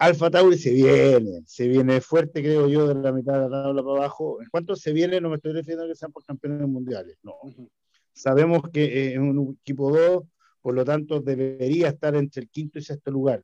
Alfa 0.00 0.30
Tauri 0.30 0.56
se 0.56 0.70
viene, 0.72 1.42
se 1.44 1.66
viene 1.66 2.00
fuerte, 2.00 2.40
creo 2.40 2.68
yo, 2.68 2.86
de 2.86 2.94
la 2.94 3.10
mitad 3.10 3.32
de 3.34 3.48
la 3.48 3.62
tabla 3.64 3.82
para 3.82 3.96
abajo. 3.98 4.40
En 4.40 4.48
cuanto 4.48 4.76
se 4.76 4.92
viene, 4.92 5.20
no 5.20 5.28
me 5.28 5.36
estoy 5.36 5.52
refiriendo 5.52 5.84
a 5.84 5.88
que 5.88 5.96
sean 5.96 6.12
por 6.12 6.24
campeones 6.24 6.68
mundiales, 6.68 7.16
no. 7.22 7.34
Ujú. 7.42 7.68
Sabemos 8.12 8.62
que 8.72 8.84
eh, 8.84 9.12
es 9.14 9.18
un 9.18 9.58
equipo 9.60 9.90
2, 9.90 10.22
por 10.62 10.74
lo 10.74 10.84
tanto 10.84 11.20
debería 11.20 11.88
estar 11.88 12.14
entre 12.14 12.42
el 12.42 12.48
quinto 12.48 12.78
y 12.78 12.82
sexto 12.82 13.10
lugar. 13.10 13.42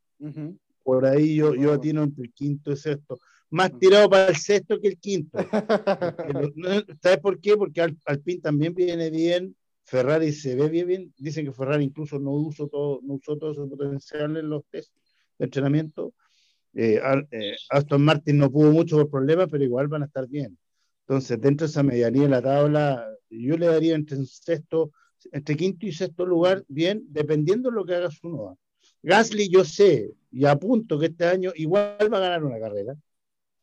Por 0.85 1.07
ahí 1.07 1.37
yo, 1.37 1.55
yo 1.55 1.73
atino 1.73 2.03
entre 2.05 2.25
el 2.27 2.33
quinto 2.33 2.73
y 2.73 2.77
sexto. 2.77 3.19
Más 3.51 3.77
tirado 3.79 4.09
para 4.09 4.29
el 4.29 4.37
sexto 4.37 4.81
que 4.81 4.89
el 4.89 4.99
quinto. 4.99 5.39
¿Sabes 7.03 7.19
por 7.19 7.41
qué? 7.41 7.57
Porque 7.57 7.81
Al- 7.81 7.97
Alpine 8.05 8.41
también 8.41 8.75
viene 8.75 9.11
bien, 9.11 9.57
Ferrari 9.85 10.33
se 10.33 10.55
ve 10.57 10.69
bien, 10.69 10.87
bien. 10.87 11.15
Dicen 11.19 11.45
que 11.45 11.53
Ferrari 11.53 11.85
incluso 11.85 12.19
no 12.19 12.33
usó 12.33 12.69
todo, 12.69 13.01
no 13.03 13.15
usó 13.15 13.37
todo 13.37 13.55
su 13.55 13.69
potencial 13.69 14.37
en 14.37 14.49
los 14.49 14.65
test 14.71 14.93
de 15.39 15.45
entrenamiento. 15.45 16.15
Eh, 16.75 17.01
eh, 17.31 17.55
Aston 17.71 18.03
Martin 18.03 18.39
no 18.39 18.51
pudo 18.51 18.73
mucho 18.73 18.97
por 18.97 19.11
problemas, 19.11 19.49
pero 19.51 19.63
igual 19.63 19.89
van 19.89 20.03
a 20.03 20.07
estar 20.07 20.27
bien. 20.27 20.59
Entonces, 21.07 21.41
dentro 21.41 21.67
de 21.67 21.71
esa 21.71 21.83
medianía 21.83 22.23
de 22.23 22.29
la 22.29 22.43
tabla, 22.43 23.07
yo 23.29 23.57
le 23.57 23.67
daría 23.67 23.95
entre 23.95 24.17
un 24.17 24.27
sexto, 24.27 24.91
entre 25.33 25.55
quinto 25.57 25.87
y 25.87 25.93
sexto 25.93 26.25
lugar, 26.25 26.65
bien, 26.67 27.05
dependiendo 27.09 27.71
de 27.71 27.77
lo 27.77 27.85
que 27.85 27.95
haga 27.95 28.11
su 28.11 28.29
Noda. 28.29 28.55
Gasly, 29.03 29.49
yo 29.51 29.65
sé 29.65 30.11
y 30.33 30.47
apunto 30.47 30.99
que 30.99 31.07
este 31.07 31.27
año 31.27 31.53
igual 31.57 32.13
va 32.13 32.17
a 32.17 32.21
ganar 32.21 32.43
una 32.45 32.59
carrera. 32.59 32.97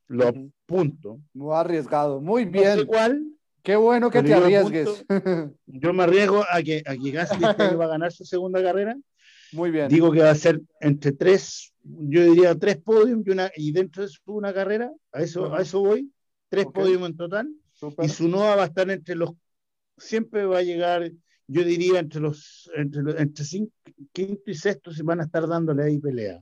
Lo 0.07 0.27
apunto. 0.27 1.19
Muy 1.33 1.55
arriesgado. 1.55 2.21
Muy 2.21 2.45
No 2.45 2.51
bien. 2.51 2.79
sé 2.79 2.85
cuál, 2.85 3.23
Qué 3.63 3.75
bueno 3.75 4.09
que 4.09 4.21
pero 4.23 4.27
te 4.27 4.43
arriesgues. 4.45 5.05
yo 5.67 5.93
me 5.93 6.03
arriesgo 6.03 6.43
a 6.49 6.61
que, 6.63 6.83
a 6.85 6.95
que 6.95 7.11
Gasly 7.11 7.45
este 7.45 7.75
va 7.75 7.85
a 7.85 7.89
ganar 7.89 8.11
su 8.11 8.25
segunda 8.25 8.61
carrera. 8.61 8.97
Muy 9.53 9.69
bien. 9.69 9.87
Digo 9.89 10.11
que 10.11 10.21
va 10.21 10.31
a 10.31 10.35
ser 10.35 10.61
entre 10.79 11.11
tres, 11.11 11.73
yo 11.83 12.23
diría 12.23 12.55
tres 12.55 12.77
podios 12.77 13.19
y, 13.25 13.29
una, 13.29 13.51
y 13.55 13.71
dentro 13.71 14.03
de 14.03 14.09
su 14.09 14.21
una 14.25 14.53
carrera, 14.53 14.89
a 15.11 15.21
eso, 15.21 15.53
a 15.53 15.61
eso 15.61 15.81
voy, 15.81 16.11
tres 16.49 16.65
Ok. 16.67 16.75
podios 16.75 17.01
en 17.07 17.17
total. 17.17 17.49
Súper. 17.73 18.05
Y 18.05 18.09
su 18.09 18.27
Noa 18.27 18.55
va 18.55 18.63
a 18.63 18.67
estar 18.67 18.89
entre 18.89 19.15
los, 19.15 19.31
siempre 19.97 20.45
va 20.45 20.59
a 20.59 20.63
llegar, 20.63 21.11
yo 21.47 21.63
diría, 21.63 21.99
entre 21.99 22.21
los, 22.21 22.71
entre, 22.75 23.03
los, 23.03 23.19
entre 23.19 23.43
cinco, 23.43 23.73
quinto 24.13 24.49
y 24.49 24.55
sexto 24.55 24.91
se 24.91 25.03
van 25.03 25.19
a 25.19 25.23
estar 25.23 25.47
dándole 25.47 25.83
ahí 25.83 25.99
pelea. 25.99 26.39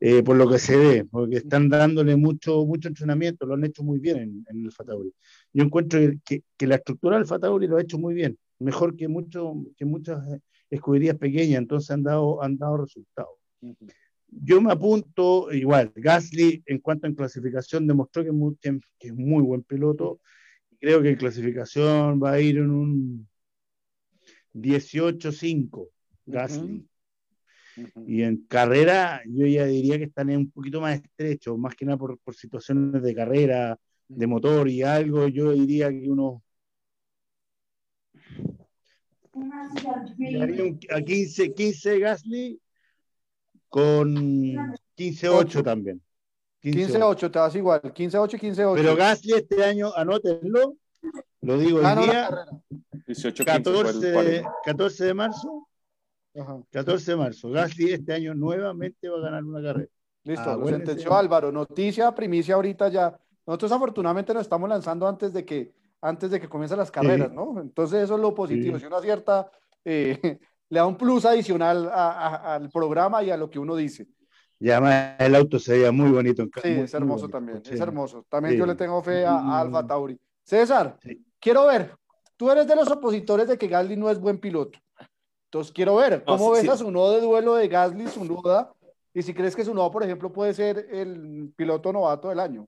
Eh, 0.00 0.24
por 0.24 0.36
lo 0.36 0.50
que 0.50 0.58
se 0.58 0.76
ve, 0.76 1.04
porque 1.04 1.36
están 1.36 1.68
dándole 1.68 2.16
mucho, 2.16 2.64
mucho 2.66 2.88
entrenamiento, 2.88 3.46
lo 3.46 3.54
han 3.54 3.64
hecho 3.64 3.84
muy 3.84 4.00
bien 4.00 4.18
en, 4.18 4.44
en 4.48 4.64
el 4.64 4.72
Fatauri. 4.72 5.14
Yo 5.52 5.64
encuentro 5.64 6.00
que, 6.24 6.42
que, 6.56 6.66
la 6.66 6.76
estructura 6.76 7.16
del 7.16 7.26
Fatauri 7.26 7.66
lo 7.66 7.76
ha 7.76 7.82
hecho 7.82 7.98
muy 7.98 8.14
bien, 8.14 8.38
mejor 8.58 8.96
que, 8.96 9.08
mucho, 9.08 9.54
que 9.76 9.84
muchas 9.84 10.18
escuderías 10.70 11.16
pequeñas, 11.18 11.58
entonces 11.58 11.90
han 11.90 12.02
dado, 12.02 12.42
han 12.42 12.56
dado 12.56 12.78
resultados. 12.78 13.34
Yo 14.28 14.62
me 14.62 14.72
apunto 14.72 15.52
igual, 15.52 15.92
Gasly 15.94 16.62
en 16.66 16.78
cuanto 16.78 17.06
a 17.06 17.14
clasificación 17.14 17.86
demostró 17.86 18.22
que 18.22 18.30
es 18.30 18.34
muy, 18.34 18.56
que 18.56 18.80
es 19.00 19.14
muy 19.14 19.42
buen 19.42 19.62
piloto, 19.62 20.20
creo 20.80 21.02
que 21.02 21.10
en 21.10 21.16
clasificación 21.16 22.20
va 22.22 22.32
a 22.32 22.40
ir 22.40 22.56
en 22.56 22.70
un 22.70 23.28
18-5, 24.54 25.88
Gasly. 26.26 26.86
Y 28.06 28.22
en 28.22 28.44
carrera, 28.48 29.22
yo 29.26 29.46
ya 29.46 29.64
diría 29.64 29.96
que 29.96 30.04
están 30.04 30.28
un 30.30 30.50
poquito 30.50 30.80
más 30.80 31.00
estrechos, 31.00 31.58
más 31.58 31.74
que 31.74 31.86
nada 31.86 31.96
por, 31.96 32.18
por 32.18 32.34
situaciones 32.34 33.02
de 33.02 33.14
carrera, 33.14 33.78
de 34.08 34.26
motor 34.26 34.68
y 34.68 34.82
algo, 34.82 35.28
yo 35.28 35.52
diría 35.52 35.88
que 35.90 36.08
unos. 36.10 36.42
un- 39.34 40.78
a 40.90 41.00
15, 41.00 41.52
15 41.54 41.98
Gasly 41.98 42.60
con 43.68 44.14
15-8 44.94 45.62
también. 45.62 46.00
15-8, 46.62 47.30
te 47.30 47.38
vas 47.38 47.54
igual. 47.56 47.80
15-8 47.80 48.36
y 48.36 48.38
15-8. 48.38 48.74
Pero 48.76 48.94
Gasly 48.96 49.32
este 49.32 49.64
año, 49.64 49.92
anótenlo, 49.96 50.74
lo 51.40 51.58
digo 51.58 51.78
hoy 51.78 51.82
Gana 51.82 52.02
una 52.02 52.12
día, 52.12 52.28
carrera. 52.28 52.62
18 53.06 53.44
15 53.44 53.62
14 53.62 53.82
fue 53.82 53.90
el 54.20 54.26
de, 54.30 54.42
cual- 54.42 54.52
14 54.64 55.04
de 55.06 55.14
marzo, 55.14 55.68
Ajá. 56.36 56.62
14 56.70 57.10
de 57.12 57.16
marzo. 57.16 57.50
Gasly 57.50 57.92
este 57.92 58.12
año 58.12 58.34
nuevamente 58.34 59.08
va 59.08 59.18
a 59.18 59.22
ganar 59.22 59.42
una 59.44 59.62
carrera. 59.62 59.88
Listo, 60.24 60.50
Ah, 60.50 60.52
lo 60.54 60.60
bueno, 60.60 60.76
sentenció. 60.76 61.12
Álvaro. 61.14 61.50
Noticia, 61.50 62.14
primicia 62.14 62.54
ahorita 62.54 62.88
ya. 62.90 63.18
Nosotros 63.46 63.72
afortunadamente 63.72 64.32
nos 64.34 64.42
estamos 64.42 64.68
lanzando 64.68 65.06
antes 65.08 65.32
de 65.32 65.44
que, 65.44 65.72
antes 66.00 66.30
de 66.30 66.40
que 66.40 66.48
comiencen 66.48 66.78
las 66.78 66.90
carreras, 66.90 67.28
Sí. 67.30 67.34
¿no? 67.36 67.60
Entonces 67.60 68.02
eso 68.02 68.14
es 68.16 68.20
lo 68.20 68.34
positivo. 68.34 68.76
Sí. 68.76 68.80
Si 68.82 68.86
uno 68.86 68.96
acierta, 68.96 69.50
eh, 69.84 70.18
le 70.70 70.78
da 70.78 70.86
un 70.86 70.96
plus 70.96 71.24
adicional 71.24 71.88
a- 71.88 72.10
a- 72.28 72.54
al 72.54 72.70
programa 72.70 73.22
y 73.22 73.30
a 73.30 73.36
lo 73.36 73.50
que 73.50 73.58
uno 73.58 73.74
dice. 73.76 74.06
Y 74.60 74.70
además 74.70 75.16
el 75.18 75.34
auto 75.34 75.58
se 75.58 75.72
veía 75.72 75.90
muy 75.92 76.10
bonito. 76.10 76.44
Sí, 76.62 76.68
muy- 76.70 76.80
es 76.84 76.94
hermoso 76.94 77.22
bonito, 77.22 77.36
también, 77.38 77.64
sí. 77.64 77.74
es 77.74 77.80
hermoso. 77.80 78.24
También 78.28 78.54
Sí. 78.54 78.58
yo 78.60 78.66
le 78.66 78.74
tengo 78.76 79.02
fe 79.02 79.26
a, 79.26 79.34
a 79.36 79.60
Alfa 79.60 79.82
Mm. 79.82 79.86
Tauri. 79.86 80.20
César, 80.44 80.96
Sí. 81.02 81.24
quiero 81.40 81.66
ver, 81.66 81.96
tú 82.36 82.50
eres 82.50 82.66
de 82.66 82.76
los 82.76 82.88
opositores 82.90 83.48
de 83.48 83.58
que 83.58 83.66
Gasly 83.68 83.96
no 83.96 84.08
es 84.08 84.20
buen 84.20 84.38
piloto. 84.38 84.78
Entonces 85.46 85.72
quiero 85.72 85.96
ver, 85.96 86.22
No, 86.26 86.36
¿cómo 86.36 86.46
sí, 86.46 86.52
ves 86.52 86.62
sí. 86.62 86.68
a 86.68 86.76
su 86.76 86.90
nodo 86.90 87.12
de 87.12 87.20
duelo 87.20 87.54
de 87.56 87.68
Gasly, 87.68 88.06
su 88.08 88.24
noda? 88.24 88.72
Y 89.12 89.22
si 89.22 89.34
crees 89.34 89.54
que 89.54 89.64
su 89.64 89.74
nodo, 89.74 89.90
por 89.90 90.02
ejemplo, 90.02 90.32
puede 90.32 90.54
ser 90.54 90.86
el 90.90 91.52
piloto 91.54 91.92
novato 91.92 92.28
del 92.30 92.40
año. 92.40 92.66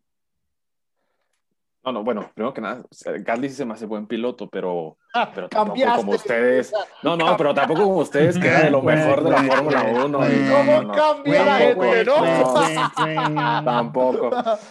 No, 1.85 1.93
no, 1.93 2.03
bueno, 2.03 2.31
primero 2.35 2.55
que 2.55 2.63
nada, 2.63 2.83
Gasly 3.21 3.51
sí 3.51 3.57
se 3.57 3.65
me 3.67 3.75
hace 3.75 3.85
buen 3.85 4.07
piloto, 4.07 4.49
pero, 4.49 4.97
Ah, 5.13 5.31
pero 5.35 5.49
tampoco 5.51 5.75
cambiaste, 5.75 6.01
como 6.01 6.13
ustedes. 6.13 6.73
No, 7.03 7.15
no, 7.15 7.37
pero 7.37 7.53
tampoco 7.53 7.83
como 7.83 7.97
ustedes, 7.99 8.39
que 8.39 8.49
era 8.49 8.61
de 8.63 8.71
lo 8.71 8.81
mejor 8.81 9.23
de 9.23 9.31
la 9.31 9.43
Fórmula 9.43 9.83
1. 9.83 10.19
¿Cómo 10.19 10.93
cambia 10.95 11.45
la 11.45 11.59
gente, 11.59 12.05
no? 12.07 13.65
Tampoco. 13.65 14.31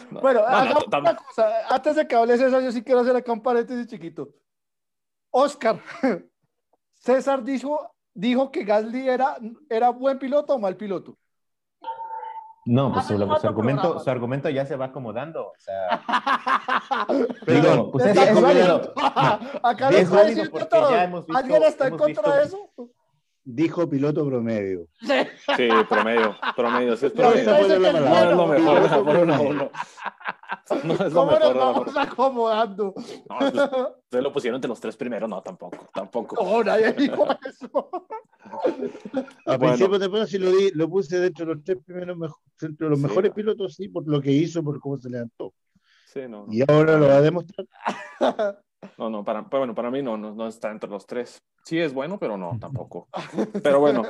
No, 0.09 0.21
Bueno, 0.21 0.41
no, 0.41 0.49
no, 0.49 0.55
hagamos 0.57 0.85
tam- 0.87 1.01
una 1.01 1.15
cosa. 1.15 1.49
Antes 1.69 1.95
de 1.97 2.07
que 2.07 2.15
hables 2.15 2.41
eso, 2.41 2.59
yo 2.59 2.71
sí 2.71 2.83
quiero 2.83 3.01
hacer 3.01 3.15
acá 3.15 3.31
un 3.31 3.41
paréntesis 3.43 3.87
chiquito. 3.87 4.29
Oscar, 5.29 5.79
César 6.93 7.43
dijo, 7.43 7.95
dijo 8.13 8.51
que 8.51 8.63
Gasly 8.63 9.07
era, 9.07 9.37
era 9.69 9.89
buen 9.89 10.17
piloto 10.17 10.55
o 10.55 10.59
mal 10.59 10.75
piloto. 10.77 11.17
No, 12.65 12.93
pues 12.93 13.05
su, 13.05 13.17
su 13.17 13.47
argumento, 13.47 13.99
su 13.99 14.09
argumento 14.09 14.49
ya 14.49 14.65
se 14.65 14.75
va 14.77 14.85
acomodando. 14.85 15.47
O 15.47 15.53
sea, 15.57 16.01
Perdón, 17.45 17.71
digo, 17.77 17.91
pues 17.91 18.05
Está 18.05 18.23
es, 18.29 18.29
es 18.37 18.41
válido. 18.41 18.93
Acá 19.63 19.91
lo 19.91 19.97
Es 19.97 20.03
está 20.03 20.15
válido 20.15 20.29
diciendo 20.43 20.51
porque 20.51 20.65
todo. 20.67 20.91
ya 20.91 21.03
hemos 21.03 21.25
visto- 21.25 21.37
¿Alguien 21.39 21.63
está 21.63 21.87
en 21.87 21.97
contra 21.97 22.37
de 22.37 22.43
eso? 22.45 22.69
Dijo 23.45 23.89
piloto 23.89 24.25
promedio. 24.25 24.87
Sí, 25.57 25.67
promedio, 25.89 26.35
promedio, 26.55 26.95
sí 26.95 27.07
es 27.07 27.11
promedio. 27.11 27.43
No 27.51 28.17
es 28.17 28.35
lo 28.35 28.47
mejor 28.47 28.75
de 28.75 28.81
la 28.81 28.89
Fórmula 28.89 29.39
1. 29.41 29.71
No 30.85 30.93
es 30.93 30.99
lo 30.99 31.09
¿Cómo 31.11 31.31
mejor 31.31 31.57
vamos 31.57 31.97
acomodando? 31.97 32.93
No, 33.29 33.37
pues, 33.39 33.53
Ustedes 33.53 34.23
lo 34.23 34.31
pusieron 34.31 34.55
entre 34.57 34.69
los 34.69 34.79
tres 34.79 34.95
primeros, 34.95 35.29
no, 35.29 35.41
tampoco, 35.41 35.89
tampoco. 35.93 36.41
No, 36.43 36.63
nadie 36.63 36.93
dijo 36.93 37.27
eso. 37.45 37.89
A 39.45 39.57
Bueno. 39.57 39.59
principio 39.59 39.93
de 39.93 39.99
temporada 40.05 40.27
sí 40.27 40.37
lo, 40.37 40.51
di, 40.51 40.71
lo 40.71 40.89
puse 40.89 41.19
dentro 41.19 41.45
de 41.45 41.55
los 41.55 41.63
tres 41.63 41.77
primeros, 41.85 42.17
de 42.59 42.75
los 42.89 42.99
Sí. 42.99 43.05
mejores 43.05 43.31
pilotos, 43.33 43.75
sí, 43.75 43.89
por 43.89 44.07
lo 44.07 44.21
que 44.21 44.31
hizo, 44.31 44.63
por 44.63 44.79
cómo 44.79 44.97
se 44.97 45.09
levantó. 45.09 45.53
Sí, 46.05 46.21
no. 46.29 46.45
Y 46.49 46.61
ahora 46.69 46.97
lo 46.97 47.07
va 47.07 47.15
a 47.15 47.21
demostrar. 47.21 47.67
No, 48.97 49.09
no, 49.09 49.23
para, 49.23 49.41
bueno, 49.41 49.73
para 49.75 49.89
mí 49.91 50.01
no, 50.01 50.17
no, 50.17 50.33
no 50.33 50.47
está 50.47 50.71
entre 50.71 50.89
los 50.89 51.05
tres. 51.05 51.41
Sí 51.63 51.79
es 51.79 51.93
bueno, 51.93 52.19
pero 52.19 52.37
no, 52.37 52.57
tampoco. 52.59 53.07
Pero 53.63 53.79
bueno, 53.79 54.03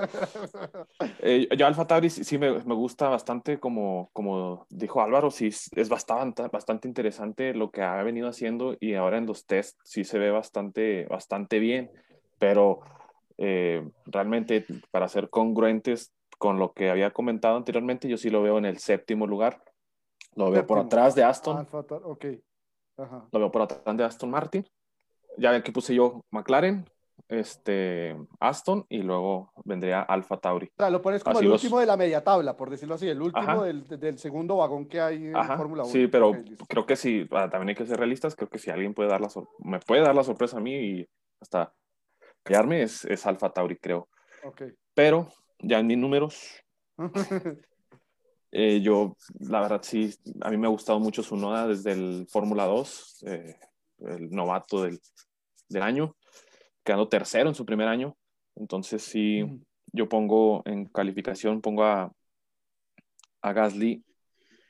eh, 1.20 1.47
yo 1.56 1.68
Alfa 1.68 1.86
Tauri 1.86 2.10
sí, 2.10 2.24
sí 2.24 2.39
me, 2.39 2.51
me 2.64 2.74
gusta 2.74 3.10
bastante, 3.10 3.60
como, 3.60 4.10
como 4.12 4.66
dijo 4.70 5.01
Álvaro, 5.01 5.30
sí 5.30 5.49
es 5.76 5.89
bastante, 5.89 6.47
bastante 6.47 6.88
interesante 6.88 7.54
lo 7.54 7.70
que 7.70 7.84
ha 7.84 8.01
venido 8.01 8.28
haciendo 8.28 8.76
y 8.80 8.95
ahora 8.95 9.20
en 9.20 9.28
los 9.28 9.45
test 9.45 9.80
sí 9.84 10.04
se 10.04 10.18
ve 10.18 10.32
bastante, 10.32 11.06
bastante 11.06 11.60
bien, 11.60 11.91
pero 12.39 12.80
eh, 13.38 13.88
realmente 14.06 14.66
para 14.89 15.08
ser 15.08 15.30
congruentes 15.30 16.12
con 16.39 16.58
lo 16.58 16.74
que 16.74 16.89
había 16.89 17.12
comentado 17.12 17.56
anteriormente, 17.56 18.10
yo 18.10 18.18
sí 18.18 18.30
lo 18.30 18.41
veo 18.41 18.58
en 18.58 18.66
el 18.66 18.80
séptimo 18.80 19.28
lugar. 19.28 19.64
Lo 20.36 20.49
veo 20.49 20.66
por 20.66 20.80
atrás 20.80 21.14
de 21.14 21.24
Aston. 21.24 21.58
Alfa 21.58 21.84
Tauri, 21.84 22.04
ok. 22.06 22.26
Ajá. 22.97 23.28
Lo 23.32 23.39
veo 23.39 23.51
por 23.51 23.62
atrás 23.62 23.95
de 23.95 24.04
Aston 24.04 24.32
Martin. 24.32 24.66
Ya 25.38 25.51
ven 25.51 25.64
que 25.64 25.72
puse 25.72 25.95
yo 25.95 26.22
McLaren, 26.32 26.86
este, 27.30 28.16
Aston 28.39 28.86
y 28.89 28.99
luego 29.01 29.51
vendría 29.66 30.01
Alfa 30.01 30.38
Tauri. 30.38 30.68
O 30.68 30.72
sea, 30.78 30.89
lo 30.89 31.01
pones 31.01 31.24
como 31.24 31.38
Así 31.38 31.45
el 31.45 31.51
los- 31.51 31.64
último 31.64 31.80
de 31.80 31.86
la 31.86 31.97
media 31.97 32.24
tabla, 32.24 32.55
por 32.57 32.70
decirlo 32.70 32.95
así, 32.95 33.07
el 33.07 33.22
último 33.22 33.64
del, 33.64 33.88
del 33.88 34.18
segundo 34.20 34.57
vagón 34.57 34.88
que 34.88 34.99
hay 35.01 35.16
en 35.28 35.36
Ajá, 35.36 35.57
Fórmula 35.57 35.84
1. 35.84 35.91
sí, 35.91 36.07
pero 36.07 36.30
Ok, 36.30 36.38
listo. 36.49 36.66
creo 36.68 36.86
que 36.86 36.95
sí, 36.95 37.28
ah, 37.32 37.49
también 37.49 37.70
hay 37.70 37.76
que 37.76 37.86
ser 37.86 37.97
realistas. 37.97 38.36
Creo 38.36 38.49
que 38.49 38.59
si 38.59 38.70
alguien 38.70 38.93
puede 38.93 39.09
dar 39.09 39.22
la 39.22 39.30
sor- 39.30 39.49
me 39.59 39.80
puede 39.80 40.01
dar 40.01 40.16
la 40.16 40.24
sorpresa 40.24 40.57
a 40.57 40.61
mí 40.61 40.74
y 40.76 41.09
hasta 41.41 41.74
quedarme 42.43 42.84
es, 42.84 43.05
es 43.05 43.26
Alfa 43.26 43.49
Tauri, 43.51 43.78
creo. 43.78 44.09
Ok. 44.43 44.64
Pero 44.93 45.30
ya 45.59 45.80
en 45.80 45.88
mis 45.88 45.97
números, 45.97 46.41
eh, 48.51 48.82
yo, 48.82 49.16
la 49.39 49.61
verdad, 49.61 49.82
sí, 49.84 50.14
a 50.41 50.49
mí 50.51 50.57
me 50.57 50.68
ha 50.68 50.70
gustado 50.70 50.99
mucho 50.99 51.24
su 51.24 51.36
noda 51.36 51.68
desde 51.68 51.91
el 51.93 52.28
Fórmula 52.30 52.66
2, 52.66 53.24
eh, 53.28 53.55
el 53.99 54.30
novato 54.30 54.84
del, 54.84 54.99
del 55.70 55.82
año, 55.82 56.16
quedando 56.84 57.08
tercero 57.08 57.50
en 57.50 57.56
su 57.56 57.66
primer 57.66 57.88
año. 57.88 58.16
Entonces, 58.56 59.02
sí, 59.04 59.46
yo 59.92 60.08
pongo 60.10 60.62
en 60.66 60.86
calificación, 60.86 61.62
pongo 61.62 61.84
a, 61.84 62.12
a 63.42 63.54
Gasly 63.54 64.04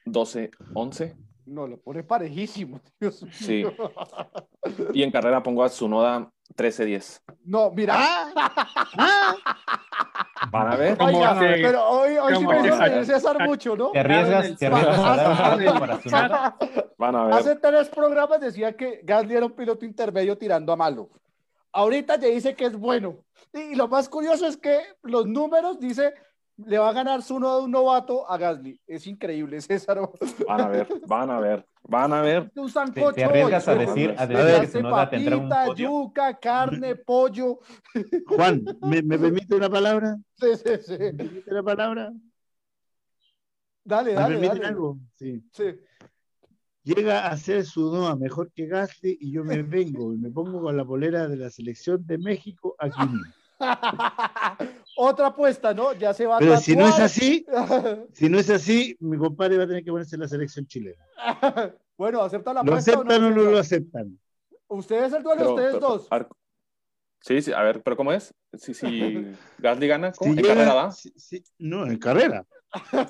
12-11 0.05 1.15
No, 1.45 1.67
lo 1.67 1.77
pone 1.79 2.03
parejísimo. 2.03 2.79
Dios 2.99 3.21
mío. 3.23 3.31
Sí. 3.33 3.65
y 4.93 5.03
en 5.03 5.11
carrera 5.11 5.43
pongo 5.43 5.63
a 5.63 5.69
Tsunoda 5.69 6.31
13-10. 6.55 7.21
No, 7.45 7.71
mira. 7.71 7.95
Ah, 7.97 9.35
Van 10.51 10.71
a 10.71 10.75
ver. 10.75 10.97
¿Cómo 10.97 11.17
Oiga, 11.17 11.31
hace- 11.31 11.61
pero 11.61 11.89
hoy, 11.89 12.17
hoy 12.17 12.35
sí 12.35 12.45
me 12.45 13.05
César 13.05 13.47
mucho, 13.47 13.75
¿no? 13.75 13.91
Te 13.91 13.99
arriesgas, 13.99 14.57
te 14.57 14.67
arriesgas. 14.67 16.53
Van 16.97 17.15
a 17.15 17.25
ver. 17.25 17.33
Hace 17.33 17.55
tres 17.55 17.89
programas 17.89 18.39
decía 18.39 18.75
que 18.75 19.01
Gasly 19.03 19.35
era 19.35 19.45
un 19.45 19.53
piloto 19.53 19.85
intermedio 19.85 20.37
tirando 20.37 20.71
a 20.71 20.75
malo. 20.75 21.09
Ahorita 21.73 22.17
ya 22.17 22.27
dice 22.27 22.55
que 22.55 22.65
es 22.65 22.75
bueno. 22.77 23.25
Y 23.53 23.75
lo 23.75 23.87
más 23.87 24.07
curioso 24.09 24.45
es 24.47 24.57
que 24.57 24.79
los 25.01 25.25
números 25.27 25.79
dice 25.79 26.13
le 26.57 26.77
va 26.77 26.89
a 26.89 26.93
ganar 26.93 27.23
su 27.23 27.35
uno 27.37 27.57
de 27.57 27.63
un 27.63 27.71
novato 27.71 28.29
a 28.29 28.37
Gasly. 28.37 28.79
Es 28.85 29.07
increíble, 29.07 29.59
César. 29.61 29.99
Van 30.47 30.61
a 30.61 30.67
ver. 30.67 30.87
Van 31.07 31.29
a 31.31 31.39
ver. 31.39 31.65
Van 31.81 32.13
a 32.13 32.21
ver. 32.21 32.51
Un 32.55 32.67
Te, 32.67 32.71
sancocho 32.73 33.13
te 33.13 33.23
arriesgas 33.23 33.67
a 33.67 33.75
decir, 33.75 34.15
a 34.17 34.27
decir 34.27 34.45
ver. 34.45 34.71
que 34.71 35.35
un 35.35 35.49
Papita, 35.49 35.65
podio. 35.65 35.89
yuca, 35.89 36.39
carne, 36.39 36.95
pollo. 37.07 37.59
Juan, 38.27 38.63
¿me, 38.81 39.01
me 39.01 39.17
permite 39.17 39.55
una 39.55 39.69
palabra? 39.69 40.15
Sí, 40.37 40.55
sí, 40.55 40.77
sí. 40.83 40.97
¿Me 40.99 41.13
permite 41.13 41.51
una 41.51 41.63
palabra? 41.63 42.13
Dale, 43.83 44.11
¿Me 44.11 44.15
dale, 44.15 44.35
permiten 44.35 44.57
dale. 44.59 44.67
algo? 44.67 44.97
Sí. 45.15 45.43
Sí. 45.51 45.65
Llega 46.83 47.27
a 47.27 47.37
ser 47.37 47.65
su 47.65 47.91
Noa 47.93 48.15
mejor 48.15 48.51
que 48.51 48.67
Gasly 48.67 49.17
y 49.21 49.31
yo 49.31 49.43
me 49.45 49.61
vengo 49.63 50.13
y 50.13 50.17
me 50.17 50.29
pongo 50.29 50.61
con 50.61 50.75
la 50.75 50.83
polera 50.83 51.27
de 51.29 51.37
la 51.37 51.49
selección 51.49 52.05
de 52.05 52.17
México 52.17 52.75
aquí 52.77 52.99
mismo. 52.99 53.23
Otra 54.97 55.27
apuesta, 55.27 55.73
¿no? 55.73 55.93
Ya 55.93 56.13
se 56.13 56.25
va 56.25 56.35
a 56.35 56.39
Pero 56.39 56.57
si 56.57 56.75
no 56.75 56.87
es 56.87 56.99
así, 56.99 57.45
si 58.13 58.27
no 58.29 58.37
es 58.37 58.49
así, 58.49 58.95
mi 58.99 59.17
compadre 59.17 59.57
va 59.57 59.63
a 59.63 59.67
tener 59.67 59.83
que 59.83 59.91
ponerse 59.91 60.15
en 60.17 60.21
la 60.21 60.27
selección 60.27 60.65
chilena. 60.67 61.03
bueno, 61.97 62.21
¿acepta 62.21 62.53
la 62.53 62.63
¿Lo 62.63 62.71
apuesta 62.73 62.91
o 62.99 63.03
no? 63.03 63.09
aceptan 63.09 63.23
o 63.23 63.29
no 63.29 63.51
lo 63.51 63.59
acepta? 63.59 63.99
aceptan? 63.99 64.19
Ustedes 64.67 65.13
el 65.13 65.23
duelo, 65.23 65.39
Pero- 65.41 65.53
ustedes 65.55 65.73
pero- 65.75 65.87
dos. 65.87 66.07
Sí, 67.21 67.41
sí, 67.41 67.53
a 67.53 67.63
ver, 67.63 67.81
pero 67.81 67.95
¿cómo 67.95 68.11
es? 68.11 68.33
Si, 68.53 68.73
si 68.73 69.25
Gasly 69.59 69.87
gana, 69.87 70.11
¿cómo? 70.11 70.33
Si 70.33 70.39
en 70.39 70.43
llega- 70.43 70.55
carrera 70.55 70.73
va. 70.73 70.91
si- 70.91 71.13
si- 71.15 71.43
no, 71.59 71.87
en 71.87 71.97
carrera. 71.97 72.45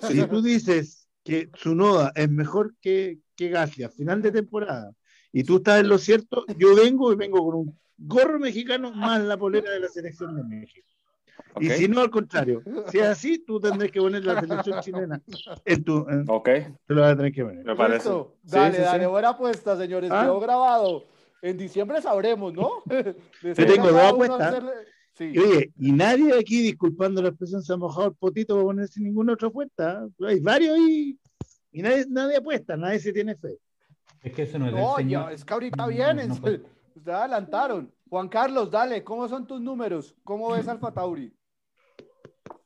Si 0.08 0.24
tú 0.28 0.40
dices 0.44 1.03
que 1.24 1.48
Tsunoda 1.48 2.12
es 2.16 2.30
mejor 2.30 2.76
que, 2.82 3.20
que 3.36 3.50
Gasly 3.50 3.84
a 3.84 3.90
final 3.90 4.22
de 4.22 4.32
temporada 4.32 4.92
y 5.32 5.44
tú 5.44 5.58
estás 5.58 5.80
en 5.80 5.90
lo 5.90 5.98
cierto, 5.98 6.46
yo 6.58 6.76
vengo 6.76 7.12
y 7.12 7.16
vengo 7.16 7.44
con 7.44 7.56
un 7.56 7.80
gorro 7.98 8.40
mexicano 8.40 8.92
más 8.92 9.22
la 9.22 9.38
polera 9.38 9.72
de 9.72 9.80
la 9.80 9.88
selección 9.88 10.36
de 10.36 10.44
México. 10.44 10.88
Y 11.60 11.70
si 11.70 11.88
no, 11.88 12.02
al 12.02 12.10
contrario, 12.10 12.62
si 12.90 13.00
es 13.00 13.06
así, 13.06 13.40
tú 13.40 13.60
tendrás 13.60 13.92
que 13.92 14.00
poner 14.00 14.24
la 14.24 14.40
selección 14.40 14.80
chilena. 14.82 15.22
En 15.66 15.84
tu, 15.84 16.08
en- 16.10 16.26
Ok, 16.28 16.46
te 16.46 16.94
lo 16.94 17.02
vas 17.02 17.14
a 17.14 17.18
tener 17.18 17.32
que 17.32 17.44
poner. 17.44 17.66
me 17.66 17.76
parece. 17.76 18.10
Listo. 18.10 18.36
Dale, 18.44 18.76
sí, 18.78 18.82
dale, 18.84 19.04
sí. 19.04 19.10
buena 19.10 19.30
apuesta, 19.30 19.78
señores. 19.78 20.12
Ah. 20.12 20.24
Quedó 20.24 20.40
grabado. 20.40 21.06
En 21.42 21.58
diciembre 21.58 22.02
sabremos, 22.02 22.54
¿no? 22.54 22.84
Yo 23.42 23.54
tengo 23.56 23.92
dos 23.92 24.02
apuestas. 24.02 24.64
Sí. 25.14 25.32
Y 25.34 25.38
oye, 25.38 25.72
y 25.80 25.92
nadie 25.92 26.38
aquí, 26.40 26.62
disculpando 26.62 27.22
la 27.22 27.30
expresión, 27.30 27.62
se 27.62 27.74
ha 27.74 27.78
mojado 27.78 28.08
el 28.08 28.16
potito 28.16 28.56
para 28.56 28.66
ponerse 28.66 29.00
ninguna 29.00 29.34
otra 29.34 29.48
apuesta. 29.48 30.08
Hay 30.28 30.40
varios 30.40 30.76
ahí 30.76 31.18
y 31.72 31.82
nadie, 31.82 32.06
nadie 32.10 32.38
apuesta, 32.38 32.76
nadie 32.76 33.00
se 33.00 33.14
tiene 33.14 33.36
fe. 33.36 33.58
Es 34.22 34.34
que 34.34 34.44
eso 34.44 34.58
no 34.58 34.68
es 34.68 34.74
No, 34.74 34.96
del 34.98 35.06
ya, 35.10 35.20
señor. 35.20 35.32
es 35.34 35.46
que 35.46 35.54
ahorita 35.54 35.84
No, 35.84 35.88
vienen. 35.90 36.30
no 36.30 36.36
puede. 36.36 36.62
se 37.04 37.12
adelantaron. 37.12 37.94
Juan 38.10 38.30
Carlos, 38.30 38.70
dale, 38.72 39.04
¿cómo 39.04 39.28
son 39.28 39.46
tus 39.48 39.60
números? 39.62 40.16
¿Cómo 40.24 40.52
ves 40.52 40.68
Alfa 40.68 40.92
Tauri? 40.92 41.34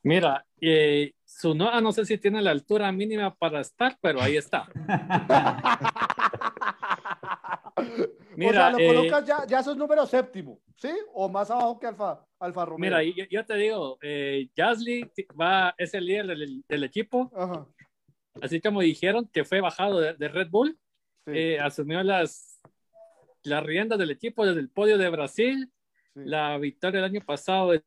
Mira, 0.02 0.44
eh, 0.60 1.12
su 1.24 1.54
no, 1.54 1.80
no 1.80 1.92
sé 1.92 2.04
si 2.06 2.16
tiene 2.18 2.40
la 2.40 2.50
altura 2.50 2.90
mínima 2.92 3.34
para 3.34 3.60
estar, 3.60 3.98
pero 4.00 4.20
ahí 4.22 4.36
está. 4.36 4.68
Mira, 8.38 8.50
o 8.50 8.52
sea, 8.52 8.70
lo 8.70 8.78
eh, 8.78 8.86
colocas 8.86 9.26
ya, 9.26 9.46
ya 9.48 9.58
esos 9.58 9.76
números 9.76 10.08
séptimo, 10.08 10.60
¿sí? 10.76 10.90
O 11.12 11.28
más 11.28 11.50
abajo 11.50 11.80
que 11.80 11.88
Alfa, 11.88 12.24
Alfa 12.38 12.64
Romeo. 12.64 12.78
Mira, 12.78 13.02
yo, 13.02 13.24
yo 13.28 13.44
te 13.44 13.56
digo, 13.56 13.98
eh, 14.00 14.48
Gasly 14.54 15.10
va, 15.38 15.74
es 15.76 15.92
el 15.94 16.06
líder 16.06 16.28
del, 16.28 16.64
del 16.68 16.84
equipo, 16.84 17.32
Ajá, 17.34 17.66
así 18.40 18.60
como 18.60 18.80
dijeron 18.80 19.28
que 19.32 19.44
fue 19.44 19.60
bajado 19.60 19.98
de, 19.98 20.14
de 20.14 20.28
Red 20.28 20.50
Bull, 20.50 20.78
sí, 21.26 21.32
eh, 21.34 21.58
asumió 21.58 22.00
las, 22.04 22.60
las 23.42 23.64
riendas 23.64 23.98
del 23.98 24.12
equipo 24.12 24.46
desde 24.46 24.60
el 24.60 24.70
podio 24.70 24.98
de 24.98 25.08
Brasil, 25.08 25.72
sí. 26.14 26.20
la 26.24 26.56
victoria 26.58 27.00
del 27.00 27.10
año 27.10 27.26
pasado 27.26 27.72
de. 27.72 27.82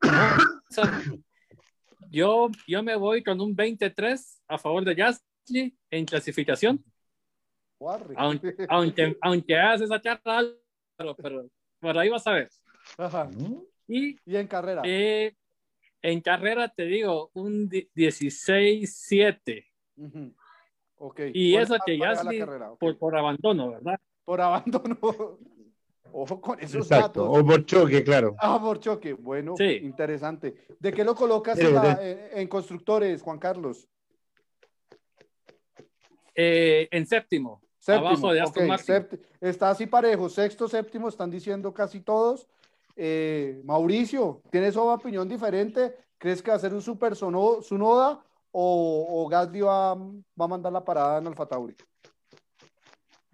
Yo, 2.10 2.50
yo 2.66 2.82
me 2.82 2.94
voy 2.94 3.22
con 3.22 3.40
un 3.40 3.56
23 3.56 4.42
a 4.48 4.58
favor 4.58 4.84
de 4.84 4.94
Gasly 4.94 5.74
en 5.90 6.04
clasificación. 6.04 6.84
Aunque, 8.16 8.54
aunque, 8.68 9.16
aunque 9.20 9.56
hagas 9.56 9.80
esa 9.82 10.00
charla, 10.00 10.52
pero, 10.96 11.14
pero 11.16 11.46
por 11.80 11.98
ahí 11.98 12.08
vas 12.08 12.26
a 12.26 12.32
ver. 12.32 12.48
Ajá. 12.98 13.30
Y 13.88 14.16
Y 14.24 14.36
en 14.36 14.46
carrera. 14.46 14.82
eh, 14.84 15.34
en 16.02 16.20
carrera 16.20 16.68
te 16.68 16.84
digo 16.84 17.30
un 17.34 17.68
di- 17.68 17.88
16-7. 17.94 19.66
Ujú. 19.96 20.34
Ok. 20.96 21.20
Y 21.34 21.56
eso 21.56 21.74
esa- 21.74 21.84
que 21.84 21.98
carrera, 21.98 22.72
ok. 22.72 22.78
por, 22.78 22.98
por 22.98 23.16
abandono, 23.16 23.70
¿verdad? 23.72 23.98
Por 24.24 24.40
abandono. 24.40 24.98
Ojo 26.14 26.40
con 26.42 26.60
esos 26.60 26.84
Exacto. 26.86 27.22
datos. 27.24 27.38
O 27.38 27.46
por 27.46 27.64
choque, 27.64 28.04
claro. 28.04 28.36
Ah, 28.38 28.60
por 28.60 28.78
choque. 28.80 29.14
Bueno, 29.14 29.54
Sí. 29.56 29.78
interesante. 29.82 30.54
¿De 30.78 30.92
qué 30.92 31.04
lo 31.04 31.14
colocas 31.14 31.56
Mire, 31.56 31.70
en, 31.70 31.74
la- 31.74 31.82
mire. 31.96 32.32
en- 32.34 32.38
en 32.40 32.48
constructores, 32.48 33.22
Juan 33.22 33.38
Carlos? 33.38 33.88
Eh, 36.34 36.88
en 36.90 37.06
séptimo, 37.06 37.62
Séptimo. 37.82 38.08
abajo 38.10 38.32
de 38.32 38.40
Aston 38.40 38.62
ok, 38.62 38.68
Martin. 38.68 38.94
sept- 38.94 39.18
Está 39.40 39.70
así 39.70 39.86
parejo. 39.86 40.28
Sexto, 40.28 40.68
séptimo, 40.68 41.08
están 41.08 41.30
diciendo 41.30 41.74
casi 41.74 42.00
todos. 42.00 42.46
Eh, 42.94 43.60
Mauricio, 43.64 44.40
¿tienes 44.52 44.76
una 44.76 44.94
opinión 44.94 45.28
diferente? 45.28 45.96
¿Crees 46.16 46.40
que 46.42 46.52
va 46.52 46.56
a 46.58 46.60
ser 46.60 46.72
un 46.72 46.80
super 46.82 47.16
Sunoda 47.16 48.22
o, 48.52 49.06
o 49.24 49.28
Gasly 49.28 49.62
va, 49.62 49.94
va 49.96 50.44
a 50.44 50.46
mandar 50.46 50.72
la 50.72 50.84
parada 50.84 51.18
en 51.18 51.26
Alfa 51.26 51.46
Tauri? 51.46 51.74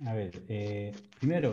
A 0.06 0.14
ver, 0.14 0.42
eh, 0.48 0.94
primero, 1.18 1.52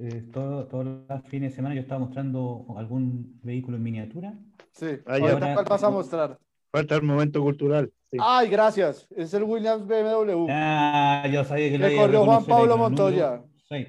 eh, 0.00 0.24
todo- 0.32 0.66
todos 0.66 0.84
los 0.84 1.22
fines 1.28 1.52
de 1.52 1.56
semana 1.56 1.76
yo 1.76 1.82
estaba 1.82 2.00
mostrando 2.00 2.66
algún 2.76 3.38
vehículo 3.44 3.76
en 3.76 3.82
miniatura. 3.84 4.34
Sí. 4.72 4.98
Ah, 5.06 5.18
¿Cuál 5.20 5.64
vas 5.64 5.84
a 5.84 5.90
mostrar? 5.90 6.38
Falta 6.72 6.96
el 6.96 7.02
momento 7.02 7.40
cultural. 7.40 7.92
Sí. 8.10 8.18
Ay, 8.20 8.48
gracias. 8.48 9.06
Es 9.16 9.32
el 9.34 9.42
Williams 9.44 9.86
BMW. 9.86 10.46
Ah, 10.50 11.26
yo 11.32 11.44
sabía 11.44 11.70
que 11.70 11.78
lo 11.78 11.86
Que 11.86 11.92
iba 11.94 12.02
a 12.02 12.06
corrió 12.06 12.24
Juan 12.24 12.44
Pablo 12.44 12.74
el 12.74 12.78
Montoya. 12.80 13.42
seis. 13.68 13.88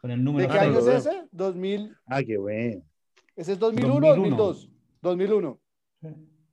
Con 0.00 0.10
el 0.10 0.22
número 0.22 0.46
¿De 0.48 0.52
qué 0.54 0.60
año 0.60 0.78
es 0.78 0.86
ese? 0.86 1.24
2000. 1.32 1.96
Ah, 2.06 2.22
qué 2.22 2.36
bueno. 2.38 2.82
¿Ese 3.34 3.52
es 3.52 3.58
2001 3.58 3.94
o 3.94 4.00
2001. 4.00 4.36
2002? 4.36 4.70
2001. 5.02 5.60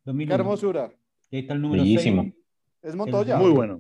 2001. 0.06 0.28
Qué 0.28 0.34
hermosura. 0.34 0.92
Y 1.30 1.36
ahí 1.38 1.42
está 1.44 1.54
el 1.54 1.62
número 1.62 1.84
Bellísimo. 1.84 2.24
6. 2.24 2.34
Es 2.82 2.96
Montoya. 2.96 3.38
Muy 3.38 3.52
bueno. 3.52 3.78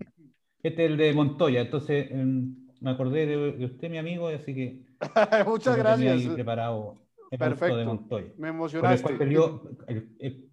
Este 0.61 0.85
es 0.85 0.91
el 0.91 0.97
de 0.97 1.13
Montoya. 1.13 1.61
Entonces, 1.61 2.09
em, 2.11 2.55
me 2.79 2.91
acordé 2.91 3.25
de, 3.25 3.51
de 3.53 3.65
usted, 3.65 3.89
mi 3.89 3.97
amigo, 3.97 4.27
así 4.27 4.53
que 4.53 4.81
Muchas 5.47 5.75
tenía 5.75 5.91
ahí 5.93 6.03
gracias. 6.05 6.33
preparado 6.33 7.01
el 7.31 7.37
Perfecto. 7.39 7.77
de 7.77 7.85
Montoya. 7.85 8.25
Me 8.27 8.33
Con 8.35 8.45
el 8.45 8.49
emocionaste. 8.55 9.01
cual 9.03 9.17
peleó, 9.17 9.69
el- 9.87 10.15
el- 10.19 10.49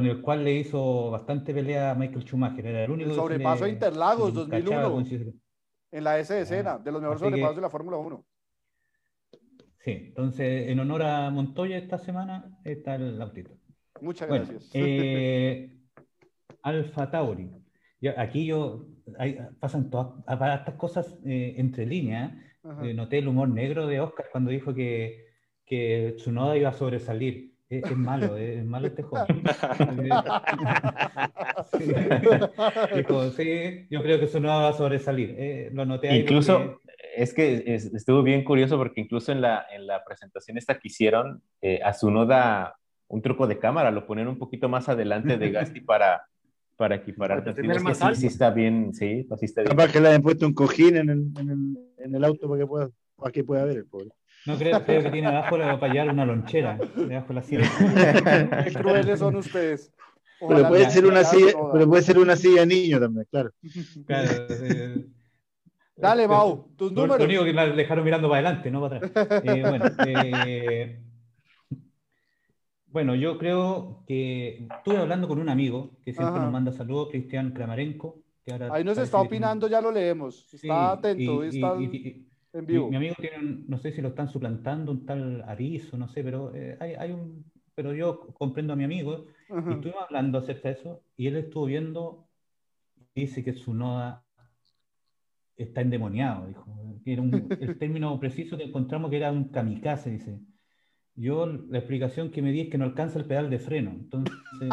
con 0.00 0.08
el 0.08 0.22
cual 0.22 0.44
le 0.44 0.54
hizo 0.54 1.10
bastante 1.10 1.52
pelea 1.52 1.90
a 1.90 1.94
Michael 1.94 2.22
Schumacher. 2.22 2.66
Era 2.66 2.84
el 2.84 2.90
único 2.90 3.10
El 3.10 3.16
sobrepaso 3.16 3.64
le- 3.64 3.70
a 3.70 3.72
Interlagos, 3.74 4.28
se 4.28 4.32
le 4.34 4.40
2001. 4.40 4.70
encachaba 4.70 4.92
con 4.94 5.02
ese- 5.02 5.34
En 5.92 6.04
la 6.04 6.18
S 6.18 6.40
escena, 6.40 6.78
de 6.78 6.92
los 6.92 7.00
mejores 7.02 7.20
Así 7.22 7.24
que- 7.24 7.30
sobrepasos 7.36 7.56
de 7.56 7.62
la 7.62 7.70
Fórmula 7.70 7.96
1. 7.98 8.24
Sí, 9.84 9.90
entonces 10.08 10.68
en 10.68 10.78
honor 10.80 11.02
a 11.02 11.30
Montoya 11.30 11.76
esta 11.78 11.98
semana 11.98 12.58
está 12.64 12.94
el 12.96 13.20
autito. 13.20 13.50
Muchas 14.00 14.28
Bueno, 14.28 14.44
gracias. 14.48 14.70
eh, 14.74 15.70
Alfa 16.62 17.10
Tauri. 17.10 17.50
Yo- 18.00 18.12
aquí 18.18 18.46
yo 18.46 18.86
hay- 19.18 19.38
pasan 19.58 19.90
todas 19.90 20.12
estas 20.28 20.74
cosas 20.76 21.18
eh, 21.24 21.54
entre 21.56 21.86
líneas. 21.86 22.32
Eh, 22.82 22.92
noté 22.94 23.18
el 23.18 23.28
humor 23.28 23.48
negro 23.48 23.86
de 23.86 24.00
Oscar 24.00 24.26
cuando 24.30 24.50
dijo 24.50 24.74
que, 24.74 25.26
que 25.64 26.14
Tsunoda 26.16 26.56
iba 26.58 26.68
a 26.68 26.72
sobresalir. 26.74 27.49
Es, 27.70 27.84
es 27.84 27.96
malo, 27.96 28.36
es, 28.36 28.64
malo 28.66 28.88
este 28.88 29.04
joven. 29.04 29.42
Dijo, 32.96 33.30
sí, 33.36 33.86
yo 33.88 34.02
creo 34.02 34.18
que 34.18 34.26
Tsunoda 34.26 34.56
va 34.62 34.68
a 34.70 34.72
sobresalir. 34.72 35.34
Eh, 35.38 35.70
lo 35.72 35.86
noté 35.86 36.08
ahí 36.08 36.20
Incluso, 36.20 36.58
porque- 36.58 36.78
es 37.16 37.32
que 37.32 37.62
es- 37.66 37.94
estuvo 37.94 38.22
bien 38.24 38.42
curioso 38.42 38.76
porque 38.76 39.00
incluso 39.00 39.30
en 39.30 39.40
la, 39.40 39.66
en 39.72 39.86
la 39.86 40.04
presentación 40.04 40.58
esta 40.58 40.78
que 40.80 40.88
hicieron, 40.88 41.42
eh, 41.62 41.78
a 41.84 41.92
Tsunoda 41.92 42.74
un 43.06 43.22
truco 43.22 43.46
de 43.46 43.58
cámara, 43.58 43.90
lo 43.92 44.04
ponen 44.06 44.26
un 44.26 44.38
poquito 44.38 44.68
más 44.68 44.88
adelante 44.88 45.38
de 45.38 45.50
Gasti 45.52 45.80
para, 45.86 46.22
para 46.76 46.96
equiparar. 46.96 47.44
Para 47.44 47.54
tener 47.54 47.80
más 47.80 47.98
sí, 47.98 48.04
alto. 48.04 48.20
sí 48.20 48.26
está 48.26 48.50
bien, 48.50 48.92
sí, 48.94 49.28
así 49.30 49.44
está 49.44 49.62
bien. 49.62 49.76
Capaz 49.76 49.92
que 49.92 50.00
le 50.00 50.08
hayan 50.08 50.22
puesto 50.22 50.44
un 50.44 50.54
cojín 50.54 50.96
en 50.96 51.08
el, 51.08 51.30
en 51.38 51.50
el, 51.50 51.78
en 52.04 52.14
el 52.16 52.24
auto 52.24 52.48
para 52.48 52.60
que 52.60 52.66
pueda, 52.66 52.90
para 53.16 53.30
que 53.30 53.44
pueda 53.44 53.64
ver 53.64 53.76
el 53.76 53.86
pobre. 53.86 54.10
No 54.46 54.56
creo, 54.56 54.84
creo 54.84 55.02
que 55.02 55.10
tiene 55.10 55.26
abajo 55.28 55.56
la, 55.58 55.78
para 55.78 55.92
llevar 55.92 56.10
una 56.10 56.24
lonchera, 56.26 56.78
debajo 56.96 57.28
de 57.28 57.34
la 57.34 57.42
silla. 57.42 58.64
Qué 58.64 58.72
crueles 58.82 59.18
son 59.18 59.36
ustedes. 59.36 59.92
Pero 60.48 60.68
puede 60.68 60.90
ser 60.90 61.04
una 61.06 61.22
silla, 61.24 61.52
pero 61.72 61.86
puede 61.86 62.02
ser 62.02 62.18
una 62.18 62.34
silla 62.36 62.64
niño 62.64 62.98
también, 62.98 63.26
claro. 63.30 63.50
Claro, 64.06 64.28
eh, 64.48 65.06
Dale, 65.96 66.22
eh, 66.24 66.28
Mau, 66.28 66.70
tus 66.76 66.92
Lo, 66.92 67.02
lo 67.02 67.06
números. 67.18 67.26
único 67.26 67.44
que 67.44 67.52
me 67.52 67.66
dejaron 67.76 68.04
mirando 68.04 68.28
para 68.30 68.40
adelante, 68.48 68.70
no 68.70 68.80
para 68.80 68.96
atrás. 69.06 69.42
Eh, 69.44 69.62
bueno, 69.68 69.84
eh, 70.06 71.00
bueno, 72.86 73.14
yo 73.14 73.36
creo 73.38 74.02
que 74.06 74.66
estuve 74.78 74.96
hablando 74.96 75.28
con 75.28 75.38
un 75.38 75.48
amigo 75.50 75.90
que 76.04 76.12
siempre 76.12 76.34
Ajá. 76.36 76.42
nos 76.44 76.52
manda 76.52 76.72
saludos, 76.72 77.08
Cristian 77.10 77.52
Kramarenko. 77.52 78.22
Que 78.44 78.52
ahora 78.52 78.68
Ahí 78.72 78.82
nos 78.82 78.96
está 78.98 79.20
opinando, 79.20 79.68
ya 79.68 79.80
lo 79.82 79.92
leemos. 79.92 80.46
Sí, 80.48 80.56
Está 80.56 80.92
atento, 80.92 81.44
y- 81.44 81.48
está 81.48 81.76
y- 81.78 81.84
y- 81.84 82.26
en 82.52 82.66
mi, 82.66 82.72
vivo. 82.72 82.88
mi 82.90 82.96
amigo 82.96 83.14
tiene, 83.20 83.38
un- 83.38 83.64
no 83.68 83.78
sé 83.78 83.92
si 83.92 84.00
lo 84.02 84.08
están 84.08 84.28
suplantando, 84.28 84.92
un 84.92 85.06
tal 85.06 85.42
Arizo, 85.42 85.96
no 85.96 86.08
sé, 86.08 86.22
pero 86.24 86.54
eh, 86.54 86.76
hay, 86.80 86.94
hay 86.94 87.12
un, 87.12 87.44
pero 87.74 87.94
yo 87.94 88.20
comprendo 88.34 88.72
a 88.72 88.76
mi 88.76 88.84
amigo 88.84 89.26
y 89.48 89.52
Ajá. 89.52 89.72
estuvimos 89.74 90.02
hablando 90.02 90.38
acerca 90.38 90.68
de 90.68 90.74
eso 90.74 91.02
y 91.16 91.26
él 91.26 91.36
estuvo 91.36 91.66
viendo, 91.66 92.28
dice 93.14 93.42
que 93.44 93.54
su 93.54 93.74
noda 93.74 94.24
está 95.56 95.80
endemoniado, 95.82 96.46
dijo. 96.48 96.66
Que 97.04 97.12
era 97.12 97.22
un- 97.22 97.56
el 97.60 97.78
término 97.78 98.18
preciso 98.18 98.56
que 98.56 98.64
encontramos 98.64 99.10
que 99.10 99.16
era 99.18 99.30
un 99.32 99.44
kamikaze, 99.50 100.10
dice. 100.10 100.40
Yo 101.20 101.44
la 101.46 101.78
explicación 101.78 102.30
que 102.30 102.40
me 102.40 102.50
di 102.50 102.62
es 102.62 102.68
que 102.70 102.78
no 102.78 102.84
alcanza 102.86 103.18
el 103.18 103.26
pedal 103.26 103.50
de 103.50 103.58
freno. 103.58 103.90
Entonces, 103.90 104.34
no- 104.60 104.68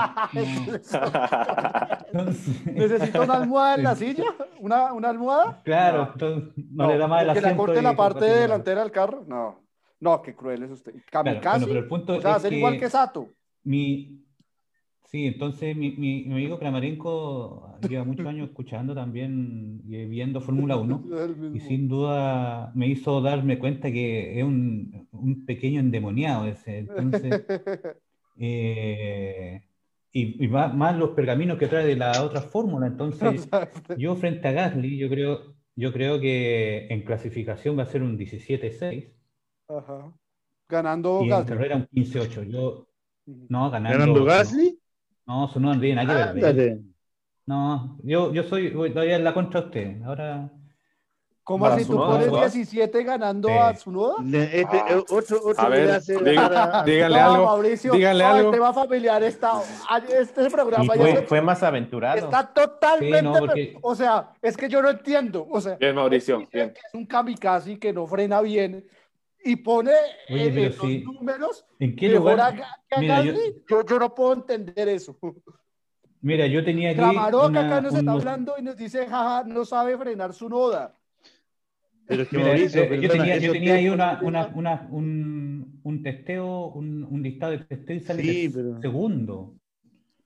entonces- 2.13 2.65
¿Necesito 2.65 3.21
una 3.23 3.33
almohada 3.35 3.75
en 3.75 3.83
la 3.83 3.95
silla? 4.03 4.23
¿Una, 4.59 4.93
una 4.93 5.09
almohada? 5.09 5.61
claro, 5.63 6.09
entonces 6.13 6.53
no, 6.71 6.87
le 6.87 6.97
da 6.97 7.07
más 7.07 7.21
el 7.23 7.27
Que 7.29 7.33
le 7.33 7.39
asiento 7.47 7.57
corte 7.65 7.81
la 7.81 7.95
parte 7.95 8.25
delantera 8.25 8.81
del 8.81 8.91
carro. 8.91 9.23
No. 9.27 9.61
No, 9.99 10.21
qué 10.21 10.35
cruel 10.35 10.63
es 10.63 10.71
usted. 10.71 10.93
Kamikaze. 11.11 11.57
bueno, 11.59 11.67
pero 11.67 11.79
el 11.79 11.87
punto 11.87 12.13
o 12.13 12.21
sea, 12.21 12.37
es 12.37 12.43
que- 12.43 12.55
igual 12.57 12.79
que 12.79 12.89
Sato. 12.89 13.27
Mi, 13.63 14.23
sí, 15.07 15.25
entonces 15.25 15.75
mi, 15.75 15.91
mi, 15.91 16.23
mi 16.25 16.33
amigo 16.33 16.59
Kramarenko 16.59 17.79
lleva 17.89 18.03
muchos 18.03 18.25
años 18.25 18.49
escuchando 18.49 18.93
también 18.93 19.81
y 19.87 20.05
viendo 20.05 20.41
Fórmula 20.41 20.77
1 20.77 21.03
El 21.11 21.55
y 21.55 21.59
sin 21.59 21.87
duda 21.87 22.71
me 22.75 22.87
hizo 22.87 23.21
darme 23.21 23.57
cuenta 23.57 23.91
que 23.91 24.39
es 24.39 24.43
un, 24.43 25.07
un 25.11 25.45
pequeño 25.45 25.79
endemoniado 25.79 26.45
ese. 26.45 26.79
Entonces, 26.79 27.45
eh, 28.39 29.61
y, 30.11 30.45
y 30.45 30.47
más, 30.47 30.73
más 30.75 30.95
los 30.97 31.11
pergaminos 31.11 31.57
que 31.57 31.67
trae 31.67 31.85
de 31.85 31.95
la 31.95 32.23
otra 32.23 32.41
fórmula. 32.41 32.87
Entonces, 32.87 33.49
yo 33.97 34.15
frente 34.15 34.47
a 34.47 34.51
Gasly, 34.51 34.97
yo 34.97 35.09
creo, 35.09 35.55
yo 35.75 35.93
creo 35.93 36.19
que 36.19 36.87
en 36.89 37.01
clasificación 37.01 37.77
va 37.77 37.83
a 37.83 37.87
ser 37.87 38.03
un 38.03 38.17
17-6 38.17 39.09
Ajá. 39.69 40.13
Ganando 40.69 41.21
y 41.21 41.23
en 41.25 41.29
Gasly. 41.29 41.49
carrera 41.49 41.75
un 41.77 41.87
15-8. 41.87 42.43
Yo, 42.49 42.87
no, 43.25 43.69
ganando. 43.69 43.99
¿Ganando 43.99 44.25
Gasly? 44.25 44.76
No, 45.27 45.45
eso 45.45 45.59
no 45.59 45.79
tiene 45.79 46.03
nada 46.05 46.33
que 46.33 46.39
ver. 46.39 46.45
Ándale. 46.45 46.81
No, 47.45 47.97
yo, 48.03 48.33
yo 48.33 48.43
soy 48.43 48.69
voy 48.71 48.91
todavía 48.91 49.15
en 49.17 49.23
la 49.23 49.33
contra 49.33 49.61
de 49.61 49.67
usted. 49.67 50.01
Ahora, 50.03 50.49
¿Cómo 51.43 51.65
así 51.65 51.85
tú 51.85 51.95
pones 51.95 52.25
Tsunoda. 52.27 52.41
17 52.49 53.03
ganando 53.05 53.47
Sí. 53.47 53.53
a 53.57 53.73
Tsunoda? 53.73 54.15
Le- 54.21 54.59
este, 54.61 54.77
Ah. 54.77 54.97
otro, 55.09 55.37
otro 55.45 55.55
A 55.65 55.69
ver, 55.69 55.91
hace 55.91 56.15
a- 56.17 56.83
díganle 56.83 57.17
no, 57.19 57.25
algo. 57.25 57.45
Mauricio, 57.45 57.93
díganle 57.93 58.23
no, 58.25 58.29
algo. 58.29 58.49
el 58.49 58.55
tema 58.55 58.73
familiar 58.73 59.23
está. 59.23 59.61
Este 60.19 60.49
programa 60.49 60.83
Y 60.83 60.87
ya 60.87 61.03
fue, 61.03 61.11
se- 61.15 61.21
fue 61.21 61.41
más 61.41 61.63
aventurado. 61.63 62.17
está 62.17 62.53
totalmente. 62.53 63.19
Sí, 63.19 63.23
no, 63.23 63.33
porque- 63.39 63.77
O 63.81 63.95
sea, 63.95 64.29
es 64.41 64.57
que 64.57 64.67
yo 64.67 64.81
no 64.81 64.89
entiendo. 64.89 65.47
O 65.49 65.61
sea, 65.61 65.75
Bien, 65.77 65.95
Mauricio, 65.95 66.39
bien. 66.39 66.73
que 66.73 66.79
es 66.85 66.93
un 66.93 67.05
kamikaze 67.05 67.79
que 67.79 67.93
no 67.93 68.05
frena 68.07 68.41
bien 68.41 68.85
y 69.47 69.55
pone 69.57 69.91
Oye, 70.29 70.51
los 70.69 70.83
números 71.03 71.65
¿en 71.79 71.95
qué 71.95 72.09
mejor 72.09 72.31
lugar? 72.33 72.39
a, 72.41 72.55
que 72.55 72.95
a 72.95 72.99
Mira, 72.99 73.23
yo-. 73.23 73.33
Yo, 73.69 73.85
yo 73.85 73.99
no 73.99 74.13
puedo 74.13 74.33
entender 74.33 74.89
eso. 74.89 75.17
Mira, 76.21 76.47
yo 76.47 76.63
tenía 76.63 76.89
aquí. 76.89 76.97
Cramaroca 76.99 77.47
una- 77.47 77.65
acá 77.67 77.81
nos 77.81 77.95
está 77.95 78.11
hablando 78.11 78.55
y 78.57 78.61
nos 78.63 78.75
dice, 78.75 79.05
jaja, 79.07 79.43
no 79.47 79.63
sabe 79.65 79.97
frenar 79.97 80.33
su 80.33 80.49
noda. 80.49 80.95
Pero 82.07 82.23
es 82.23 82.29
que 82.29 82.37
Mira, 82.37 82.49
Mauricio, 82.49 82.83
eh, 82.83 83.01
yo 83.01 83.09
tenía, 83.09 83.37
yo 83.37 83.51
tenía 83.51 83.73
ahí 83.75 83.89
una, 83.89 84.19
que 84.19 84.25
una, 84.25 84.47
una- 84.55 84.87
un, 84.91 85.79
un 85.83 86.03
testeo, 86.03 86.67
un, 86.69 87.03
un 87.03 87.21
listado 87.21 87.51
de 87.53 87.59
testeo 87.59 87.95
y 87.95 87.99
sale 87.99 88.21
Sí, 88.23 88.45
el 88.45 88.51
pero- 88.53 88.81
segundo. 88.81 89.53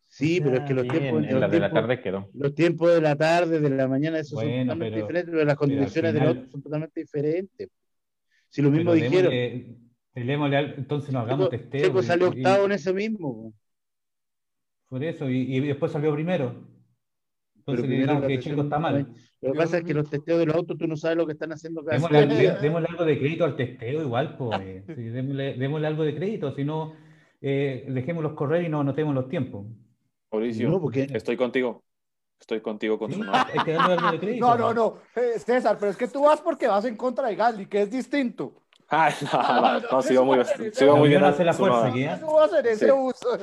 Sí, 0.07 0.41
pero 0.41 0.57
es 0.57 0.63
que 0.63 0.73
los 0.73 0.87
tiempos, 0.87 1.23
en, 1.23 1.31
los 1.31 1.39
la 1.41 1.47
de 1.47 1.59
la 1.59 1.69
tiempos- 1.69 1.81
tarde 1.87 2.01
quedó. 2.01 2.29
los 2.33 2.53
tiempos 2.53 2.93
de 2.93 2.99
la 3.01 3.15
tarde, 3.15 3.59
de 3.61 3.69
la 3.69 3.87
mañana, 3.87 4.19
esos 4.19 4.39
son 4.41 4.49
totalmente 4.49 4.77
pero- 4.91 4.95
diferentes, 5.07 5.31
pero 5.31 5.45
las 5.45 5.55
condiciones 5.55 6.13
del 6.13 6.27
otro 6.27 6.49
son 6.51 6.61
totalmente 6.61 6.99
diferentes. 6.99 7.69
Si 8.51 8.61
lo 8.61 8.69
mismo 8.69 8.91
Pero 8.91 9.03
dijeron, 9.05 9.31
démosle- 9.33 9.77
démosle 10.13 10.57
al- 10.57 10.73
entonces 10.77 11.11
no 11.11 11.19
hagamos 11.19 11.49
Checo, 11.49 11.61
testeo. 11.61 11.87
Checo 11.87 12.03
salió 12.03 12.27
y- 12.27 12.29
octavo 12.29 12.65
en 12.65 12.71
eso 12.73 12.93
mismo. 12.93 13.33
po. 13.33 13.53
Por 14.89 15.03
eso, 15.03 15.29
y, 15.29 15.55
y 15.55 15.59
después 15.61 15.91
salió 15.91 16.13
primero. 16.13 16.67
Entonces, 17.55 17.85
primero 17.85 18.13
digamos 18.13 18.27
que 18.27 18.39
Checo 18.39 18.63
está 18.63 18.79
mal. 18.79 19.07
Lo 19.41 19.53
que 19.53 19.57
pasa 19.57 19.77
es 19.77 19.83
que 19.83 19.93
los 19.93 20.09
testeos 20.09 20.39
de 20.39 20.45
los 20.47 20.55
autos 20.55 20.77
tú 20.77 20.87
no 20.87 20.97
sabes 20.97 21.17
lo 21.17 21.25
que 21.25 21.33
están 21.33 21.51
haciendo 21.53 21.83
cada 21.83 21.97
Démosle, 21.97 22.27
día. 22.35 22.55
démosle 22.61 22.87
algo 22.89 23.05
de 23.05 23.19
crédito 23.19 23.45
al 23.45 23.55
testeo 23.55 24.01
igual, 24.01 24.35
pues. 24.37 24.83
Sí, 24.95 25.01
démosle, 25.03 25.53
démosle 25.53 25.87
algo 25.87 26.03
de 26.03 26.15
crédito, 26.15 26.51
si 26.53 26.65
no, 26.65 26.93
eh, 27.39 27.85
dejémoslos 27.87 28.33
correr 28.33 28.65
y 28.65 28.69
no 28.69 28.81
anotemos 28.81 29.15
los 29.15 29.29
tiempos. 29.29 29.65
Mauricio, 30.31 30.69
No, 30.69 30.81
porque 30.81 31.07
estoy 31.13 31.37
contigo. 31.37 31.83
Estoy 32.41 32.59
contigo 32.59 32.97
con 32.99 33.11
Sí, 33.13 33.21
su. 33.21 33.23
No, 34.39 34.57
no, 34.57 34.73
no. 34.73 34.97
Eh, 35.15 35.39
César, 35.39 35.77
pero 35.79 35.91
es 35.91 35.97
que 35.97 36.07
tú 36.07 36.23
vas 36.23 36.41
porque 36.41 36.67
vas 36.67 36.83
en 36.85 36.97
contra 36.97 37.27
de 37.27 37.35
Gasly, 37.35 37.67
que 37.67 37.83
es 37.83 37.91
distinto. 37.91 38.53
Ay, 38.89 39.13
no, 39.31 39.61
no, 39.61 39.79
no, 39.79 40.01
sigo 40.01 40.25
muy, 40.25 40.43
sigo 40.73 40.97
muy 40.97 41.07
bien. 41.07 41.23
hace 41.23 41.45
la 41.45 41.53
su 41.53 41.59
fuerza, 41.59 41.87
noda. 41.87 41.93
¿qué? 41.93 42.17
¿Cómo 42.19 42.33
va 42.33 42.41
a 42.41 42.45
hacer 42.47 42.67
ese 42.67 42.85
Sí. 42.87 42.91
uso? 42.91 43.37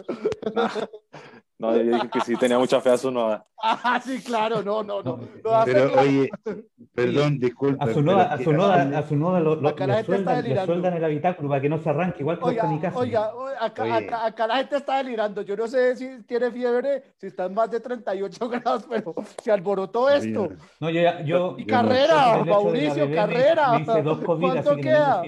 No, 1.61 1.75
yo 1.77 1.83
dije 1.83 2.09
que 2.09 2.21
sí 2.21 2.37
tenía 2.37 2.57
mucha 2.57 2.81
fe 2.81 2.91
a 2.91 2.97
su 2.99 3.11
noda. 3.11 3.45
Ah, 3.61 4.01
sí, 4.01 4.23
claro, 4.23 4.63
no, 4.63 4.85
no, 4.85 5.03
no. 5.03 5.17
Lo 5.17 5.65
Pero 5.65 5.91
claro. 5.91 6.01
oye, 6.03 6.31
perdón, 6.95 7.41
disculpa. 7.41 7.85
A 7.85 7.93
su 7.93 8.03
noda, 8.03 8.33
a 8.33 8.39
que- 8.39 8.45
su 8.45 8.53
noda, 8.53 8.99
a 8.99 9.03
su 9.03 9.17
noda 9.17 9.41
lo, 9.41 9.57
lo- 9.57 9.69
Acá 9.71 9.85
la 9.89 9.97
le, 9.97 10.05
gente 10.05 10.13
está 10.13 10.15
sueldan, 10.15 10.37
le 10.37 10.43
delirando. 10.43 10.73
sueldan 10.73 10.95
el 10.97 11.05
habitáculo 11.05 11.49
para 11.49 11.61
que 11.61 11.69
no 11.69 11.79
se 11.83 11.89
arranque, 11.91 12.21
igual 12.21 12.39
que 12.39 12.45
Oiga, 12.45 12.63
kamikazes. 12.63 12.97
oiga, 13.01 13.35
o- 13.35 13.49
acá, 13.49 13.83
Oye. 13.83 13.93
acá, 13.93 14.27
acá 14.27 14.47
la 14.47 14.57
gente 14.59 14.77
está 14.77 14.99
delirando. 14.99 15.43
Yo 15.43 15.57
no 15.57 15.67
sé 15.67 15.97
si 15.97 16.23
tiene 16.23 16.53
fiebre, 16.53 17.03
si 17.17 17.27
está 17.27 17.47
en 17.47 17.55
más 17.55 17.69
de 17.69 17.81
38 17.81 18.49
grados, 18.49 18.87
pero 18.89 19.13
se 19.43 19.51
alborotó 19.51 20.09
esto. 20.09 20.51
No, 20.79 20.91
yo, 20.91 21.01
yo, 21.25 21.57
Y 21.59 21.63
yo- 21.63 21.67
carrera, 21.67 22.45
Mauricio, 22.45 23.09
me- 23.09 23.15
carrera. 23.17 23.73
Me 23.73 23.81
hice 23.83 24.03
dos 24.03 24.21
COVID, 24.21 24.41
¿Cuánto 24.47 24.71
que 24.71 24.77
no 24.77 24.83
queda? 24.83 25.23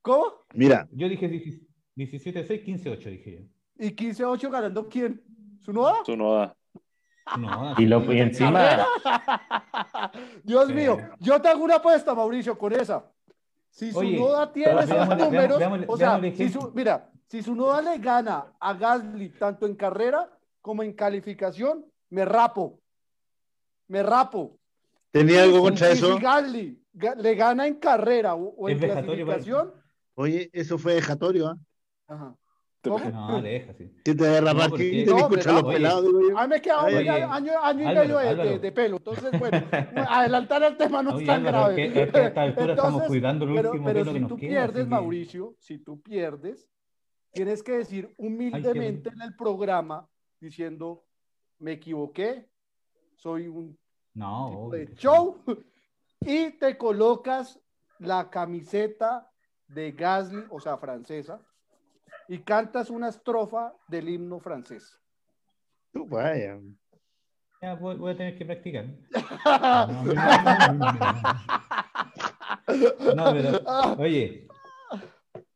¿Cómo? 0.00 0.26
Mira, 0.54 0.86
Yo 0.92 1.08
dije 1.08 1.28
17-6, 1.96 2.64
15-8, 2.64 2.98
dije 3.10 3.32
yo. 3.32 3.51
¿Y 3.82 3.96
15-8 3.96 4.48
ganando 4.48 4.88
quién? 4.88 5.20
¿Su 5.60 5.72
noda? 5.72 5.96
Su 6.06 6.16
noda. 6.16 6.56
No, 7.36 7.74
Y, 7.78 7.86
lo, 7.86 8.12
y 8.12 8.20
encima, 8.20 8.86
Dios 10.44 10.68
Sí. 10.68 10.72
mío, 10.72 10.98
yo 11.18 11.40
te 11.42 11.48
hago 11.48 11.64
una 11.64 11.76
apuesta, 11.76 12.14
Mauricio, 12.14 12.56
con 12.56 12.72
esa. 12.72 13.04
Si 13.70 13.90
su 13.90 14.02
noda 14.04 14.52
tiene 14.52 14.72
esos 14.82 14.90
veámosle- 14.90 15.18
números, 15.24 15.58
veámosle- 15.60 15.84
o 15.88 15.96
sea, 15.96 16.10
veámosle 16.18 16.36
si 16.36 16.48
su, 16.52 16.70
mira, 16.74 17.10
si 17.26 17.42
su 17.42 17.56
noda 17.56 17.82
le 17.82 17.98
gana 17.98 18.52
a 18.60 18.74
Gasly 18.74 19.30
tanto 19.30 19.66
en 19.66 19.74
carrera 19.74 20.30
como 20.60 20.82
en 20.84 20.92
calificación, 20.92 21.84
me 22.10 22.24
rapo. 22.24 22.78
Me 23.88 24.02
rapo. 24.04 24.58
¿tenía 25.10 25.42
algo 25.42 25.60
contra 25.62 25.88
Y 25.88 25.92
eso? 25.94 26.14
Si 26.16 26.20
Gasly 26.22 26.82
ga- 26.94 27.16
le 27.16 27.34
gana 27.34 27.66
en 27.66 27.74
carrera 27.76 28.34
o, 28.36 28.54
o 28.56 28.68
en 28.68 28.78
clasificación, 28.78 29.72
Oye, 30.14 30.50
eso 30.52 30.76
fue 30.78 30.94
dejatorio, 30.94 31.48
¿ah? 31.48 31.56
ajá. 32.06 32.36
¿Cómo? 32.82 32.98
No, 33.10 33.40
deja, 33.40 33.72
sí. 33.74 33.90
¿Qué 34.04 34.14
te 34.14 34.26
agarra 34.26 34.52
No, 34.54 34.68
No, 34.68 34.74
te 34.74 34.84
escuchan 35.20 35.54
los 35.54 35.64
oye. 35.64 35.74
pelados, 35.76 36.04
digo? 36.04 36.38
A 36.38 36.42
mí 36.42 36.48
me 36.54 36.60
queda 36.62 36.84
Oye, 36.84 36.96
un 37.02 37.08
año, 37.08 37.32
año, 37.32 37.52
y 37.52 37.86
Álvaro, 37.86 38.00
medio 38.00 38.18
de, 38.18 38.28
Álvaro. 38.28 38.50
de- 38.50 38.58
de 38.58 38.72
pelo. 38.72 38.96
Entonces, 38.96 39.38
bueno, 39.38 39.62
adelantar 40.08 40.62
el 40.64 40.76
tema 40.76 41.02
no 41.02 41.18
es 41.18 41.26
tan 41.26 41.46
Álvaro, 41.46 41.58
grave. 41.58 41.84
es 41.86 41.92
que- 41.92 42.02
es 42.02 42.10
que 42.12 42.18
a 42.18 42.26
esta 42.26 42.42
altura 42.42 42.66
estamos 42.72 42.88
Entonces, 42.92 43.08
cuidando 43.08 43.44
el 43.44 43.54
pero, 43.54 43.70
último 43.70 43.86
pero 43.86 43.98
pelo 44.00 44.12
que 44.12 44.16
si 44.18 44.20
nos 44.20 44.28
tú 44.30 44.36
queda, 44.36 44.48
pierdes, 44.50 44.84
que- 44.84 44.90
Mauricio, 44.90 45.54
si 45.60 45.78
tú 45.78 46.00
pierdes, 46.02 46.68
tienes 47.32 47.62
que 47.62 47.72
decir 47.72 48.12
humildemente 48.18 49.10
en 49.10 49.22
el 49.22 49.36
programa 49.36 50.08
diciendo, 50.40 51.04
me 51.60 51.72
equivoqué, 51.72 52.48
soy 53.16 53.46
un 53.46 53.78
No, 54.14 54.48
tipo 54.50 54.70
de 54.70 54.94
show, 54.96 55.38
y 56.20 56.50
te 56.58 56.76
colocas 56.76 57.60
la 58.00 58.28
camiseta 58.28 59.30
de 59.68 59.92
Gasly, 59.92 60.44
o 60.50 60.58
sea, 60.58 60.76
francesa, 60.76 61.40
y 62.32 62.38
cantas 62.38 62.88
una 62.88 63.10
estrofa 63.10 63.74
del 63.88 64.08
himno 64.08 64.40
francés. 64.40 64.98
Tú, 65.92 66.08
vaya. 66.08 66.58
Ya, 67.60 67.74
voy, 67.74 67.96
voy 67.96 68.12
a 68.12 68.16
tener 68.16 68.38
que 68.38 68.46
practicar. 68.46 68.86
No, 73.16 73.32
pero, 73.32 73.58
oye, 73.98 74.46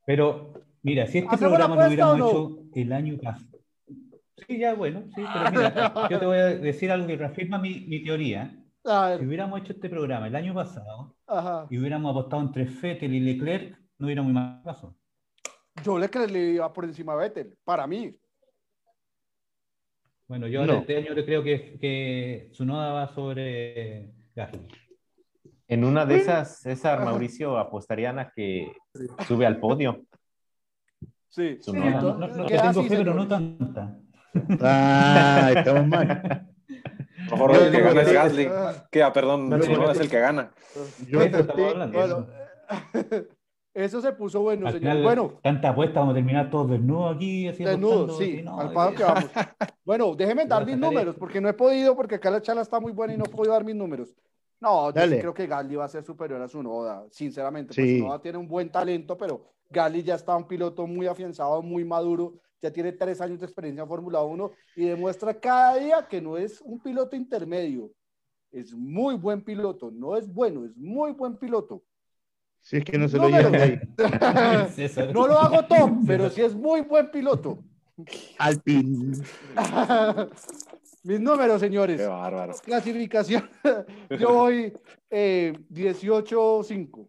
pero 0.05 0.53
mira, 0.83 1.07
si 1.07 1.18
este 1.18 1.35
¿Hacemos 1.35 1.59
la 1.59 1.66
programa 1.66 1.83
lo 1.83 1.87
hubiéramos 1.87 2.18
no? 2.18 2.29
hecho 2.29 2.59
el 2.74 2.93
año 2.93 3.16
pasado. 3.22 3.59
Sí, 4.47 4.59
ya, 4.59 4.74
bueno, 4.74 5.05
sí, 5.14 5.24
pero 5.33 5.51
mira, 5.51 6.09
yo 6.11 6.18
te 6.18 6.27
voy 6.27 6.39
a 6.39 6.47
decir 6.47 6.91
algo 6.91 7.07
que 7.07 7.16
reafirma 7.16 7.59
mi, 7.59 7.87
mi 7.87 8.03
teoría. 8.03 8.55
Si 8.83 9.24
hubiéramos 9.24 9.61
hecho 9.61 9.72
este 9.72 9.89
programa 9.89 10.27
el 10.27 10.37
año 10.37 10.53
pasado 10.53 11.16
ajá. 11.27 11.66
y 11.70 11.79
hubiéramos 11.79 12.11
apostado 12.11 12.43
entre 12.43 12.66
Fettel 12.66 13.14
y 13.14 13.20
Leclerc, 13.20 13.79
no 13.99 14.07
hubiéramos 14.07 14.33
más 14.33 14.62
caso. 14.64 14.97
Yo 15.85 15.99
le 15.99 16.09
creo 16.09 16.27
le 16.27 16.39
iba 16.53 16.72
por 16.72 16.85
encima 16.85 17.12
a 17.12 17.16
Vettel, 17.16 17.57
para 17.64 17.87
mí. 17.87 18.16
Bueno, 20.29 20.47
yo 20.49 20.66
No. 20.66 20.74
este 20.74 20.97
año 20.97 21.14
creo 21.24 21.43
que, 21.43 21.79
que 21.79 22.49
Tsunoda 22.53 22.93
va 22.93 23.09
sobre 23.09 24.11
Gasly. 24.35 24.66
en 25.68 25.85
una 25.85 26.05
de 26.05 26.16
esas, 26.16 26.61
César, 26.61 27.05
Mauricio, 27.05 27.59
apostarían 27.59 28.18
a 28.18 28.31
que 28.35 28.72
sube 29.29 29.47
al 29.47 29.61
podio. 29.61 30.05
Sí, 31.29 31.59
sí, 31.61 31.72
No, 31.72 32.14
no, 32.14 32.29
no, 32.29 32.47
queda 32.47 32.72
tengo 32.72 32.83
fe, 32.89 32.97
pero 32.97 33.14
no 33.14 33.29
tanta. 33.29 33.99
Ah, 34.61 35.53
estamos 35.57 35.87
mal. 35.87 36.49
Mejor 37.31 37.57
el 37.57 37.72
que 37.72 37.81
gana 37.81 38.01
es 38.03 38.09
que- 38.09 38.14
Gasly. 38.14 38.49
Que, 38.91 39.03
ah, 39.03 39.12
perdón, 39.12 39.49
No, 39.49 39.57
es 39.91 40.01
el 40.01 40.11
que 40.11 40.18
gana. 40.20 40.51
Yo 41.09 41.20
hablando. 41.20 41.99
Bueno, 41.99 42.27
eso 43.77 44.01
se 44.01 44.12
puso 44.12 44.41
bueno, 44.41 44.66
Al 44.66 44.72
señor. 44.72 44.91
final, 44.93 45.03
Bueno, 45.05 45.33
tanta 45.43 45.68
apuesta, 45.68 46.01
vamos 46.01 46.12
a 46.12 46.16
terminar 46.16 46.51
todos 46.51 46.70
desnudos 46.70 47.14
aquí. 47.16 47.47
Así 47.49 47.62
desnudo, 47.62 48.05
apostando, 48.05 48.24
sí, 48.24 48.43
no, 48.43 48.59
al 48.61 48.72
paso 48.72 48.95
que- 48.97 49.03
vamos. 49.05 49.31
Bueno, 49.85 50.14
déjeme 50.16 50.47
dar 50.47 50.66
mis 50.66 50.77
números, 50.79 51.14
porque 51.16 51.41
no 51.41 51.49
he 51.49 51.53
podido, 51.53 51.95
porque 51.95 52.16
acá 52.16 52.31
la 52.31 52.43
charla 52.43 52.62
está 52.62 52.81
muy 52.81 52.93
buena 52.93 53.14
y 53.14 53.18
no 53.18 53.24
he 53.24 53.29
podido 53.29 53.53
dar 53.53 53.64
mis 53.64 53.77
números. 53.77 54.12
No, 54.59 54.91
yo 54.93 55.03
sí 55.03 55.18
creo 55.20 55.35
que 55.35 55.47
Gasly 55.47 55.77
va 55.77 55.85
a 55.85 55.89
ser 55.89 56.03
superior 56.03 56.41
a 56.43 56.49
su 56.49 56.62
Noda, 56.62 57.05
sinceramente. 57.11 57.74
Pues 57.74 57.87
Sí. 57.87 57.99
su 58.01 58.07
Noda 58.07 58.20
tiene 58.20 58.39
un 58.39 58.49
buen 58.49 58.70
talento, 58.70 59.16
pero 59.16 59.45
Gasly 59.70 60.03
ya 60.03 60.14
está 60.14 60.35
un 60.37 60.49
piloto 60.49 60.87
muy 60.87 61.07
afianzado, 61.07 61.62
muy 61.62 61.85
maduro, 61.85 62.35
ya 62.62 62.72
tiene 62.72 62.93
tres 62.93 63.20
años 63.20 63.39
de 63.39 63.47
experiencia 63.47 63.83
en 63.83 63.89
Fórmula 63.89 64.22
1 64.22 64.51
y 64.74 64.87
demuestra 64.87 65.35
cada 65.39 65.77
día 65.77 66.07
que 66.09 66.20
no 66.22 66.37
es 66.39 66.61
un 66.62 66.81
piloto 66.81 67.14
intermedio, 67.14 67.91
es 68.51 68.72
muy 68.74 69.14
buen 69.16 69.43
piloto, 69.43 69.91
no 69.93 70.16
es 70.16 70.33
bueno, 70.33 70.64
es 70.64 70.74
muy 70.77 71.12
buen 71.12 71.37
piloto. 71.37 71.83
Si 72.66 72.78
es 72.78 72.84
que 72.84 72.98
no 72.98 73.08
se 73.08 73.16
lo 73.16 73.28
llevan 73.28 73.52
de 73.52 73.62
ahí. 73.62 74.68
César. 74.70 75.14
No 75.14 75.28
lo 75.28 75.38
hago 75.40 75.64
top, 75.66 75.98
pero 76.04 76.28
sí 76.28 76.42
es 76.42 76.52
muy 76.52 76.80
buen 76.80 77.12
piloto. 77.12 77.62
Alpin. 78.38 79.22
Mis 81.04 81.20
números, 81.20 81.60
señores. 81.60 82.00
Qué 82.00 82.08
bárbaro. 82.08 82.54
Clasificación. 82.64 83.48
Yo 84.18 84.34
voy 84.34 84.72
eh, 85.08 85.56
18-5. 85.70 87.08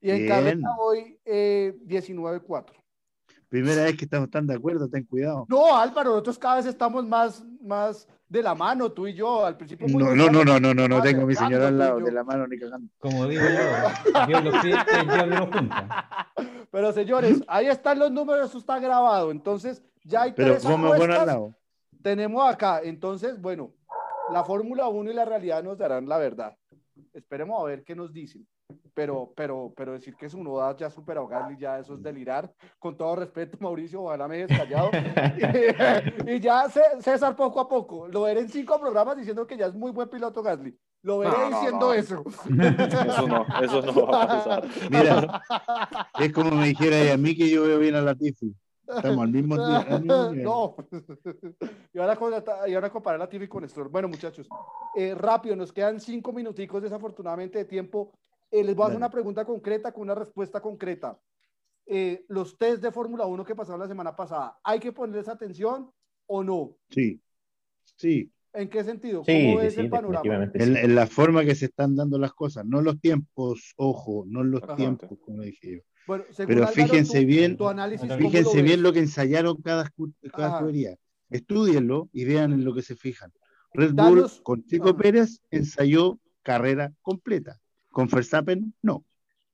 Y 0.00 0.10
en 0.10 0.16
Bien. 0.16 0.28
carrera 0.28 0.70
voy 0.78 1.18
eh, 1.26 1.74
19-4. 1.86 2.72
Primera 3.50 3.84
vez 3.84 3.98
que 3.98 4.06
estamos 4.06 4.30
tan 4.30 4.46
de 4.46 4.54
acuerdo, 4.54 4.88
ten 4.88 5.04
cuidado. 5.04 5.44
No, 5.50 5.76
Álvaro, 5.76 6.12
nosotros 6.12 6.38
cada 6.38 6.56
vez 6.56 6.64
estamos 6.64 7.06
más, 7.06 7.44
más 7.60 8.08
de 8.32 8.42
la 8.42 8.54
mano, 8.54 8.90
tú 8.92 9.06
y 9.06 9.12
yo. 9.14 9.44
Al 9.44 9.56
principio. 9.56 9.86
No, 9.88 10.14
no, 10.14 10.30
no, 10.30 10.44
no, 10.44 10.58
no, 10.58 10.72
no, 10.74 10.88
no 10.88 11.02
tengo 11.02 11.22
a 11.22 11.26
mi 11.26 11.34
señora 11.34 11.68
al 11.68 11.78
lado 11.78 11.98
yo. 11.98 12.06
de 12.06 12.12
la 12.12 12.24
mano 12.24 12.46
ni 12.46 12.58
cagando. 12.58 12.88
Como 12.98 13.26
digo 13.26 13.42
yo, 13.42 14.26
Dios 14.26 14.44
los 14.44 14.64
el 14.64 15.06
diablo 15.06 15.36
los 15.36 15.48
junta. 15.50 16.32
Pero 16.70 16.92
señores, 16.92 17.42
ahí 17.46 17.66
están 17.66 17.98
los 17.98 18.10
números, 18.10 18.48
eso 18.48 18.58
está 18.58 18.78
grabado. 18.80 19.30
Entonces, 19.30 19.82
ya 20.02 20.22
hay 20.22 20.32
Pero 20.32 20.52
tres 20.52 20.64
ponme 20.64 20.88
bueno 20.88 21.14
al 21.14 21.26
lado. 21.26 21.54
tenemos 22.02 22.50
acá. 22.50 22.80
Entonces, 22.82 23.38
bueno, 23.38 23.74
la 24.32 24.42
Fórmula 24.44 24.88
1 24.88 25.10
y 25.10 25.14
la 25.14 25.26
realidad 25.26 25.62
nos 25.62 25.76
darán 25.76 26.08
la 26.08 26.16
verdad. 26.16 26.56
Esperemos 27.12 27.60
a 27.60 27.64
ver 27.64 27.84
qué 27.84 27.94
nos 27.94 28.12
dicen. 28.14 28.46
Pero, 28.94 29.32
pero, 29.34 29.72
pero 29.74 29.92
decir 29.92 30.14
que 30.16 30.28
su 30.28 30.42
noda 30.42 30.76
ya 30.76 30.90
superó 30.90 31.26
a 31.26 31.28
Gasly, 31.28 31.56
ya 31.58 31.78
eso 31.78 31.94
es 31.94 32.02
delirar. 32.02 32.52
Con 32.78 32.96
todo 32.96 33.16
respeto, 33.16 33.56
Mauricio, 33.60 34.02
ojalá 34.02 34.28
me 34.28 34.38
dejes 34.38 34.58
callado. 34.58 34.90
y, 36.26 36.32
y 36.32 36.40
ya 36.40 36.68
Cé- 36.68 37.00
César 37.00 37.34
poco 37.34 37.60
a 37.60 37.68
poco. 37.68 38.06
Lo 38.08 38.22
veré 38.22 38.40
en 38.40 38.48
cinco 38.48 38.78
programas 38.78 39.16
diciendo 39.16 39.46
que 39.46 39.56
ya 39.56 39.66
es 39.66 39.74
muy 39.74 39.92
buen 39.92 40.08
piloto 40.08 40.42
Gasly. 40.42 40.76
Lo 41.04 41.18
veré 41.18 41.36
No, 41.36 41.48
diciendo 41.48 41.86
no. 41.86 41.92
eso. 41.94 42.22
Eso 42.26 43.26
no, 43.26 43.46
eso 43.62 43.82
no 43.82 44.06
va 44.06 44.22
a 44.22 44.26
pasar. 44.28 44.68
Mira, 44.90 45.42
es 46.20 46.32
como 46.32 46.50
me 46.52 46.68
dijera 46.68 47.14
a 47.14 47.16
mí 47.16 47.34
que 47.34 47.48
yo 47.50 47.62
veo 47.64 47.78
bien 47.78 47.94
a 47.94 48.02
Latifi. 48.02 48.54
Estamos 48.86 49.22
al 49.24 49.30
mismo 49.30 49.56
tiempo. 49.56 49.98
no. 50.44 50.76
y 51.94 51.98
ahora, 51.98 52.18
y 52.68 52.74
ahora 52.74 52.90
comparar 52.90 53.18
la 53.18 53.28
TV 53.28 53.48
con 53.48 53.66
Stroll. 53.68 53.88
Bueno, 53.88 54.08
muchachos, 54.08 54.46
eh, 54.96 55.14
rápido, 55.14 55.56
nos 55.56 55.72
quedan 55.72 55.98
cinco 55.98 56.32
minuticos 56.32 56.82
desafortunadamente 56.82 57.58
de 57.58 57.64
tiempo. 57.64 58.12
Eh, 58.52 58.62
les 58.62 58.76
voy 58.76 58.84
a 58.84 58.86
hacer 58.88 58.98
una 58.98 59.10
pregunta 59.10 59.44
concreta 59.44 59.92
con 59.92 60.02
una 60.02 60.14
respuesta 60.14 60.60
concreta. 60.60 61.18
Eh, 61.86 62.24
los 62.28 62.56
test 62.58 62.82
de 62.82 62.92
Fórmula 62.92 63.26
1 63.26 63.44
que 63.44 63.56
pasaron 63.56 63.80
la 63.80 63.88
semana 63.88 64.14
pasada, 64.14 64.58
¿hay 64.62 64.78
que 64.78 64.92
ponerles 64.92 65.26
atención 65.28 65.90
o 66.26 66.44
no? 66.44 66.76
Sí, 66.90 67.20
sí. 67.96 68.30
¿En 68.52 68.68
qué 68.68 68.84
sentido? 68.84 69.24
Sí, 69.24 69.32
¿Cómo 69.32 69.52
sí, 69.52 69.56
ves 69.64 69.74
sí, 69.74 69.80
el 69.80 69.88
panorama? 69.90 70.44
En, 70.54 70.74
sí. 70.74 70.80
en 70.80 70.94
la 70.94 71.06
forma 71.06 71.42
que 71.44 71.54
se 71.54 71.64
están 71.64 71.96
dando 71.96 72.18
las 72.18 72.34
cosas, 72.34 72.66
no 72.66 72.82
los 72.82 73.00
tiempos, 73.00 73.72
ojo, 73.76 74.24
no 74.28 74.44
los 74.44 74.62
Ajá. 74.62 74.76
tiempos, 74.76 75.18
como 75.24 75.40
dije 75.42 75.76
yo. 75.76 75.80
Bueno, 76.06 76.24
según 76.30 76.48
Pero 76.54 76.66
Álvaro, 76.68 76.74
fíjense 76.88 77.20
tu- 77.22 77.26
bien, 77.26 77.56
tu 77.56 77.68
análisis, 77.68 78.06
¿cómo 78.06 78.18
Fíjense 78.20 78.58
lo 78.58 78.62
bien 78.64 78.76
ves? 78.76 78.80
lo 78.82 78.92
que 78.92 78.98
ensayaron 78.98 79.56
cada, 79.62 79.90
cada 80.36 80.56
escudería. 80.58 80.96
Estudienlo 81.30 82.10
y 82.12 82.24
vean 82.26 82.52
en 82.52 82.64
lo 82.64 82.74
que 82.74 82.82
se 82.82 82.94
fijan. 82.94 83.32
Red 83.72 83.92
Bull 83.94 83.96
Danos- 84.20 84.40
con 84.42 84.62
Chico 84.66 84.90
Ajá. 84.90 84.98
Pérez 84.98 85.40
ensayó 85.50 86.18
carrera 86.42 86.92
completa. 87.00 87.58
Con 87.92 88.08
Verstappen 88.08 88.74
no. 88.82 89.04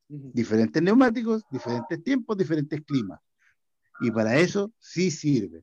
Diferentes 0.09 0.83
neumáticos, 0.83 1.45
diferentes 1.51 2.03
tiempos, 2.03 2.37
diferentes 2.39 2.81
climas. 2.83 3.21
Y 4.01 4.11
para 4.11 4.39
eso 4.39 4.73
sí 4.79 5.11
sirve. 5.11 5.63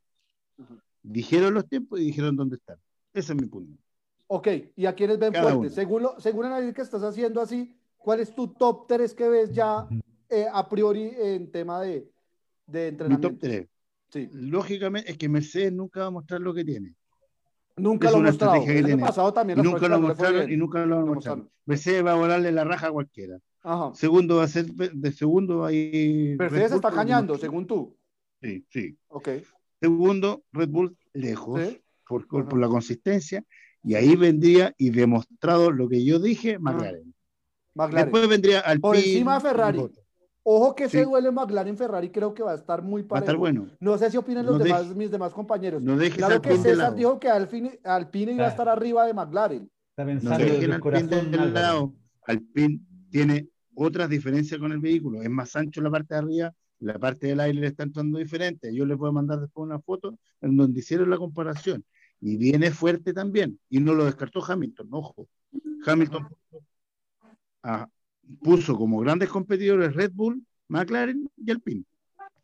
Dijeron 1.01 1.53
los 1.53 1.67
tiempos 1.67 1.99
y 1.99 2.05
dijeron 2.05 2.35
dónde 2.35 2.57
están. 2.57 2.77
Ese 3.13 3.33
es 3.33 3.41
mi 3.41 3.47
punto. 3.47 3.81
Ok, 4.27 4.47
¿y 4.75 4.85
a 4.85 4.93
quiénes 4.93 5.17
ven 5.17 5.33
Cada 5.33 5.55
uno. 5.55 5.69
Según, 5.69 6.03
lo, 6.03 6.19
según 6.19 6.45
el 6.45 6.51
análisis 6.51 6.75
que 6.75 6.81
estás 6.81 7.03
haciendo 7.03 7.41
así, 7.41 7.75
¿cuál 7.97 8.19
es 8.19 8.35
tu 8.35 8.49
top 8.49 8.87
3 8.87 9.13
que 9.13 9.29
ves 9.29 9.53
ya 9.53 9.87
eh, 10.29 10.47
a 10.51 10.67
priori 10.67 11.11
en 11.15 11.51
tema 11.51 11.81
de, 11.81 12.11
de 12.67 12.81
Mi 12.81 12.87
entrenamiento? 12.87 13.29
top 13.29 13.39
3. 13.39 13.67
Sí. 14.09 14.29
Lógicamente 14.33 15.11
es 15.11 15.17
que 15.17 15.29
Mercedes 15.29 15.73
nunca 15.73 16.01
va 16.01 16.05
a 16.07 16.11
mostrar 16.11 16.41
lo 16.41 16.53
que 16.53 16.65
tiene. 16.65 16.93
Nunca 17.77 18.07
Es 18.07 18.13
lo 18.13 18.19
una 18.19 18.29
mostrado. 18.29 18.53
estrategia 18.55 18.73
que 18.73 18.79
El 18.79 18.85
año 18.85 18.95
tiene. 18.95 19.07
pasado 19.07 19.33
también 19.33 19.59
Y 19.59 19.63
las 19.63 19.71
nunca 19.71 19.87
lo 19.89 19.99
mostraron 20.01 20.51
y 20.51 20.57
nunca 20.57 20.79
lo 20.79 20.85
Lo 20.85 20.95
mostrar. 20.95 21.15
mostraron. 21.37 21.49
Mercedes 21.65 22.05
va 22.05 22.11
a 22.13 22.15
volarle 22.15 22.51
la 22.51 22.63
raja 22.63 22.87
a 22.87 22.91
cualquiera. 22.91 23.39
Ajá. 23.63 23.91
Segundo 23.95 24.37
va 24.37 24.43
a 24.43 24.47
ser 24.47 24.65
de 24.67 25.11
segundo 25.11 25.65
ahí. 25.65 26.35
Mercedes 26.37 26.69
Bull 26.71 26.75
está 26.77 26.91
cañando, 26.91 27.37
según 27.37 27.65
tú. 27.67 27.97
Sí, 28.41 28.65
sí. 28.69 28.97
Ok. 29.07 29.29
Segundo, 29.81 30.43
Red 30.53 30.69
Bull 30.69 30.95
lejos 31.13 31.61
Sí. 31.61 31.81
por, 32.07 32.27
por, 32.27 32.57
la 32.57 32.67
consistencia. 32.67 33.43
Y 33.83 33.95
ahí 33.95 34.15
vendría 34.15 34.73
y 34.77 34.89
demostrado 34.91 35.71
lo 35.71 35.89
que 35.89 36.03
yo 36.05 36.19
dije, 36.19 36.57
McLaren. 36.59 37.13
McLaren. 37.73 38.05
Después 38.05 38.27
vendría 38.29 38.59
Alpine. 38.61 38.81
Por 38.81 38.95
encima 38.95 39.35
de 39.35 39.41
Ferrari. 39.41 39.85
Ojo 40.47 40.75
que 40.75 40.87
Sí. 40.87 40.97
ese 40.97 41.05
duelo 41.07 41.31
McLaren 41.31 41.75
Ferrari 41.75 42.11
creo 42.11 42.33
que 42.35 42.43
va 42.43 42.51
a 42.51 42.55
estar 42.55 42.83
muy 42.83 43.01
Va 43.01 43.05
a 43.05 43.09
parejo. 43.09 43.25
estar 43.25 43.37
bueno. 43.37 43.67
No 43.79 43.97
sé 43.97 44.11
si 44.11 44.17
opinan 44.17 44.45
los 44.45 44.59
No 44.59 44.63
demás, 44.63 44.83
deje- 44.89 44.95
mis 44.95 45.09
demás 45.09 45.33
compañeros. 45.33 45.81
No 45.81 45.97
dejes 45.97 46.17
Claro 46.17 46.39
que 46.39 46.55
César 46.57 46.77
lado. 46.77 46.95
dijo 46.95 47.19
que 47.19 47.29
Alpine, 47.29 47.79
Alpine 47.83 48.33
iba 48.33 48.45
a 48.45 48.49
estar 48.49 48.69
arriba 48.69 49.07
de 49.07 49.13
McLaren. 49.15 49.63
Está 49.89 50.03
No 50.03 50.07
pensando 50.09 50.37
dejen 50.37 50.55
al 50.55 50.63
el 50.63 50.71
Alpine 50.73 50.79
corazón, 50.81 51.31
del 51.31 51.53
lado. 51.53 51.93
Alpine 52.27 52.79
tiene 53.09 53.47
otras 53.73 54.07
diferencias 54.07 54.59
con 54.59 54.71
el 54.71 54.79
vehículo. 54.79 55.21
Es 55.23 55.29
más 55.31 55.55
ancho 55.55 55.81
la 55.81 55.89
parte 55.89 56.13
de 56.13 56.19
arriba, 56.19 56.53
la 56.79 56.99
parte 56.99 57.25
del 57.27 57.39
aire 57.39 57.59
le 57.61 57.67
está 57.67 57.81
entrando 57.81 58.19
diferente. 58.19 58.71
Yo 58.71 58.85
les 58.85 58.97
voy 58.97 59.09
a 59.09 59.13
mandar 59.13 59.39
después 59.39 59.65
una 59.65 59.79
foto 59.79 60.15
en 60.41 60.55
donde 60.55 60.79
hicieron 60.79 61.09
la 61.09 61.17
comparación. 61.17 61.83
Y 62.21 62.37
viene 62.37 62.69
fuerte 62.69 63.13
también. 63.13 63.59
Y 63.67 63.79
no 63.79 63.95
lo 63.95 64.05
descartó 64.05 64.43
Hamilton, 64.45 64.87
ojo. 64.91 65.27
Hamilton 65.87 66.27
ah, 67.63 67.87
puso 68.41 68.75
como 68.77 68.99
grandes 68.99 69.29
competidores 69.29 69.93
Red 69.95 70.11
Bull, 70.13 70.41
McLaren 70.67 71.29
y 71.37 71.51
Alpine. 71.51 71.83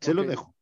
Se 0.00 0.14
los 0.14 0.24
Ok. 0.24 0.30
dejo. 0.30 0.54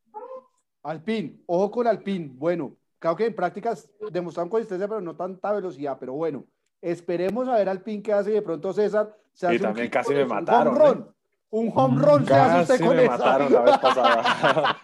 Alpine, 0.83 1.37
ojo 1.47 1.71
con 1.71 1.87
Alpine. 1.87 2.31
Bueno, 2.35 2.75
creo 2.99 3.17
que 3.17 3.27
en 3.27 3.35
prácticas 3.35 3.89
demostraron 4.11 4.49
consistencia, 4.49 4.89
pero 4.89 5.01
no 5.01 5.15
tanta 5.15 5.53
velocidad. 5.53 5.97
Pero 6.01 6.15
bueno, 6.15 6.45
esperemos 6.81 7.49
a 7.49 7.55
ver 7.57 7.69
Alpine 7.69 8.03
qué 8.03 8.13
hace. 8.13 8.31
y 8.31 8.35
De 8.35 8.43
pronto 8.43 8.73
César 8.73 9.15
se 9.33 9.47
hace 9.47 9.57
Y 9.57 9.59
también 9.59 9.87
hit 9.87 9.93
casi 9.93 10.09
con 10.09 10.17
me 10.17 10.25
mataron, 10.27 10.75
Un 10.75 10.81
home 10.81 10.89
run. 10.95 11.15
Un 11.53 11.73
home 11.75 12.03
run 12.03 12.27
se 12.27 12.35
hace 12.35 12.73
usted 12.75 12.87
con 12.87 12.97
me 12.97 13.03
esa. 13.05 13.11
mataron 13.19 13.53
la 13.53 13.61
vez 13.63 13.79
pasada. 13.79 14.79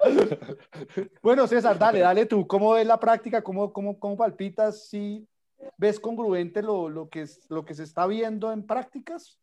bueno, 1.22 1.46
César, 1.46 1.78
dale, 1.78 2.00
dale 2.00 2.26
tú. 2.26 2.46
¿Cómo 2.46 2.72
ves 2.72 2.86
la 2.86 2.98
práctica? 3.00 3.42
¿Cómo, 3.42 3.72
cómo, 3.72 3.98
cómo 3.98 4.16
palpitas? 4.16 4.88
¿Si 4.88 5.26
ves 5.76 6.00
congruente 6.00 6.62
lo, 6.62 6.88
lo, 6.88 7.08
que 7.08 7.22
es, 7.22 7.46
lo 7.48 7.64
que 7.64 7.74
se 7.74 7.84
está 7.84 8.06
viendo 8.06 8.52
en 8.52 8.66
prácticas? 8.66 9.38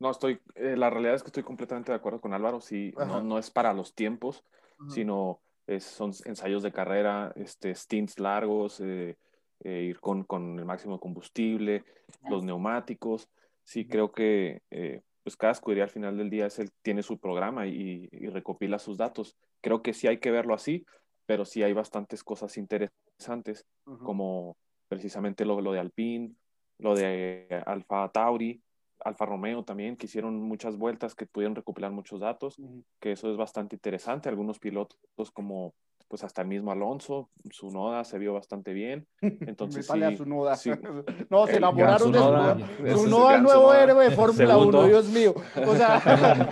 No, 0.00 0.10
estoy, 0.10 0.40
eh, 0.54 0.76
la 0.76 0.88
realidad 0.90 1.14
es 1.14 1.22
que 1.22 1.28
estoy 1.28 1.42
completamente 1.42 1.92
de 1.92 1.96
acuerdo 1.96 2.20
con 2.20 2.32
Álvaro. 2.32 2.60
Sí, 2.60 2.92
Ajá. 2.96 3.04
no, 3.06 3.22
no 3.22 3.38
es 3.38 3.50
para 3.50 3.72
los 3.74 3.94
tiempos, 3.94 4.42
Ajá. 4.78 4.90
sino 4.90 5.40
es- 5.66 5.84
son 5.84 6.12
ensayos 6.24 6.62
de 6.62 6.72
carrera, 6.72 7.32
este, 7.36 7.74
stints 7.74 8.18
largos, 8.18 8.80
eh, 8.80 9.16
eh, 9.62 9.82
ir 9.82 10.00
con, 10.00 10.24
con 10.24 10.58
el 10.58 10.64
máximo 10.64 10.94
de 10.94 11.00
combustible, 11.00 11.84
los 12.28 12.42
neumáticos. 12.42 13.28
Sí, 13.62 13.86
creo 13.86 14.10
que 14.10 14.62
eh, 14.70 15.02
pues 15.22 15.36
cada 15.36 15.52
escudería 15.52 15.84
al 15.84 15.90
final 15.90 16.16
del 16.16 16.30
día 16.30 16.46
es 16.46 16.58
el, 16.58 16.70
tiene 16.82 17.02
su 17.02 17.18
programa 17.18 17.66
y, 17.66 18.08
y 18.10 18.26
recopila 18.28 18.78
sus 18.78 18.96
datos. 18.96 19.36
Creo 19.60 19.82
que 19.82 19.92
sí 19.92 20.06
hay 20.08 20.18
que 20.18 20.30
verlo 20.30 20.54
así, 20.54 20.86
pero 21.26 21.44
sí 21.44 21.62
hay 21.62 21.74
bastantes 21.74 22.24
cosas 22.24 22.56
interesantes, 22.56 23.66
Ajá. 23.84 23.98
como 24.02 24.56
precisamente 24.88 25.44
lo, 25.44 25.60
lo 25.60 25.72
de 25.72 25.78
Alpine, 25.80 26.32
lo 26.78 26.94
de 26.94 27.46
Alfa 27.66 28.08
Tauri, 28.08 28.62
Alfa 29.04 29.26
Romeo 29.26 29.64
también, 29.64 29.96
que 29.96 30.06
hicieron 30.06 30.40
muchas 30.40 30.76
vueltas, 30.76 31.14
que 31.14 31.26
pudieron 31.26 31.54
recopilar 31.54 31.90
muchos 31.90 32.20
datos, 32.20 32.60
que 33.00 33.12
eso 33.12 33.30
es 33.30 33.36
bastante 33.36 33.76
interesante. 33.76 34.28
Algunos 34.28 34.58
pilotos 34.58 35.30
como 35.32 35.74
pues 36.10 36.24
hasta 36.24 36.42
el 36.42 36.48
mismo 36.48 36.72
Alonso, 36.72 37.28
su 37.52 37.70
noda 37.70 38.02
se 38.02 38.18
vio 38.18 38.34
bastante 38.34 38.72
bien. 38.72 39.06
Entonces 39.20 39.88
a 39.88 40.16
su 40.16 40.26
noda. 40.26 40.56
sí. 40.56 40.72
No, 41.30 41.46
se 41.46 41.52
El 41.52 41.58
enamoraron 41.58 42.10
de 42.10 42.18
su 42.18 42.24
noda. 42.24 42.58
Su 42.78 43.04
el 43.04 43.10
noda, 43.10 43.38
nuevo 43.38 43.72
héroe 43.72 44.10
de 44.10 44.16
Fórmula 44.16 44.56
1, 44.56 44.58
Segundo. 44.58 44.86
Dios 44.88 45.06
mío. 45.06 45.34
O 45.68 45.76
sea, 45.76 46.50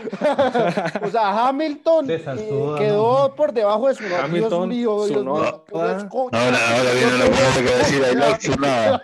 o 1.03 1.11
sea 1.11 1.49
Hamilton 1.49 2.09
eh, 2.09 2.25
quedó 2.79 3.35
por 3.35 3.53
debajo 3.53 3.89
de 3.89 3.97
su 3.97 4.05
noda. 4.05 4.29
Dios 4.29 4.31
Hamilton, 4.31 4.69
mío, 4.69 5.07
Dios 5.07 5.09
mío. 5.09 5.17
Tsunoda. 5.17 5.63
Dios 5.67 6.05
mío. 6.05 6.11
Ahora, 6.13 6.77
ahora 6.77 6.93
viene 6.93 7.15
una 7.17 7.25
muchacha 7.27 7.61
que 7.61 7.69
va 7.69 7.75
a 7.75 7.79
decir 7.79 8.03
I 8.13 8.15
love 8.15 8.39
Tsunoda. 8.39 9.03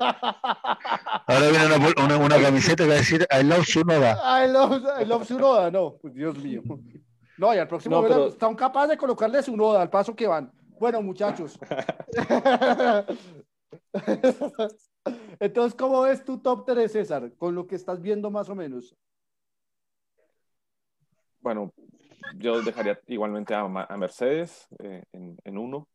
Ahora 1.27 1.49
viene 1.49 1.67
una, 1.67 2.05
una, 2.05 2.17
una 2.19 2.41
camiseta 2.41 2.85
que 2.85 2.89
va 2.91 2.95
a 2.95 2.99
decir 2.99 3.27
I 3.29 3.43
love 3.43 3.65
Tsunoda. 3.65 4.45
I 4.45 4.53
love, 4.53 4.83
I 5.03 5.05
love 5.05 5.27
su 5.27 5.37
noda, 5.37 5.73
no, 5.73 5.97
pues, 6.01 6.15
Dios 6.15 6.39
mío. 6.39 6.63
No, 7.39 7.55
y 7.55 7.59
al 7.59 7.69
próximo 7.69 7.97
No, 7.97 8.03
verano 8.03 8.21
pero- 8.23 8.33
están 8.33 8.55
capaces 8.55 8.91
de 8.91 8.97
colocarle 8.97 9.43
su 9.43 9.57
noda 9.57 9.83
al 9.83 9.91
paso 9.91 10.15
que 10.15 10.27
van. 10.27 10.53
Bueno, 10.79 11.03
muchachos. 11.03 11.59
Entonces, 15.41 15.75
¿cómo 15.75 16.03
ves 16.03 16.25
tu 16.25 16.39
top 16.39 16.65
3, 16.67 16.91
César? 16.91 17.33
Con 17.37 17.55
lo 17.55 17.67
que 17.67 17.75
estás 17.77 18.01
viendo 18.01 18.31
más 18.31 18.49
o 18.49 18.55
menos. 18.55 18.97
Bueno, 21.41 21.73
yo 22.37 22.63
dejaría 22.63 22.99
igualmente 23.07 23.55
a, 23.55 23.67
Mercedes 23.97 24.67
eh, 24.79 25.05
en, 25.13 25.37
en 25.45 25.59
uno. 25.59 25.89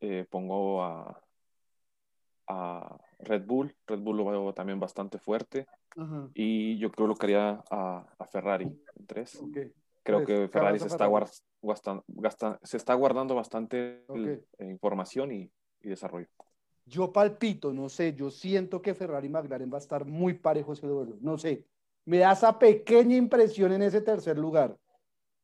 Eh, 0.00 0.26
pongo 0.28 0.82
a, 0.82 1.20
a 2.48 2.98
Red 3.20 3.44
Bull. 3.46 3.74
Red 3.86 4.00
Bull 4.00 4.18
lo 4.18 4.24
veo 4.26 4.52
también 4.52 4.78
bastante 4.80 5.18
fuerte. 5.18 5.66
Y 6.34 6.78
yo 6.78 6.90
creo 6.90 7.14
que 7.14 7.26
haría 7.26 7.62
a, 7.70 8.06
a 8.18 8.26
Ferrari 8.26 8.64
en 8.64 9.06
tres. 9.06 9.36
ok. 9.40 9.58
Creo 10.04 10.24
Tres, 10.24 10.26
que 10.40 10.48
Ferrari 10.48 10.78
se 10.78 10.86
está, 10.86 10.98
Ferrari. 11.06 11.12
guar- 11.26 11.42
guastan- 11.62 12.02
gasta- 12.08 12.58
se 12.62 12.76
está 12.76 12.94
guardando 12.94 13.34
bastante 13.34 14.04
Ok. 14.08 14.16
eh, 14.18 14.44
información 14.70 15.30
y, 15.32 15.50
y 15.82 15.88
desarrollo. 15.88 16.26
Yo 16.84 17.12
palpito, 17.12 17.72
no 17.72 17.88
sé, 17.88 18.12
yo 18.14 18.30
siento 18.30 18.82
que 18.82 18.94
Ferrari 18.94 19.28
y 19.28 19.30
McLaren 19.30 19.70
va 19.72 19.76
a 19.76 19.80
estar 19.80 20.04
muy 20.04 20.34
parejo 20.34 20.72
ese 20.72 20.86
duelo. 20.88 21.16
No 21.20 21.38
sé, 21.38 21.64
me 22.04 22.18
da 22.18 22.32
esa 22.32 22.58
pequeña 22.58 23.16
impresión 23.16 23.72
en 23.72 23.82
ese 23.82 24.00
tercer 24.00 24.36
lugar. 24.36 24.76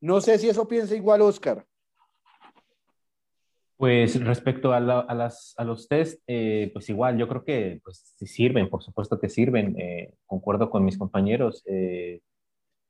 No 0.01 0.19
sé 0.19 0.37
si 0.37 0.49
eso 0.49 0.67
piensa 0.67 0.95
igual 0.95 1.21
Oscar. 1.21 1.65
Pues 3.77 4.21
respecto 4.25 4.73
a, 4.73 4.81
la- 4.81 4.99
a 4.99 5.15
las, 5.15 5.53
a 5.57 5.63
los 5.63 5.87
test, 5.87 6.21
eh, 6.27 6.69
pues 6.73 6.89
igual, 6.89 7.17
yo 7.17 7.29
creo 7.29 7.45
que 7.45 7.79
pues, 7.81 8.13
sí 8.17 8.27
sirven, 8.27 8.69
por 8.69 8.83
supuesto 8.83 9.17
que 9.19 9.29
sirven. 9.29 9.79
eh, 9.79 10.15
concuerdo 10.25 10.69
con 10.69 10.83
mis 10.83 10.97
compañeros. 10.97 11.63
eh, 11.65 12.19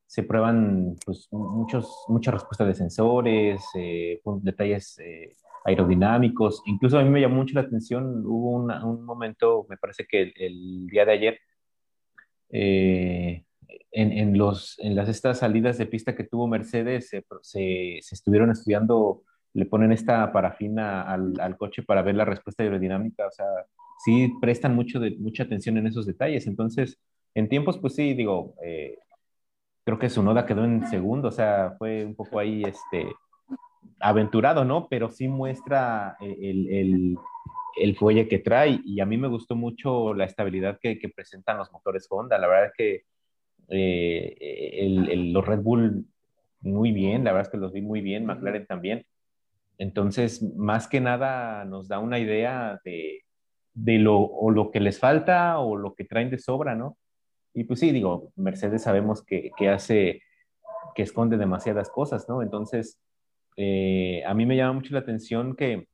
se 0.10 0.24
prueban 0.24 0.96
pues, 1.06 1.28
muchos, 1.32 2.04
muchas 2.08 2.34
respuestas 2.34 2.68
de 2.68 2.74
sensores, 2.74 3.64
eh, 3.76 4.20
detalles 4.42 4.98
eh, 4.98 5.36
aerodinámicos. 5.64 6.64
Incluso 6.66 6.98
a 6.98 7.04
mí 7.04 7.12
me 7.12 7.22
llamó 7.22 7.36
mucho 7.36 7.54
la 7.54 7.62
atención, 7.62 8.24
hubo 8.26 8.54
una- 8.54 8.84
un 8.84 9.06
momento, 9.06 9.68
me 9.70 9.78
parece 9.78 10.08
que 10.10 10.34
el, 10.36 10.88
día 10.88 11.06
de 11.06 11.12
ayer, 11.12 11.40
eh, 12.50 13.44
en, 13.92 14.12
en 14.12 14.36
los, 14.36 14.80
en 14.80 14.96
las 14.96 15.10
estas 15.10 15.38
salidas 15.40 15.78
de 15.78 15.86
pista 15.86 16.16
que 16.16 16.24
tuvo 16.24 16.48
Mercedes, 16.48 17.10
se, 17.10 17.24
se- 17.44 18.00
se 18.02 18.16
estuvieron 18.16 18.50
estudiando, 18.50 19.22
le 19.54 19.68
ponen 19.68 19.92
esta 19.92 20.34
parafina 20.34 21.04
al, 21.04 21.40
al 21.40 21.56
coche 21.56 21.84
para 21.84 22.02
ver 22.02 22.16
la 22.16 22.26
respuesta 22.26 22.64
aerodinámica, 22.64 23.28
o 23.28 23.32
sea, 23.32 23.46
sí 24.04 24.34
prestan 24.42 24.74
mucho 24.76 25.00
de, 25.00 25.12
mucha 25.20 25.44
atención 25.44 25.78
en 25.78 25.86
esos 25.86 26.08
detalles. 26.08 26.48
Entonces, 26.48 27.00
en 27.36 27.48
tiempos, 27.48 27.78
pues 27.78 27.94
sí, 27.94 28.16
digo, 28.16 28.56
creo 29.90 29.98
que 29.98 30.10
su 30.10 30.22
noda 30.22 30.46
quedó 30.46 30.66
en 30.66 30.86
segundo, 30.88 31.30
o 31.30 31.32
sea, 31.32 31.74
fue 31.80 32.06
un 32.06 32.14
poco 32.14 32.38
ahí, 32.38 32.62
este, 32.64 33.08
aventurado, 34.00 34.64
¿no? 34.64 34.88
Pero 34.88 35.10
sí 35.10 35.28
muestra 35.28 36.16
el, 36.22 36.70
el, 36.72 37.18
el 37.76 37.96
fuelle 37.96 38.28
que 38.28 38.38
trae 38.38 38.80
y 38.86 39.00
a 39.00 39.08
mí 39.08 39.18
me 39.18 39.28
gustó 39.28 39.56
mucho 39.56 40.14
la 40.14 40.26
estabilidad 40.26 40.78
que, 40.80 41.00
que 41.00 41.10
presentan 41.10 41.58
los 41.58 41.72
motores 41.72 42.06
Honda. 42.08 42.38
La 42.38 42.48
verdad 42.48 42.66
es 42.68 42.74
que 42.78 43.04
eh, 43.70 44.38
el, 44.74 45.10
el, 45.10 45.34
los 45.34 45.44
Red 45.44 45.62
Bull 45.62 46.06
muy 46.62 46.92
bien, 46.92 47.24
la 47.24 47.32
verdad 47.32 47.48
es 47.48 47.52
que 47.52 47.58
los 47.58 47.74
vi 47.74 47.82
muy 47.82 48.02
bien, 48.02 48.28
McLaren 48.28 48.68
también. 48.68 49.08
Entonces, 49.80 50.44
más 50.56 50.88
que 50.88 51.02
nada 51.02 51.66
nos 51.66 51.88
da 51.88 51.98
una 51.98 52.20
idea 52.20 52.80
de, 52.86 53.24
de 53.74 53.98
lo, 53.98 54.20
o 54.20 54.52
lo 54.52 54.70
que 54.70 54.82
les 54.82 55.00
falta 55.00 55.58
o 55.58 55.78
lo 55.78 55.96
que 55.96 56.06
traen 56.06 56.30
de 56.30 56.38
sobra, 56.38 56.76
¿no? 56.76 56.96
Y 57.54 57.64
pues 57.64 57.80
sí, 57.80 57.92
digo, 57.92 58.32
Mercedes 58.36 58.84
sabemos 58.84 59.24
que, 59.24 59.52
que 59.58 59.70
hace, 59.70 60.22
que 60.96 61.04
esconde 61.04 61.38
demasiadas 61.38 61.90
cosas, 61.90 62.28
¿no? 62.30 62.42
Entonces, 62.42 63.00
eh, 63.58 64.24
a 64.26 64.34
mí 64.34 64.46
me 64.46 64.56
llama 64.56 64.74
mucho 64.74 64.94
la 64.94 65.00
atención 65.00 65.56
que, 65.56 65.88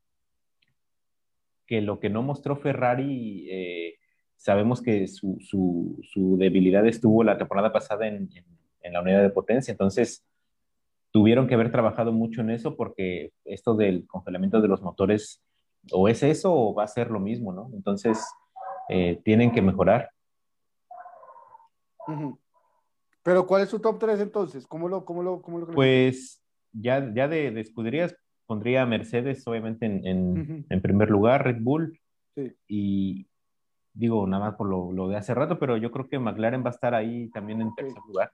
que 1.66 1.82
lo 1.82 2.00
que 2.00 2.10
no 2.10 2.22
mostró 2.22 2.56
Ferrari, 2.56 3.48
eh, 3.50 3.96
sabemos 4.36 4.82
que 4.82 5.08
su, 5.08 5.38
su, 5.40 6.38
debilidad 6.38 6.86
estuvo 6.86 7.24
la 7.24 7.38
temporada 7.38 7.72
pasada 7.72 8.08
en, 8.08 8.30
en, 8.36 8.46
en, 8.82 8.94
la 8.94 9.02
unidad 9.02 9.24
de 9.24 9.30
potencia, 9.30 9.72
entonces 9.72 10.26
tuvieron 11.12 11.48
que 11.48 11.56
haber 11.56 11.72
trabajado 11.72 12.12
mucho 12.12 12.42
en 12.42 12.50
eso 12.50 12.76
porque 12.76 13.32
esto 13.46 13.74
del 13.74 14.06
congelamiento 14.06 14.62
de 14.62 14.68
los 14.68 14.82
motores 14.82 15.42
o 15.92 16.08
es 16.08 16.24
eso 16.24 16.54
o 16.54 16.74
va 16.74 16.84
a 16.84 16.88
ser 16.88 17.10
lo 17.10 17.20
mismo, 17.20 17.54
¿no? 17.54 17.70
Entonces, 17.74 18.24
eh, 18.90 19.20
tienen 19.24 19.52
que 19.52 19.62
mejorar. 19.62 20.10
Uh 22.08 22.12
-huh. 22.12 22.38
Pero 23.24 23.48
¿cuál 23.48 23.64
es 23.64 23.70
su 23.70 23.80
top 23.80 24.00
3 24.00 24.20
entonces? 24.20 24.68
¿Cómo 24.68 24.88
lo, 24.88 25.06
cómo 25.06 25.24
lo, 25.24 25.42
cómo 25.42 25.60
lo 25.60 25.68
Pues 25.68 26.42
ya, 26.72 27.12
ya 27.14 27.28
de, 27.28 27.52
de, 27.52 27.62
escuderías 27.62 28.16
pondría 28.46 28.84
a 28.84 28.86
Mercedes 28.86 29.46
obviamente 29.48 29.86
en, 29.86 30.06
en, 30.06 30.32
uh 30.32 30.36
-huh. 30.36 30.66
en, 30.70 30.82
primer 30.82 31.10
lugar, 31.10 31.44
Red 31.44 31.58
Bull. 31.62 32.00
Sí. 32.36 32.54
Y 32.68 33.28
digo, 33.94 34.28
nada 34.28 34.46
más 34.46 34.56
por 34.56 34.68
lo, 34.68 34.92
lo, 34.92 35.08
de 35.08 35.18
hace 35.18 35.34
rato, 35.34 35.58
pero 35.58 35.78
yo 35.78 35.92
creo 35.92 36.08
que 36.08 36.20
McLaren 36.20 36.64
va 36.64 36.70
a 36.70 36.74
estar 36.74 36.94
ahí 36.94 37.30
también 37.30 37.62
en 37.62 37.74
tercer 37.74 37.94
sí. 37.94 38.08
lugar. 38.08 38.32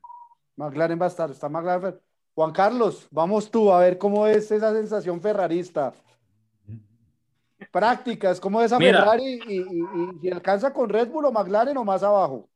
McLaren 0.57 0.99
va 0.99 1.05
a 1.05 1.09
estar, 1.09 1.31
está 1.31 1.47
McLaren. 1.47 1.95
Juan 2.33 2.51
Carlos, 2.51 3.07
vamos 3.11 3.51
tú 3.51 3.71
a 3.71 3.79
ver 3.79 3.97
cómo 3.97 4.25
es 4.25 4.51
esa 4.51 4.73
sensación 4.73 5.21
ferrarista 5.21 5.93
prácticas, 7.69 8.39
¿cómo 8.39 8.61
es 8.61 8.71
a 8.71 8.79
Mira, 8.79 8.99
Ferrari 8.99 9.39
y, 9.47 9.61
y, 9.61 10.19
y, 10.21 10.31
alcanza 10.31 10.73
con 10.73 10.89
Red 10.89 11.09
Bull 11.09 11.25
o 11.25 11.31
McLaren 11.31 11.77
o 11.77 11.83
más 11.83 12.01
abajo? 12.03 12.49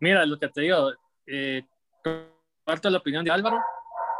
Mira, 0.00 0.24
lo 0.24 0.38
que 0.38 0.48
te 0.48 0.60
digo, 0.62 0.92
eh, 1.26 1.62
comparto 2.02 2.90
la 2.90 2.98
opinión 2.98 3.24
de 3.24 3.30
Álvaro. 3.30 3.58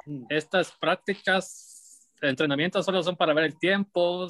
Mm. 0.06 0.24
Estas 0.28 0.72
prácticas, 0.72 2.10
entrenamientos 2.20 2.84
solo 2.84 3.02
son 3.02 3.16
para 3.16 3.34
ver 3.34 3.44
el 3.44 3.58
tiempo, 3.58 4.28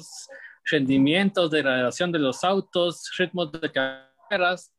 rendimientos, 0.65 1.51
degradación 1.51 2.11
de 2.11 2.19
los 2.19 2.43
autos, 2.43 3.09
ritmos 3.17 3.51
de 3.51 3.71
carreras. 3.71 4.71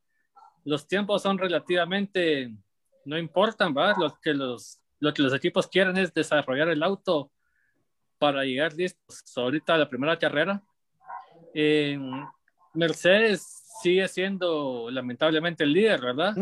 Los 0.63 0.87
tiempos 0.87 1.21
son 1.21 1.37
relativamente, 1.37 2.51
no 3.05 3.17
importan, 3.17 3.73
¿verdad? 3.73 3.95
Lo 3.99 4.17
que 4.21 4.33
los, 4.33 4.79
lo 4.99 5.13
que 5.13 5.23
los 5.23 5.33
equipos 5.33 5.67
quieren 5.67 5.97
es 5.97 6.13
desarrollar 6.13 6.69
el 6.69 6.83
auto 6.83 7.31
para 8.17 8.43
llegar 8.43 8.73
listos 8.73 9.23
ahorita 9.35 9.73
a 9.73 9.79
la 9.79 9.89
primera 9.89 10.17
carrera. 10.17 10.61
Eh, 11.53 11.99
Mercedes 12.73 13.60
sigue 13.81 14.07
siendo 14.07 14.89
lamentablemente 14.89 15.63
el 15.63 15.73
líder, 15.73 16.01
¿verdad? 16.01 16.33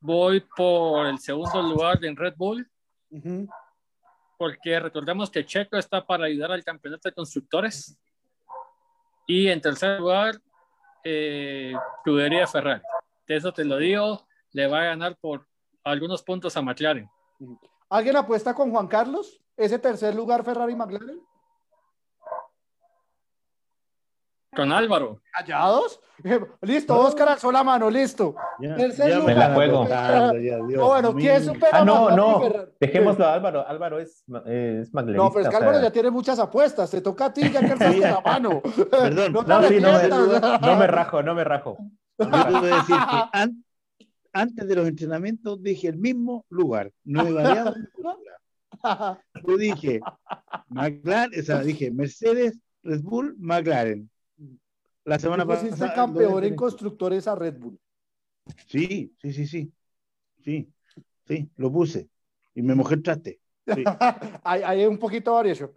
Voy 0.00 0.40
por 0.56 1.06
el 1.06 1.18
segundo 1.18 1.62
lugar 1.62 2.04
en 2.04 2.16
Red 2.16 2.34
Bull, 2.36 2.68
uh 3.10 3.18
-huh. 3.18 3.48
porque 4.36 4.78
recordemos 4.80 5.30
que 5.30 5.44
Checo 5.44 5.76
está 5.76 6.04
para 6.06 6.26
ayudar 6.26 6.52
al 6.52 6.64
campeonato 6.64 7.08
de 7.08 7.14
constructores. 7.14 7.98
Y 9.26 9.48
en 9.48 9.60
tercer 9.60 10.00
lugar, 10.00 10.34
eh, 11.02 11.74
Ferrari. 12.52 12.82
De 13.26 13.36
eso 13.36 13.52
te 13.52 13.64
lo 13.64 13.78
digo, 13.78 14.26
le 14.52 14.66
va 14.66 14.82
a 14.82 14.84
ganar 14.84 15.16
por 15.16 15.46
algunos 15.82 16.22
puntos 16.22 16.56
a 16.56 16.62
McLaren. 16.62 17.08
¿Alguien 17.88 18.16
apuesta 18.16 18.54
con 18.54 18.70
Juan 18.70 18.88
Carlos? 18.88 19.40
ese 19.56 19.78
tercer 19.78 20.14
lugar 20.14 20.44
Ferrari 20.44 20.74
McLaren? 20.74 21.20
Con 24.54 24.72
Álvaro. 24.72 25.20
¿Callados? 25.32 26.00
Listo, 26.62 26.98
Oscar 26.98 27.30
alzó 27.30 27.50
la 27.50 27.64
mano, 27.64 27.90
listo. 27.90 28.36
Ya, 28.60 28.76
ya. 28.76 29.20
Me 29.20 29.34
la 29.34 29.54
juego. 29.54 29.80
Oh, 29.80 30.86
bueno, 30.88 31.14
¿quién 31.14 31.44
supera 31.44 31.80
ah, 31.80 31.84
no, 31.84 32.16
no, 32.16 32.40
dejémoslo 32.78 33.26
a 33.26 33.34
Álvaro. 33.34 33.66
Álvaro 33.66 33.98
es, 33.98 34.24
es 34.46 34.94
No, 34.94 35.30
pero 35.32 35.40
es 35.40 35.48
que 35.48 35.56
Álvaro 35.56 35.74
sea... 35.74 35.82
ya 35.82 35.90
tiene 35.90 36.10
muchas 36.10 36.38
apuestas. 36.38 36.90
Te 36.90 37.00
toca 37.00 37.26
a 37.26 37.32
ti, 37.32 37.50
ya 37.50 37.60
que 37.60 37.66
alzaste 37.72 37.98
la 37.98 38.20
mano. 38.20 38.62
Perdón. 38.62 39.32
No, 39.32 39.42
no, 39.42 39.62
sí, 39.64 39.80
no, 39.80 39.92
me, 39.92 40.08
no, 40.08 40.76
me, 40.76 40.86
rajo, 40.86 41.22
no 41.22 41.34
me 41.34 41.44
rajo. 41.44 41.78
Yo 42.18 42.30
puedo 42.30 42.62
decir 42.62 42.96
que 42.96 43.24
an, 43.32 43.64
antes 44.32 44.68
de 44.68 44.74
los 44.76 44.86
entrenamientos 44.86 45.62
dije 45.62 45.88
el 45.88 45.96
mismo 45.96 46.46
lugar. 46.48 46.92
No 47.02 47.26
he 47.26 47.32
variado. 47.32 47.74
Yo 49.46 49.56
dije, 49.56 50.00
McLaren, 50.68 51.40
o 51.40 51.42
sea, 51.42 51.60
dije 51.60 51.90
Mercedes, 51.90 52.58
Red 52.82 53.02
Bull, 53.02 53.34
McLaren. 53.38 54.10
La 55.04 55.18
semana 55.18 55.46
pasada. 55.46 55.68
Fuiste 55.68 55.94
campeón 55.94 56.44
en 56.44 56.56
constructores 56.56 57.28
a 57.28 57.34
Red 57.34 57.58
Bull. 57.58 57.78
Sí, 58.66 59.14
sí, 59.20 59.32
sí, 59.32 59.46
sí. 59.46 59.72
Sí, 60.42 60.70
sí, 61.26 61.50
lo 61.56 61.72
puse. 61.72 62.08
Y 62.54 62.62
me 62.62 62.74
mojé 62.74 62.94
el 62.96 63.02
traste. 63.02 63.40
Sí. 63.66 63.84
hay, 64.44 64.62
hay, 64.62 64.86
un 64.86 64.98
poquito 64.98 65.30
de 65.30 65.36
variación. 65.36 65.72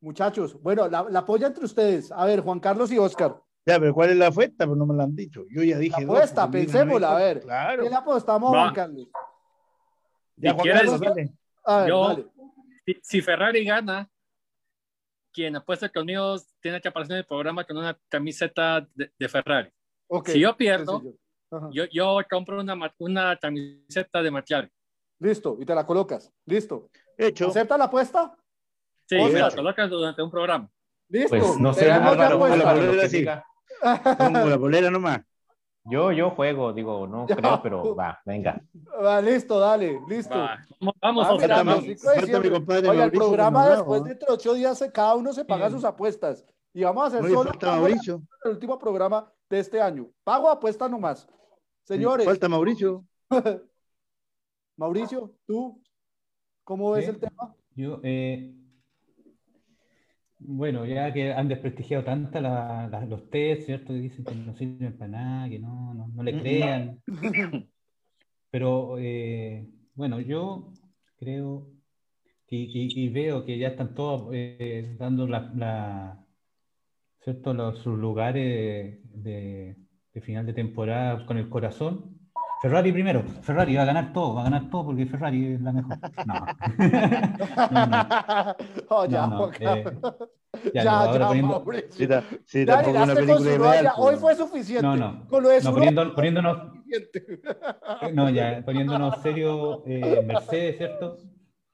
Muchachos, 0.00 0.60
bueno, 0.62 0.88
la, 0.88 1.02
la, 1.04 1.18
apoya 1.20 1.48
entre 1.48 1.64
ustedes. 1.64 2.12
A 2.12 2.24
ver, 2.24 2.40
Juan 2.40 2.60
Carlos 2.60 2.90
y 2.92 2.98
Oscar. 2.98 3.40
Ya, 3.66 3.78
pero 3.78 3.92
¿cuál 3.92 4.10
es 4.10 4.16
la 4.16 4.28
apuesta? 4.28 4.66
Pues 4.66 4.78
no 4.78 4.86
me 4.86 4.94
lo 4.94 5.02
han 5.02 5.14
dicho. 5.14 5.44
Yo 5.50 5.62
ya 5.62 5.78
dije. 5.78 6.00
La 6.00 6.06
apuesta, 6.06 6.42
dos, 6.42 6.50
pensémosla, 6.50 7.16
a 7.16 7.18
ver. 7.18 7.40
Claro. 7.40 7.82
¿Qué 7.82 7.90
le 7.90 7.96
apostamos, 7.96 8.54
Va. 8.54 8.62
Juan 8.62 8.74
Carlos? 8.74 9.08
Ya, 10.36 10.54
Juan 10.54 10.68
Carlos, 10.68 11.00
dale. 11.00 11.32
A 11.64 11.78
ver, 11.80 11.88
yo, 11.88 12.08
dale. 12.08 12.26
Si, 12.86 12.98
si 13.02 13.20
Ferrari 13.20 13.64
gana, 13.64 14.08
quien 15.38 15.54
apuesta 15.54 15.88
conmigo 15.88 16.34
tiene 16.60 16.80
que 16.80 16.88
aparecer 16.88 17.14
en 17.14 17.18
el 17.18 17.24
programa 17.24 17.62
con 17.62 17.76
una 17.76 17.96
camiseta 18.08 18.84
de, 18.92 19.12
de 19.16 19.28
Ferrari. 19.28 19.70
Okay. 20.08 20.34
Si 20.34 20.40
yo 20.40 20.56
pierdo, 20.56 21.00
yo, 21.70 21.84
yo, 21.92 22.18
compro 22.28 22.60
una, 22.60 22.76
una 22.98 23.36
camiseta 23.36 24.20
de 24.20 24.32
McLaren. 24.32 24.70
Listo, 25.20 25.56
y 25.60 25.64
te 25.64 25.76
la 25.76 25.86
colocas. 25.86 26.32
Listo. 26.44 26.90
Hecho. 27.16 27.50
¿Acepta 27.50 27.78
la 27.78 27.84
apuesta? 27.84 28.36
Sí, 29.06 29.14
me 29.14 29.38
la 29.38 29.50
colocas 29.52 29.88
durante 29.88 30.22
un 30.22 30.30
programa. 30.30 30.68
Listo. 31.08 31.38
Pues 31.38 31.60
no 31.60 31.72
sé, 31.72 31.88
Álvaro, 31.88 32.44
a 32.44 32.56
la 32.56 32.74
bolera 32.74 33.08
sí. 33.08 33.24
Como 34.18 34.46
la 34.48 34.56
bolera 34.56 34.90
nomás. 34.90 35.20
Yo, 35.90 36.12
yo 36.12 36.30
juego, 36.30 36.72
digo, 36.72 37.06
no 37.06 37.26
ya. 37.26 37.36
creo, 37.36 37.62
pero 37.62 37.94
va, 37.94 38.20
venga. 38.24 38.60
Va, 39.02 39.20
listo, 39.20 39.58
dale, 39.58 40.00
listo. 40.08 40.38
Va. 40.38 40.58
Vamos, 41.00 41.26
ah, 41.28 41.36
mira, 41.40 41.62
vamos. 41.62 41.84
Falta 42.02 42.40
mi 42.40 42.50
compadre 42.50 42.88
Oye, 42.88 43.02
el 43.04 43.10
programa 43.10 43.68
después 43.70 44.02
¿eh? 44.06 44.14
de 44.14 44.26
ocho 44.28 44.54
días 44.54 44.84
cada 44.92 45.14
uno 45.14 45.32
se 45.32 45.44
paga 45.44 45.68
sí. 45.68 45.74
sus 45.74 45.84
apuestas. 45.84 46.44
Y 46.74 46.84
vamos 46.84 47.04
a 47.04 47.06
hacer 47.06 47.22
Oye, 47.22 47.34
solo 47.34 47.52
el 48.44 48.50
último 48.50 48.78
programa 48.78 49.32
de 49.48 49.58
este 49.58 49.80
año. 49.80 50.08
Pago 50.24 50.50
apuesta 50.50 50.88
nomás. 50.88 51.28
Señores. 51.84 52.26
Falta 52.26 52.48
Mauricio. 52.48 53.04
Mauricio, 54.76 55.32
¿tú 55.46 55.82
cómo 56.64 56.92
ves 56.92 57.08
el 57.08 57.18
tema? 57.18 57.54
Yo, 57.74 57.98
eh, 58.02 58.54
bueno, 60.38 60.86
ya 60.86 61.12
que 61.12 61.32
han 61.32 61.48
desprestigiado 61.48 62.04
tanto 62.04 62.40
la, 62.40 62.88
la, 62.90 63.04
los 63.04 63.28
test, 63.30 63.66
¿cierto? 63.66 63.92
Que 63.92 64.00
dicen 64.00 64.24
que 64.24 64.34
no 64.34 64.54
sirven 64.54 64.96
para 64.96 65.10
nada, 65.10 65.48
que 65.48 65.58
no, 65.58 65.94
no, 65.94 66.08
no 66.08 66.22
le 66.22 66.38
crean. 66.38 67.00
Pero 68.50 68.96
eh, 68.98 69.66
bueno, 69.94 70.20
yo 70.20 70.72
creo 71.18 71.70
y, 72.50 72.56
y, 72.56 73.04
y, 73.04 73.08
veo 73.10 73.44
que 73.44 73.58
ya 73.58 73.68
están 73.68 73.94
todos 73.94 74.30
eh, 74.32 74.96
dando 74.98 75.26
la, 75.26 75.52
la, 75.54 76.24
¿cierto? 77.20 77.52
Los, 77.52 77.78
sus 77.80 77.98
lugares 77.98 79.00
de, 79.12 79.76
de, 80.14 80.20
final 80.22 80.46
de 80.46 80.54
temporada 80.54 81.26
con 81.26 81.36
el 81.36 81.48
corazón. 81.50 82.17
Ferrari 82.60 82.92
primero, 82.92 83.22
Ferrari 83.42 83.76
va 83.76 83.82
a 83.82 83.86
ganar 83.86 84.12
todo, 84.12 84.34
va 84.34 84.40
a 84.40 84.44
ganar 84.44 84.68
todo 84.68 84.86
porque 84.86 85.06
Ferrari 85.06 85.54
es 85.54 85.60
la 85.60 85.72
mejor. 85.72 85.98
No. 86.26 86.34
no, 87.70 87.86
no. 87.86 88.56
Oh, 88.88 89.06
ya, 89.06 89.26
no, 89.26 89.38
no. 89.38 89.52
Eh, 89.52 89.84
ya, 90.74 90.82
ya, 90.82 91.12
ya, 91.12 91.26
poniendo... 91.26 91.64
sí, 91.90 92.08
sí, 92.46 92.66
tampoco 92.66 93.02
una 93.02 93.14
película 93.14 93.54
ideal, 93.54 93.84
ya, 93.84 93.94
Hoy 93.94 94.16
fue 94.16 94.34
suficiente. 94.34 94.82
No, 94.82 94.96
no. 94.96 95.28
Con 95.28 95.42
lo 95.44 95.50
de 95.50 95.60
no 95.60 95.72
poniendo, 95.72 96.14
poniéndonos. 96.14 96.72
no, 98.14 98.30
ya, 98.30 98.62
poniéndonos 98.64 99.22
serio, 99.22 99.84
eh, 99.86 100.22
Mercedes, 100.26 100.78
¿cierto? 100.78 101.18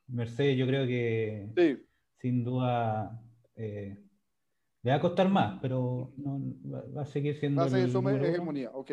Mercedes, 0.09 0.59
yo 0.59 0.67
creo 0.67 0.87
que 0.87 1.49
sí. 1.57 1.87
sin 2.19 2.45
duda 2.45 3.23
eh, 3.57 3.97
le 4.83 4.91
va 4.91 4.97
a 4.97 5.01
costar 5.01 5.31
más, 5.31 5.59
pero 5.63 6.13
no, 6.19 6.41
va, 6.71 6.85
va, 6.95 7.03
a 7.03 7.07
seguir 7.07 7.39
siendo. 7.39 7.63
Va 7.63 7.69
a 7.69 7.71
seguir 7.71 7.91
su 7.91 8.07
hegemonía, 8.07 8.71
ok. 8.71 8.91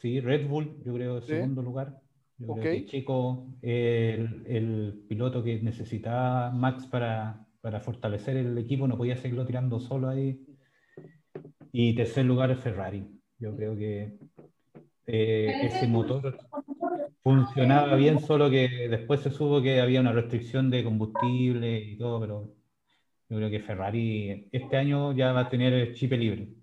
Sí, 0.00 0.20
Red 0.20 0.48
Bull, 0.48 0.82
yo 0.84 0.94
creo, 0.94 1.20
Sí. 1.22 1.28
segundo 1.32 1.62
lugar. 1.62 2.00
Yo 2.38 2.48
Ok. 2.48 2.60
creo 2.60 2.72
que 2.74 2.86
Chico, 2.86 3.46
el, 3.62 4.42
el 4.46 5.04
piloto 5.08 5.42
que 5.42 5.60
necesitaba 5.62 6.50
Max 6.50 6.86
para, 6.86 7.46
para 7.60 7.80
fortalecer 7.80 8.36
el 8.36 8.56
equipo, 8.58 8.86
no 8.86 8.96
podía 8.98 9.16
seguirlo 9.16 9.46
tirando 9.46 9.80
solo 9.80 10.08
ahí. 10.08 10.38
Y 11.72 11.94
tercer 11.94 12.24
lugar 12.24 12.50
es 12.50 12.60
Ferrari. 12.60 13.06
Yo 13.38 13.54
creo 13.56 13.76
que 13.76 14.18
eh, 15.06 15.58
ese 15.62 15.86
motor 15.88 16.38
funcionaba 17.22 17.96
bien, 17.96 18.20
solo 18.20 18.50
que 18.50 18.88
después 18.90 19.20
se 19.22 19.30
supo 19.30 19.62
que 19.62 19.80
había 19.80 20.00
una 20.00 20.12
restricción 20.12 20.70
de 20.70 20.84
combustible 20.84 21.78
y 21.80 21.98
todo, 21.98 22.20
pero 22.20 22.54
Yo 23.30 23.38
creo 23.38 23.50
que 23.50 23.60
Ferrari 23.60 24.48
este 24.52 24.76
año 24.78 25.12
ya 25.14 25.32
va 25.32 25.42
a 25.42 25.50
tener 25.50 25.74
el 25.74 25.94
chip 25.94 26.12
libre. 26.14 26.55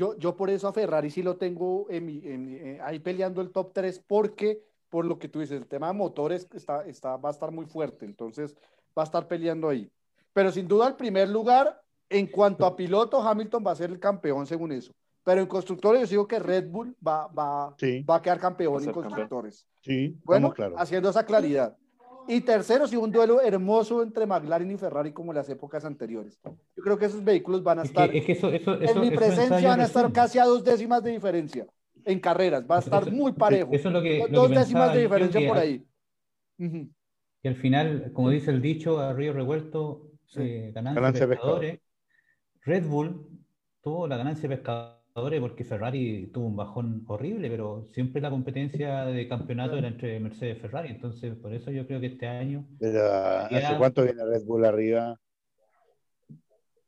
Yo, 0.00 0.16
yo 0.16 0.34
por 0.34 0.48
eso 0.48 0.66
a 0.66 0.72
Ferrari 0.72 1.10
sí 1.10 1.22
lo 1.22 1.36
tengo 1.36 1.84
en 1.90 2.06
mi- 2.06 2.22
en 2.24 2.42
mi- 2.46 2.54
eh, 2.54 2.78
ahí 2.82 2.98
peleando 3.00 3.42
el 3.42 3.50
top 3.50 3.74
3 3.74 4.02
porque 4.06 4.64
por 4.88 5.04
lo 5.04 5.18
que 5.18 5.28
tú 5.28 5.40
dices, 5.40 5.60
el 5.60 5.66
tema 5.66 5.88
de 5.88 5.92
motores 5.92 6.48
está, 6.54 6.86
está, 6.86 7.18
va 7.18 7.28
a 7.28 7.32
estar 7.32 7.50
muy 7.52 7.66
fuerte, 7.66 8.06
entonces 8.06 8.56
va 8.98 9.02
a 9.02 9.04
estar 9.04 9.28
peleando 9.28 9.68
ahí. 9.68 9.90
Pero 10.32 10.50
sin 10.52 10.66
duda 10.66 10.88
el 10.88 10.94
primer 10.96 11.28
lugar, 11.28 11.82
en 12.08 12.26
cuanto 12.28 12.64
a 12.64 12.74
piloto, 12.74 13.20
Hamilton 13.22 13.62
va 13.66 13.72
a 13.72 13.76
ser 13.76 13.90
el 13.90 14.00
campeón 14.00 14.46
según 14.46 14.72
eso. 14.72 14.90
Pero 15.22 15.42
en 15.42 15.46
constructores 15.46 16.00
yo 16.08 16.08
digo 16.14 16.26
que 16.26 16.38
Red 16.38 16.70
Bull 16.70 16.96
va, 17.06 17.26
va, 17.26 17.74
Sí, 17.78 18.02
va 18.02 18.14
a 18.16 18.22
quedar 18.22 18.40
campeón 18.40 18.72
Va 18.72 18.78
a 18.78 18.80
en 18.80 18.84
ser 18.86 18.94
campeón. 18.94 19.10
constructores. 19.12 19.66
sí, 19.82 20.16
Bueno, 20.24 20.50
claros. 20.54 20.80
haciendo 20.80 21.10
esa 21.10 21.26
claridad. 21.26 21.76
Y 22.32 22.42
tercero, 22.42 22.86
sí, 22.86 22.96
un 22.96 23.10
duelo 23.10 23.40
hermoso 23.40 24.02
entre 24.02 24.24
McLaren 24.24 24.70
y 24.70 24.76
Ferrari 24.76 25.12
como 25.12 25.32
en 25.32 25.36
las 25.38 25.48
épocas 25.48 25.84
anteriores. 25.84 26.38
Yo 26.44 26.82
creo 26.84 26.96
que 26.96 27.06
esos 27.06 27.24
vehículos 27.24 27.62
van 27.62 27.80
a 27.80 27.82
Es 27.82 27.88
estar, 27.88 28.08
que, 28.10 28.18
es 28.18 28.24
que 28.24 28.32
eso, 28.32 28.48
eso, 28.50 28.74
en 28.74 28.84
eso, 28.84 29.00
mi 29.00 29.08
eso 29.08 29.16
presencia 29.16 29.68
van 29.68 29.80
a 29.80 29.84
estar 29.84 30.12
casi 30.12 30.38
a 30.38 30.44
dos 30.44 30.62
décimas 30.62 31.02
de 31.02 31.10
diferencia 31.10 31.66
en 32.04 32.20
carreras. 32.20 32.64
Va 32.70 32.76
a 32.76 32.78
estar 32.80 33.02
Eso- 33.02 33.10
muy 33.12 33.32
parejo. 33.32 33.70
Eso 33.72 33.88
es 33.88 33.94
lo 33.94 34.00
que, 34.00 34.18
lo 34.20 34.26
que 34.26 34.32
dos 34.32 34.48
décimas 34.50 34.66
pensaba, 34.90 34.94
de 34.94 35.02
diferencia 35.02 35.40
que 35.40 35.48
por 35.48 35.58
ahí. 35.58 35.84
Y 37.42 37.48
al 37.48 37.56
final, 37.56 38.12
como 38.12 38.30
dice 38.30 38.50
el 38.52 38.62
dicho, 38.62 39.00
a 39.00 39.12
río 39.12 39.32
revuelto, 39.32 40.06
Sí. 40.26 40.40
eh, 40.42 40.72
ganancia, 40.72 41.00
Ganancia 41.00 41.26
de 41.26 41.34
pescador. 41.34 41.60
pescadores. 41.60 41.80
Red 42.62 42.86
Bull 42.86 43.26
tuvo 43.82 44.06
la 44.06 44.16
ganancia 44.16 44.48
de 44.48 44.54
pescadores 44.56 44.99
porque 45.14 45.64
Ferrari 45.64 46.28
tuvo 46.32 46.46
un 46.46 46.56
bajón 46.56 47.04
horrible, 47.06 47.50
pero 47.50 47.84
siempre 47.92 48.20
la 48.22 48.30
competencia 48.30 49.04
de 49.06 49.28
campeonato 49.28 49.76
era 49.76 49.88
entre 49.88 50.18
Mercedes 50.20 50.56
y 50.56 50.60
Ferrari. 50.60 50.90
Entonces, 50.90 51.34
por 51.36 51.52
eso 51.52 51.70
yo 51.70 51.86
creo 51.86 52.00
que 52.00 52.06
este 52.06 52.26
año. 52.26 52.66
Pero, 52.78 53.00
¿hace 53.12 53.60
Ya. 53.60 53.78
cuánto 53.78 54.02
viene 54.04 54.24
Red 54.24 54.44
Bull 54.44 54.64
arriba? 54.64 55.18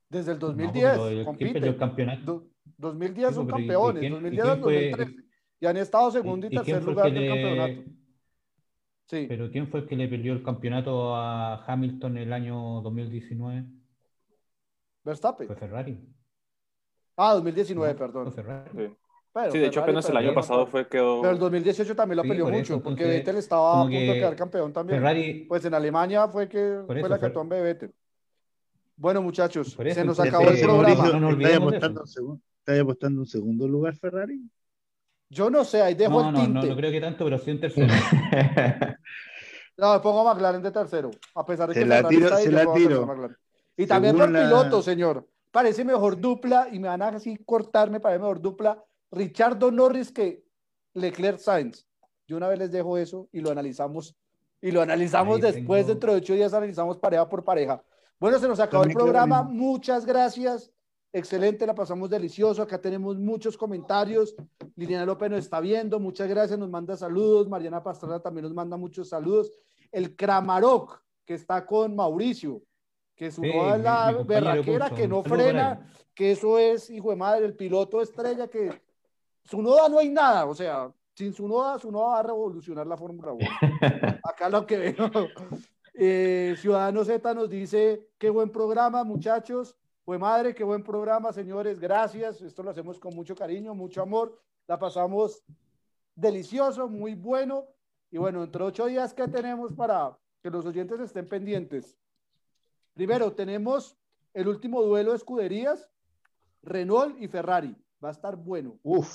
Desde 0.09 0.33
el 0.33 0.39
No, 0.39 0.47
2010 0.49 0.93
pero 0.93 1.09
el- 1.09 1.15
¿quién 1.37 1.53
perdió 1.53 1.71
el 1.71 1.77
compiten. 1.77 1.79
campeonato? 1.79 2.47
Do- 2.77 2.89
2010 2.93 3.29
Sí, 3.31 3.35
son 3.35 3.47
pero 3.47 3.59
¿y- 3.59 3.63
y 3.63 3.67
campeones, 3.67 4.01
quién- 4.01 4.13
y 4.13 4.15
2010 4.15 4.43
quién 4.45 4.53
al 4.57 4.61
fue- 4.61 4.91
2013. 4.91 5.23
Y 5.61 5.67
han 5.67 5.77
estado 5.77 6.11
segundo 6.11 6.47
y, 6.47 6.49
¿Y- 6.53 6.57
tercer 6.57 6.77
el 6.77 6.85
lugar 6.85 7.13
del 7.13 7.23
le- 7.23 7.29
campeonato. 7.29 7.91
Sí. 9.07 9.27
Pero 9.29 9.51
¿quién 9.51 9.69
fue 9.69 9.81
el 9.81 9.87
que 9.87 9.97
le 9.97 10.09
perdió 10.09 10.33
el 10.33 10.43
campeonato 10.43 11.15
a 11.15 11.65
Hamilton 11.67 12.19
el 12.19 12.33
año 12.33 12.81
2019? 12.83 13.65
Verstappen. 15.05 15.47
Fue 15.47 15.57
Ferrari. 15.57 15.99
Ah, 17.17 17.35
2019, 17.35 17.93
No, 17.93 17.99
perdón. 17.99 18.33
Sí. 18.33 18.43
Pero 19.35 19.51
Sí, 19.51 19.59
de 19.59 19.67
hecho 19.67 19.81
apenas 19.83 20.09
el 20.11 20.17
año 20.17 20.35
pasado 20.35 20.67
fue 20.67 20.87
quedó. 20.89 21.21
Pero 21.23 21.33
el 21.33 21.39
2018 21.39 21.97
también 21.97 22.19
lo 22.19 22.23
Sí, 22.23 22.29
peleó 22.29 22.45
por 22.45 22.53
mucho, 22.55 22.75
eso, 22.75 22.83
porque 22.83 23.05
Vettel 23.05 23.37
estaba 23.37 23.81
a 23.81 23.83
punto 23.85 23.99
de 23.99 24.07
que 24.07 24.13
quedar 24.15 24.37
campeón 24.37 24.73
también. 24.73 24.99
Ferrari, 25.01 25.47
Pues 25.49 25.65
en 25.65 25.73
Alemania 25.75 26.29
fue 26.29 26.49
que 26.49 26.59
Por 26.87 26.87
fue 26.87 26.99
eso, 27.01 27.09
la 27.09 27.19
catombe 27.19 27.57
de 27.57 27.63
Vettel. 27.63 27.95
Bueno, 28.97 29.23
muchachos, 29.23 29.69
eso, 29.79 29.95
se 29.95 30.05
nos 30.05 30.21
acabó 30.21 30.49
el 30.51 30.61
programa. 30.61 30.83
Mauricio- 30.95 31.13
no 31.15 31.21
nos 31.21 31.31
¿Estás 31.31 31.35
olvidemos 31.35 31.71
de 31.71 31.77
apostando, 31.79 32.01
un 32.03 32.07
segundo, 32.07 32.43
¿estás 32.59 32.81
apostando 32.81 33.21
un 33.21 33.27
segundo 33.27 33.69
lugar, 33.69 33.97
Ferrari? 33.97 34.41
Yo 35.31 35.49
no 35.49 35.65
sé, 35.65 35.81
ahí 35.81 35.95
dejo 35.95 36.13
no, 36.23 36.29
el 36.29 36.35
no, 36.35 36.39
no, 36.41 36.45
tinte. 36.61 36.69
no 36.69 36.77
creo 36.77 36.91
que 36.93 37.01
tanto, 37.01 37.25
pero 37.25 37.39
sí 37.39 37.51
un 37.53 37.61
tercero. 37.61 37.87
No, 39.79 40.01
pongo 40.03 40.29
a 40.29 40.35
McLaren 40.35 40.63
de 40.63 40.71
tercero, 40.71 41.11
a 41.35 41.47
pesar 41.47 41.69
de 41.69 41.75
Se 41.75 41.81
que 41.81 41.87
la 41.87 42.07
tiro- 42.07 42.27
está 42.27 42.37
ahí, 42.37 42.45
se 42.45 42.53
la 42.53 42.73
tiro. 42.75 43.09
Y 43.77 43.87
también 43.87 44.17
por 44.17 44.31
la- 44.31 44.43
piloto, 44.45 44.83
señor. 44.83 45.27
Parece 45.53 45.85
mejor 45.85 46.19
dupla, 46.21 46.69
y 46.73 46.81
me 46.81 46.89
van 46.89 47.03
a 47.03 47.09
así 47.09 47.37
cortarme, 47.45 48.01
parece 48.01 48.19
mejor 48.21 48.41
dupla. 48.41 48.83
Richardo 49.13 49.71
Norris 49.71 50.11
que 50.11 50.43
Leclerc 50.95 51.39
Sainz. 51.39 51.87
Yo 52.27 52.37
una 52.39 52.49
vez 52.49 52.59
les 52.59 52.73
dejo 52.73 52.97
eso 52.99 53.29
y 53.31 53.41
lo 53.41 53.51
analizamos. 53.51 54.17
Y 54.61 54.71
lo 54.71 54.81
analizamos 54.81 55.37
Ahí 55.37 55.53
después, 55.53 55.83
tengo- 55.83 55.89
dentro 55.95 56.13
de 56.13 56.19
ocho 56.19 56.35
días 56.35 56.55
analizamos 56.55 56.97
pareja 56.99 57.29
por 57.29 57.45
pareja. 57.45 57.83
Bueno, 58.19 58.39
se 58.39 58.49
nos 58.49 58.61
acabó 58.61 58.85
el 58.85 58.91
También 58.91 59.05
programa. 59.05 59.43
Muchas 59.43 60.07
gracias. 60.07 60.73
Excelente, 61.13 61.67
la 61.67 61.75
pasamos 61.75 62.09
delicioso. 62.09 62.63
Acá 62.63 62.81
tenemos 62.81 63.19
muchos 63.19 63.59
comentarios. 63.59 64.35
Liliana 64.77 65.05
López 65.05 65.29
nos 65.31 65.41
está 65.41 65.61
viendo. 65.61 66.01
Muchas 66.01 66.29
gracias, 66.29 66.59
nos 66.59 66.71
manda 66.71 66.97
saludos. 66.97 67.49
Mariana 67.49 67.83
Pastrana 67.83 68.21
también 68.21 68.45
nos 68.45 68.55
manda 68.55 68.79
muchos 68.79 69.11
saludos. 69.11 69.51
El 69.91 70.17
Kramarok, 70.17 71.03
que 71.27 71.35
está 71.35 71.67
con 71.67 71.95
Mauricio, 71.95 72.63
que 73.23 73.31
su 73.31 73.41
Sí, 73.41 73.53
noda 73.55 73.77
es 73.77 73.83
la 73.85 74.13
mi 74.19 74.25
berraquera 74.25 74.91
que 74.91 75.07
no 75.07 75.23
frena, 75.23 75.87
que 76.13 76.33
eso 76.33 76.59
es, 76.59 76.91
hijo 76.91 77.11
de 77.11 77.17
madre, 77.17 77.47
el 77.47 77.55
piloto 77.55 78.03
estrella 78.03 78.49
que 78.49 78.83
su 79.45 79.63
noda 79.63 79.89
no 79.89 80.01
hay 80.01 80.09
nada, 80.09 80.45
o 80.47 80.55
sea, 80.57 80.93
sin 81.15 81.33
su 81.33 81.47
noda, 81.47 81.79
su 81.79 81.93
noda 81.93 82.15
va 82.15 82.19
a 82.19 82.23
revolucionar 82.25 82.85
la 82.85 82.97
Fórmula 82.97 83.33
1. 83.33 83.47
Acá 84.25 84.49
lo 84.49 84.67
que 84.67 84.77
veo. 84.77 85.11
Eh, 85.95 86.57
Ciudadano 86.59 87.05
Z 87.05 87.33
nos 87.35 87.49
dice, 87.49 88.09
qué 88.19 88.29
buen 88.29 88.51
programa, 88.51 89.05
muchachos. 89.05 89.77
Fue 90.05 90.19
madre, 90.19 90.53
qué 90.53 90.65
buen 90.65 90.83
programa, 90.83 91.33
señores. 91.33 91.79
Gracias. 91.79 92.43
Esto 92.43 92.65
lo 92.65 92.71
hacemos 92.71 92.99
con 92.99 93.15
mucho 93.15 93.37
cariño, 93.37 93.73
mucho 93.73 94.03
amor. 94.03 94.37
La 94.67 94.81
pasamos 94.81 95.45
delicioso, 96.17 96.89
muy 96.89 97.15
bueno. 97.15 97.67
Y 98.11 98.19
bueno, 98.19 98.43
entre 98.43 98.65
ocho 98.65 98.87
días 98.87 99.15
que 99.15 99.29
tenemos 99.29 99.73
para 99.75 100.19
que 100.43 100.51
los 100.51 100.67
oyentes 100.67 100.99
estén 100.99 101.29
pendientes. 101.29 101.97
Primero, 102.95 103.33
tenemos 103.33 103.97
el 104.35 104.49
último 104.49 104.83
duelo 104.83 105.11
de 105.11 105.17
escuderías, 105.17 105.89
Renault 106.63 107.21
y 107.21 107.29
Ferrari. 107.29 107.77
Va 108.03 108.09
a 108.09 108.13
estar 108.13 108.37
bueno. 108.37 108.79
Uf, 108.83 109.09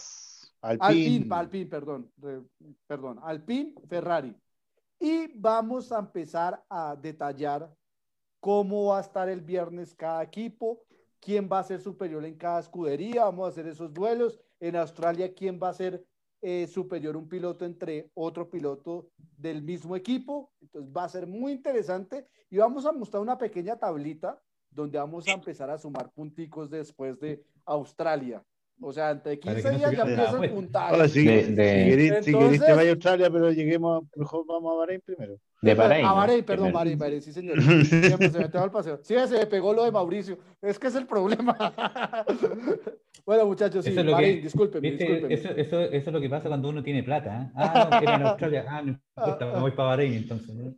Alpine, 0.62 1.18
Alpine. 1.26 1.36
Alpine, 1.36 1.66
perdón, 1.68 2.12
re- 2.18 2.44
perdón, 2.88 3.20
Alpine, 3.22 3.76
Ferrari. 3.88 4.36
Y 5.00 5.38
vamos 5.40 5.92
a 5.92 6.00
empezar 6.00 6.64
a 6.70 6.96
detallar 6.96 7.72
cómo 8.40 8.88
va 8.88 8.98
a 8.98 9.02
estar 9.02 9.30
el 9.30 9.42
viernes 9.42 9.94
cada 9.94 10.24
equipo, 10.24 10.84
quién 11.20 11.50
va 11.52 11.60
a 11.60 11.64
ser 11.64 11.82
superior 11.82 12.24
en 12.26 12.36
cada 12.36 12.60
escudería, 12.60 13.26
vamos 13.26 13.46
a 13.46 13.50
hacer 13.50 13.68
esos 13.68 13.94
duelos. 13.94 14.40
En 14.60 14.76
Australia, 14.76 15.34
quién 15.36 15.60
va 15.62 15.70
a 15.70 15.74
ser 15.74 16.04
eh, 16.42 16.68
superior 16.68 17.18
un 17.18 17.28
piloto 17.28 17.66
entre 17.66 18.12
otro 18.14 18.50
piloto 18.50 19.10
del 19.38 19.62
mismo 19.62 19.96
equipo. 19.96 20.52
Entonces 20.62 20.92
va 20.96 21.04
a 21.04 21.10
ser 21.10 21.28
muy 21.28 21.52
interesante 21.52 22.28
y 22.50 22.58
vamos 22.58 22.86
a 22.86 22.92
mostrar 22.92 23.22
una 23.22 23.38
pequeña 23.38 23.78
tablita 23.78 24.42
donde 24.70 24.98
vamos 24.98 25.28
a 25.28 25.32
empezar 25.32 25.70
a 25.70 25.78
sumar 25.78 26.12
punticos 26.12 26.70
después 26.70 27.20
de 27.20 27.44
Australia. 27.66 28.44
O 28.80 28.94
sea, 28.94 29.10
entre 29.12 29.38
Para 29.38 29.56
15 29.56 29.70
que 29.70 29.74
no 29.74 29.78
días 29.80 29.92
ya 29.92 30.02
empieza 30.04 30.44
el 30.44 30.50
puntaje. 30.52 30.94
Ahora, 30.94 31.08
si, 31.08 31.26
De- 31.26 31.44
si 31.46 31.52
de- 31.54 31.56
queréis, 31.56 31.90
si 31.90 31.98
queréis 31.98 32.28
Entonces- 32.28 32.66
te 32.66 32.74
vaya 32.74 32.90
a 32.90 32.94
Australia, 32.94 33.30
pero 33.32 33.52
lleguemos, 33.52 34.04
mejor 34.16 34.46
vamos 34.48 34.72
a 34.74 34.78
Bahrein 34.78 35.02
primero. 35.04 35.38
De 35.64 35.74
Bahrein. 35.74 36.06
A 36.06 36.10
¿no? 36.10 36.16
Bahrein, 36.18 36.44
perdón, 36.46 36.66
Primero. 36.66 36.78
Bahrein, 36.78 37.00
Bahrein, 37.00 37.22
sí, 37.24 37.34
señor. 37.34 37.56
Siempre 37.84 38.30
se 38.30 38.38
me 38.38 38.50
te 38.50 38.58
va 38.60 38.66
el 38.66 38.72
paseo. 38.72 39.00
Sí, 39.02 39.16
se 39.28 39.38
me 39.40 39.46
pegó 39.48 39.74
lo 39.74 39.84
de 39.84 39.92
Mauricio. 39.92 40.38
Es 40.62 40.78
que 40.78 40.88
es 40.88 40.96
el 40.96 41.08
problema. 41.08 41.58
bueno, 43.26 43.46
muchachos, 43.48 43.84
sí, 43.84 43.92
Bahrein, 43.96 44.36
que- 44.38 44.42
discúlpenme, 44.44 44.90
¿Viste? 44.92 45.04
discúlpenme. 45.06 45.34
Eso, 45.34 45.50
eso, 45.50 45.82
eso 45.82 46.10
es 46.10 46.14
lo 46.14 46.22
que 46.22 46.30
pasa 46.30 46.48
cuando 46.48 46.70
uno 46.70 46.84
tiene 46.84 47.02
plata. 47.02 47.42
¿eh? 47.44 47.52
Ah, 47.56 47.90
no, 47.92 47.98
que 48.00 48.06
era 48.06 48.16
en 48.16 48.22
Australia. 48.28 48.66
Ah, 48.70 48.82
no 48.84 48.90
importa, 49.18 49.46
me 49.54 49.60
voy 49.62 49.72
para 49.72 49.90
Bahrein 49.90 50.14
entonces. 50.14 50.54
¿no? 50.56 50.76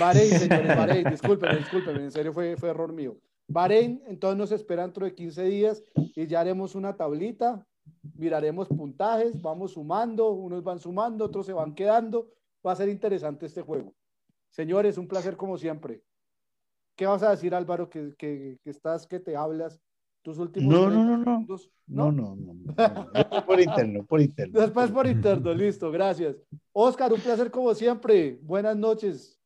Bahrein, 0.00 0.30
señores, 0.30 0.76
Bahrein, 0.76 1.10
discúlpenme, 1.10 1.56
discúlpenme, 1.58 2.04
en 2.04 2.10
serio 2.10 2.32
fue, 2.32 2.56
fue 2.56 2.70
error 2.70 2.92
mío. 2.94 3.16
Bahrein, 3.52 4.02
entonces 4.06 4.38
nos 4.38 4.52
espera 4.52 4.82
dentro 4.82 5.04
de 5.04 5.14
15 5.14 5.44
días 5.44 5.82
y 6.16 6.26
ya 6.26 6.40
haremos 6.40 6.74
una 6.74 6.96
tablita, 6.96 7.66
miraremos 8.14 8.68
puntajes, 8.68 9.40
vamos 9.40 9.72
sumando, 9.72 10.30
unos 10.30 10.62
van 10.62 10.78
sumando, 10.78 11.24
otros 11.26 11.46
se 11.46 11.52
van 11.52 11.74
quedando. 11.74 12.28
Va 12.66 12.72
a 12.72 12.76
ser 12.76 12.88
interesante 12.88 13.46
este 13.46 13.62
juego. 13.62 13.92
Señores, 14.50 14.96
un 14.96 15.08
placer 15.08 15.36
como 15.36 15.58
siempre. 15.58 16.02
¿Qué 16.96 17.06
vas 17.06 17.22
a 17.22 17.30
decir, 17.30 17.54
Álvaro, 17.54 17.88
que, 17.90 18.14
que, 18.16 18.58
que 18.62 18.70
estás, 18.70 19.06
que 19.06 19.18
te 19.18 19.34
hablas? 19.36 19.80
Tus 20.22 20.38
últimos 20.38 20.72
No, 20.72 20.86
30 20.88 20.96
no, 20.96 21.16
no, 21.18 21.40
no. 21.40 21.56
No, 21.88 22.12
no, 22.12 22.36
no. 22.36 22.54
no, 22.54 23.46
por 23.46 23.60
interno, 23.60 24.04
por 24.06 24.20
interno. 24.20 24.60
Después 24.60 24.90
por 24.92 25.06
interno, 25.08 25.52
listo, 25.52 25.90
gracias. 25.90 26.36
Oscar, 26.72 27.12
un 27.12 27.20
placer 27.20 27.50
como 27.50 27.74
siempre. 27.74 28.38
Buenas 28.42 28.76
noches. 28.76 29.40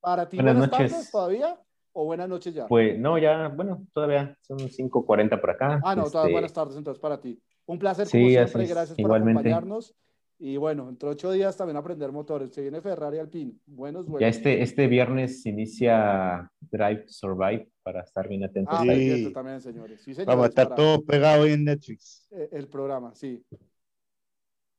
Para 0.00 0.26
ti, 0.28 0.38
Buenas 0.38 0.54
buenas, 0.56 0.70
noches. 0.72 0.90
tardes 0.92 1.10
todavía 1.10 1.60
o 1.94 2.04
buenas 2.04 2.28
noches 2.28 2.52
ya. 2.54 2.66
Pues 2.66 2.98
no, 2.98 3.16
ya, 3.18 3.48
bueno, 3.48 3.86
todavía 3.92 4.36
son 4.42 4.58
5.40 4.58 5.40
por 5.40 5.50
acá. 5.50 5.80
ah, 5.82 5.94
no, 5.96 6.04
todas 6.04 6.26
Este, 6.26 6.32
buenas 6.32 6.52
tardes 6.52 6.76
entonces 6.76 7.00
para 7.00 7.20
ti. 7.20 7.40
Un 7.66 7.78
placer 7.78 8.06
Sí, 8.06 8.18
como 8.18 8.26
así 8.26 8.34
siempre, 8.34 8.62
es, 8.64 8.70
gracias 8.70 8.98
igualmente. 8.98 9.32
por 9.42 9.48
acompañarnos. 9.48 9.94
Y 10.36 10.56
bueno, 10.56 10.88
entre 10.88 11.08
ocho 11.08 11.30
días 11.30 11.56
también 11.56 11.76
aprender 11.76 12.10
motores. 12.10 12.52
Se 12.52 12.60
viene 12.60 12.80
Ferrari 12.82 13.18
Alpine. 13.18 13.52
Buenos 13.66 14.04
vuelos. 14.06 14.20
Ya 14.20 14.28
este, 14.28 14.62
este 14.62 14.88
viernes 14.88 15.46
inicia 15.46 16.50
Drive 16.60 17.04
Survive 17.06 17.70
para 17.84 18.00
estar 18.02 18.28
bien 18.28 18.42
atentos. 18.44 18.74
Ah, 18.76 18.82
Sí. 18.84 19.32
también, 19.32 19.60
señores. 19.60 20.00
Sí, 20.02 20.12
señores, 20.12 20.26
Vamos 20.26 20.46
a 20.46 20.48
estar 20.48 20.64
para- 20.70 20.76
todos 20.76 21.02
pegados 21.04 21.46
ahí 21.46 21.52
en 21.52 21.64
Netflix. 21.64 22.26
eh, 22.32 22.48
el 22.52 22.66
programa, 22.68 23.14
sí. 23.14 23.42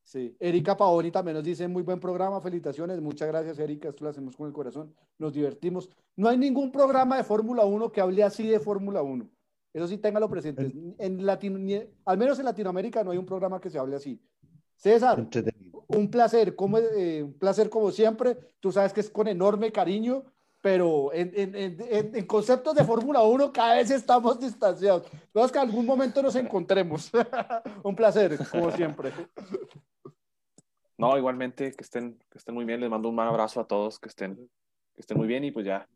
Sí, 0.06 0.38
Erika 0.40 0.78
Paoni 0.78 1.10
también 1.10 1.34
nos 1.34 1.44
dice 1.44 1.68
muy 1.68 1.82
buen 1.82 2.00
programa, 2.00 2.40
felicitaciones, 2.40 3.02
muchas 3.02 3.28
gracias 3.28 3.58
Erika, 3.58 3.90
esto 3.90 4.04
lo 4.04 4.12
hacemos 4.12 4.38
con 4.38 4.46
el 4.46 4.54
corazón, 4.54 4.94
nos 5.18 5.34
divertimos. 5.34 5.90
No 6.16 6.30
hay 6.30 6.38
ningún 6.38 6.72
programa 6.72 7.18
de 7.18 7.24
Fórmula 7.24 7.66
1 7.66 7.92
que 7.92 8.02
hable 8.02 8.24
así 8.24 8.48
de 8.48 8.60
Fórmula 8.60 9.02
1. 9.02 9.28
Eso 9.74 9.88
sí, 9.88 9.98
téngalo 9.98 10.30
presente. 10.30 10.72
En 11.00 11.26
Latino, 11.26 11.60
al 12.06 12.18
menos 12.20 12.38
en 12.38 12.46
Latinoamérica 12.46 13.04
no 13.04 13.12
hay 13.12 13.18
un 13.18 13.26
programa 13.26 13.60
que 13.60 13.70
se 13.72 13.80
hable 13.80 13.96
así. 13.96 14.22
César, 14.76 15.20
Entretenido. 15.20 15.84
un 15.88 16.10
placer, 16.10 16.56
como, 16.56 16.78
eh, 16.78 17.24
un 17.24 17.34
placer 17.34 17.70
como 17.70 17.92
siempre. 17.92 18.38
Tú 18.60 18.72
sabes 18.72 18.94
que 18.94 19.02
es 19.02 19.10
con 19.10 19.28
enorme 19.28 19.72
cariño, 19.72 20.24
pero 20.62 21.12
en, 21.14 21.32
en, 21.36 21.78
en, 22.16 22.26
conceptos 22.26 22.76
de 22.76 22.84
Fórmula 22.84 23.22
1 23.24 23.52
cada 23.52 23.76
vez 23.76 23.92
estamos 23.92 24.40
distanciados. 24.40 25.04
Esperamos 25.12 25.52
que 25.52 25.58
en 25.58 25.66
algún 25.66 25.86
momento 25.86 26.22
nos 26.22 26.36
encontremos. 26.36 27.12
Un 27.84 27.96
placer, 27.96 28.38
como 28.52 28.72
siempre. 28.72 29.12
No, 30.98 31.18
igualmente, 31.18 31.72
que 31.72 31.84
estén, 31.84 32.18
que 32.32 32.38
estén 32.38 32.56
muy 32.56 32.66
bien. 32.66 32.80
Les 32.80 32.90
mando 32.90 33.10
un 33.10 33.16
gran 33.16 33.28
abrazo 33.28 33.60
a 33.62 33.66
todos, 33.68 34.00
que 34.00 34.08
estén, 34.10 34.36
que 34.94 35.02
estén 35.02 35.18
muy 35.18 35.28
bien 35.28 35.44
y 35.44 35.52
pues 35.52 35.66
ya, 35.66 35.88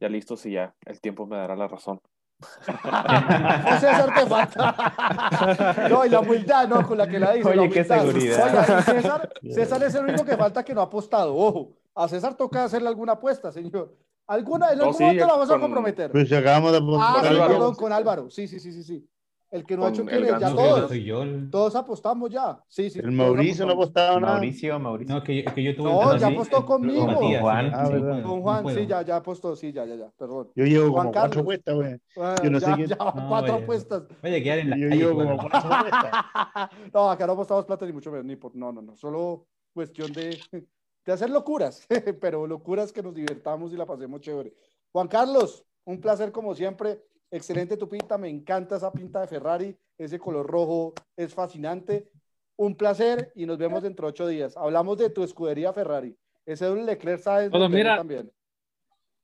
ya 0.00 0.08
listos 0.08 0.44
y 0.46 0.52
ya 0.52 0.74
el 0.84 1.00
tiempo 1.00 1.26
me 1.26 1.36
dará 1.36 1.56
la 1.56 1.68
razón. 1.68 2.00
O 2.42 3.80
César 3.80 4.12
te 4.14 4.26
falta. 4.26 5.86
No, 5.88 6.04
y 6.04 6.08
la 6.08 6.20
humildad, 6.20 6.68
¿no? 6.68 6.86
Con 6.86 6.98
la 6.98 7.06
que 7.08 7.18
la 7.18 7.32
dice. 7.32 7.48
Oye, 7.48 7.68
la 7.68 7.68
qué 7.72 7.84
seguridad. 7.84 8.46
Oiga, 8.46 8.62
y 8.80 8.82
César, 8.82 9.32
César 9.50 9.82
es 9.84 9.94
el 9.94 10.04
único 10.04 10.24
que 10.24 10.36
falta 10.36 10.64
que 10.64 10.74
no 10.74 10.80
ha 10.80 10.84
apostado. 10.84 11.36
Ojo, 11.36 11.72
a 11.94 12.08
César 12.08 12.34
toca 12.36 12.64
hacerle 12.64 12.88
alguna 12.88 13.12
apuesta, 13.12 13.52
señor. 13.52 13.96
Alguna, 14.26 14.70
en 14.72 14.78
No, 14.78 14.84
algún 14.84 14.96
sí, 14.98 15.02
momento 15.04 15.26
la 15.26 15.32
vamos 15.34 15.50
a 15.50 15.58
comprometer. 15.60 16.10
Pues 16.10 16.32
acabamos 16.32 16.72
de 16.72 16.78
Ah, 16.78 16.80
apostar. 16.80 17.20
sí, 17.22 17.26
Álvaro. 17.28 17.52
perdón, 17.54 17.74
con 17.74 17.92
Álvaro. 17.92 18.30
Sí, 18.30 18.48
sí, 18.48 18.60
sí, 18.60 18.72
sí, 18.72 18.82
sí. 18.82 19.08
El 19.52 19.66
que 19.66 19.76
no 19.76 19.84
ha 19.84 19.90
hecho 19.90 20.06
que 20.06 20.18
ya 20.18 20.38
No, 20.48 20.56
Todos. 20.56 20.68
todos, 20.76 20.88
soy 20.88 21.04
yo. 21.04 21.22
el- 21.22 21.50
todos 21.50 21.76
apostamos 21.76 22.30
ya. 22.30 22.58
Sí, 22.68 22.88
sí. 22.88 23.00
El 23.00 23.12
Mauricio 23.12 23.66
no 23.66 23.74
apostaba 23.74 24.18
nada. 24.18 24.32
Mauricio, 24.32 24.78
Mauricio. 24.78 25.14
No, 25.14 25.22
que, 25.22 25.44
que 25.44 25.62
yo 25.62 25.76
tuve 25.76 25.90
No, 25.90 26.16
ya 26.16 26.26
así, 26.28 26.34
apostó 26.34 26.64
conmigo. 26.64 27.06
con 27.06 27.38
Juan. 27.38 27.66
sí, 27.66 27.72
Ah, 27.76 27.86
sí, 27.86 27.92
no 27.92 28.22
Con 28.22 28.40
Juan, 28.40 28.62
puedo. 28.62 28.78
sí, 28.78 28.86
ya, 28.86 29.02
ya 29.02 29.16
apostó, 29.16 29.54
sí, 29.54 29.70
ya, 29.70 29.84
ya, 29.84 29.94
ya, 29.96 30.10
perdón. 30.16 30.48
Yo 30.54 30.64
llevo 30.64 30.90
Juan 30.92 31.02
como 31.08 31.12
cuatro 31.12 31.20
Carlos. 31.28 31.42
apuestas, 31.42 31.74
güey. 31.74 32.00
Ah, 32.16 32.40
Yo 32.42 32.50
no 32.50 32.60
sé 32.60 32.66
ya, 32.66 32.74
quién- 32.76 32.88
ya, 32.88 32.96
No, 32.96 33.12
cuatro 33.28 33.52
vaya. 33.52 33.54
apuestas. 33.56 34.02
A 34.04 34.22
quedar 34.22 34.58
en 34.60 34.70
la 34.70 34.78
Yo 34.78 34.88
llevo 34.88 35.14
como 35.22 35.36
cuatro 35.36 35.70
apuestas. 35.70 36.12
no, 36.94 37.10
acá 37.10 37.26
no 37.26 37.32
apostamos 37.34 37.66
plata 37.66 37.84
ni 37.84 37.92
mucho 37.92 38.10
menos, 38.10 38.24
ni 38.24 38.36
por, 38.36 38.56
no, 38.56 38.72
no, 38.72 38.80
no, 38.80 38.96
solo 38.96 39.46
cuestión 39.74 40.14
de, 40.14 40.38
de 41.04 41.12
hacer 41.12 41.28
locuras, 41.28 41.86
pero 42.22 42.46
locuras 42.46 42.90
que 42.90 43.02
nos 43.02 43.12
divertamos 43.14 43.70
y 43.74 43.76
la 43.76 43.84
pasemos 43.84 44.18
chévere. 44.22 44.54
Juan 44.92 45.08
Carlos, 45.08 45.62
un 45.84 46.00
placer 46.00 46.32
como 46.32 46.54
siempre, 46.54 47.02
excelente 47.32 47.76
tu 47.76 47.88
pinta, 47.88 48.16
me 48.18 48.28
encanta 48.28 48.76
esa 48.76 48.92
pinta 48.92 49.20
de 49.20 49.26
Ferrari, 49.26 49.76
ese 49.98 50.18
color 50.18 50.46
rojo 50.46 50.94
es 51.16 51.34
fascinante, 51.34 52.08
un 52.56 52.76
placer 52.76 53.32
y 53.34 53.46
nos 53.46 53.58
vemos 53.58 53.82
dentro 53.82 54.06
de 54.06 54.10
ocho 54.10 54.28
días. 54.28 54.56
Hablamos 54.56 54.98
de 54.98 55.10
tu 55.10 55.24
escudería 55.24 55.72
Ferrari, 55.72 56.16
ese 56.44 56.66
es 56.66 56.70
un 56.70 56.86
Leclerc 56.86 57.20
sabes 57.20 57.50
Bueno, 57.50 57.68
mira. 57.68 57.96
también. 57.96 58.30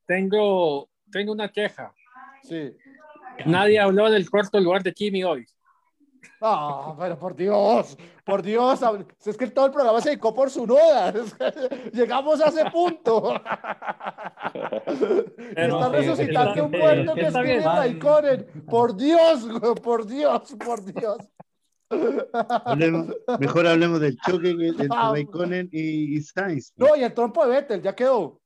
Tengo, 0.07 0.89
tengo 1.13 1.33
una 1.33 1.53
queja. 1.53 1.95
Sí. 2.43 2.75
Nadie 3.45 3.79
habló 3.79 4.11
del 4.11 4.29
cuarto 4.29 4.59
lugar 4.59 4.83
de 4.83 4.93
Kimi 4.93 5.23
hoy. 5.23 5.47
Ah, 6.41 6.95
pero 6.99 7.19
por 7.19 7.35
Dios, 7.35 7.97
por 8.25 8.43
Dios, 8.43 8.81
es 9.25 9.37
que 9.37 9.47
todo 9.49 9.67
el 9.67 9.73
programa 9.73 10.01
se 10.01 10.11
dedicó 10.11 10.35
por 10.35 10.51
su 10.51 10.67
noda. 10.67 11.13
Llegamos 11.93 12.41
a 12.41 12.49
ese 12.49 12.65
punto. 12.71 13.35
Pero- 14.85 15.27
Está 15.49 15.69
No, 15.69 15.93
resucitando 15.93 16.51
está- 16.51 16.63
un 16.65 16.71
muerto 16.71 17.15
que 17.15 17.21
es 17.23 17.27
está 17.29 17.41
Kimi 17.43 17.53
bien. 17.55 17.65
Raikkonen. 17.65 18.47
Por 18.67 18.97
Dios, 18.97 19.47
por 19.83 20.07
Dios, 20.07 20.57
por 20.65 20.85
Dios. 20.85 21.19
Hablemos- 21.91 23.15
mejor 23.41 23.67
hablemos 23.67 24.01
del 24.01 24.17
choque 24.19 24.57
que- 24.57 24.69
entre 24.69 24.89
Ah. 24.91 25.11
Raikkonen 25.13 25.69
y, 25.73 26.17
y 26.17 26.23
Sainz. 26.23 26.73
No, 26.77 26.95
y 26.97 27.03
el 27.03 27.15
trompo 27.15 27.45
de 27.45 27.51
Vettel 27.51 27.83
ya 27.83 27.95
quedó. 27.95 28.41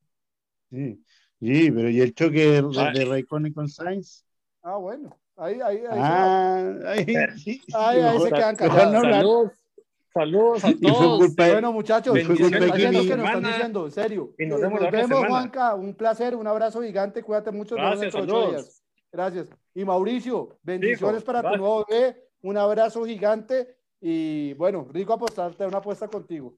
Sí. 0.70 1.02
Sí, 1.40 1.70
pero 1.72 1.90
¿y 1.90 2.00
el 2.00 2.14
choque 2.14 2.62
de, 2.62 2.62
de 2.94 3.04
Raikkonen 3.04 3.52
con 3.52 3.68
Sainz? 3.68 4.24
Ah, 4.62 4.76
bueno. 4.76 5.18
Ahí, 5.42 5.60
ahí, 5.60 5.78
ahí. 5.78 5.86
Ah, 6.00 6.72
ahí, 6.86 7.04
sí, 7.36 7.60
Ahí, 7.74 7.98
ahí 8.00 8.18
se 8.18 8.24
mejor- 8.24 8.32
quedan 8.38 8.56
callados. 8.56 9.02
Saludos, 9.02 9.52
saludos 10.14 10.64
a 10.64 10.72
todos. 10.80 11.34
Bueno, 11.36 11.72
muchachos, 11.72 12.14
lo 12.14 12.34
que 12.34 12.42
nos 12.42 12.52
están 13.26 13.42
diciendo, 13.42 13.86
en 13.86 13.90
serio. 13.92 14.34
Y 14.38 14.46
nos 14.46 14.60
vemos 14.60 14.80
otra 14.80 14.90
vemos, 14.92 15.08
semana. 15.08 15.28
Juanca. 15.28 15.74
Un 15.74 15.94
placer, 15.94 16.36
un 16.36 16.46
abrazo 16.46 16.80
gigante. 16.82 17.22
Cuídate 17.24 17.50
mucho. 17.50 17.76
nos 17.76 17.98
vemos 17.98 18.12
Gracias, 18.14 18.50
días. 18.50 18.82
Gracias. 19.10 19.48
Y 19.74 19.84
Mauricio, 19.84 20.58
bendiciones 20.62 21.22
Hijo, 21.22 21.26
para 21.26 21.50
tu 21.50 21.56
nuevo 21.58 21.86
bebé. 21.90 22.16
Un 22.42 22.56
abrazo 22.56 23.04
gigante. 23.04 23.74
Y 24.00 24.54
bueno, 24.54 24.86
rico 24.92 25.12
apostarte 25.12 25.66
una 25.66 25.78
apuesta 25.78 26.06
contigo. 26.08 26.54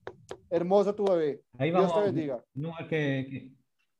Hermoso 0.50 0.94
tu 0.94 1.04
bebé. 1.06 1.42
Ahí 1.58 1.70
Dios 1.70 1.82
vamos. 1.84 1.94
te 1.98 2.04
bendiga. 2.04 2.44
No, 2.54 2.70
es 2.78 2.86
que, 2.88 3.26
que- 3.30 3.50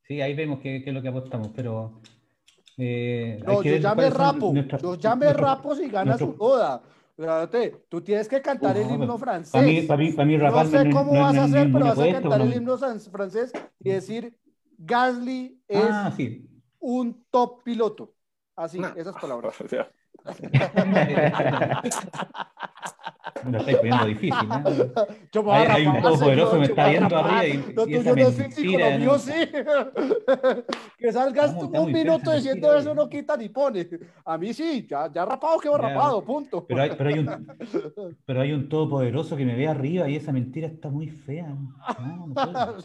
sí, 0.02 0.20
ahí 0.20 0.34
vemos 0.34 0.60
qué 0.60 0.82
es 0.84 0.92
lo 0.92 1.00
que 1.00 1.08
apostamos, 1.08 1.48
pero. 1.56 2.00
Eh, 2.76 3.42
No, 3.46 3.62
yo 3.62 3.76
ya 3.76 3.94
me 3.94 4.10
rapo. 4.10 4.52
Yo 4.82 4.94
ya 4.96 5.16
me 5.16 5.32
rapo 5.32 5.74
si 5.74 5.88
ganas 5.88 6.18
su 6.18 6.26
nuestro- 6.26 6.46
boda. 6.46 6.82
Espérate, 7.16 7.84
tú 7.88 8.00
tienes 8.00 8.26
que 8.26 8.42
cantar 8.42 8.76
el 8.76 8.88
No, 8.88 8.94
himno 8.94 9.18
Para 9.18 9.38
mí, 9.38 9.44
francés. 9.44 9.86
para 9.86 9.98
mí, 10.02 10.12
para 10.12 10.26
mí 10.26 10.36
No 10.36 10.64
sé 10.64 10.90
cómo 10.90 11.14
no- 11.14 11.20
vas 11.20 11.34
no 11.34 11.42
a 11.42 11.44
hacer, 11.44 11.72
pero 11.72 11.84
vas 11.84 11.98
a 11.98 12.10
cantar 12.12 12.40
el 12.40 12.54
himno 12.54 12.76
francés 12.76 13.52
y 13.78 13.90
decir 13.90 14.36
Gasly 14.78 15.60
es 15.68 15.86
Ah, 15.90 16.12
sí. 16.16 16.48
un 16.80 17.24
top 17.30 17.62
piloto. 17.62 18.12
Así, 18.56 18.80
No. 18.80 18.88
esas 18.96 19.14
palabras. 19.14 19.54
Me 23.44 23.52
lo 23.52 23.58
estáis 23.58 23.76
poniendo 23.78 24.04
difícil, 24.06 24.48
¿eh? 24.52 24.92
Yo 25.32 25.52
Hay, 25.52 25.66
hay 25.68 25.86
un 25.86 26.02
todopoderoso 26.02 26.52
que 26.52 26.58
me 26.58 26.64
está 26.66 26.88
viendo 26.88 27.16
arriba 27.16 27.46
y, 27.46 27.72
Lo 27.74 27.88
y 27.88 27.94
esa 27.94 28.10
no 28.10 28.16
mentira. 28.30 28.90
lo 28.90 28.98
mío 28.98 29.12
¿no? 29.12 29.18
sí. 29.18 29.32
que 30.98 31.12
salgas 31.12 31.50
estamos 31.52 31.78
un 31.86 31.92
minuto 31.92 32.32
diciendo 32.32 32.68
mentira, 32.68 32.78
eso 32.80 32.94
no 32.94 33.08
quita 33.08 33.36
ni 33.36 33.48
pone. 33.48 33.88
A 34.24 34.36
mí 34.38 34.52
sí, 34.52 34.86
ya, 34.88 35.10
ya 35.12 35.24
rapado 35.24 35.58
quedo 35.58 35.76
Ya. 35.78 35.88
rapado, 35.88 36.24
punto. 36.24 36.66
Pero 36.66 36.82
hay, 36.82 36.90
pero, 36.96 37.08
hay 37.10 37.18
un, 37.18 37.56
pero 38.26 38.40
hay 38.40 38.52
un 38.52 38.68
todopoderoso 38.68 39.36
que 39.36 39.44
me 39.44 39.54
ve 39.54 39.68
arriba 39.68 40.08
y 40.08 40.16
esa 40.16 40.32
mentira 40.32 40.66
está 40.66 40.88
muy 40.90 41.08
fea. 41.08 41.46
No, 41.48 42.32
puedo. 42.34 42.76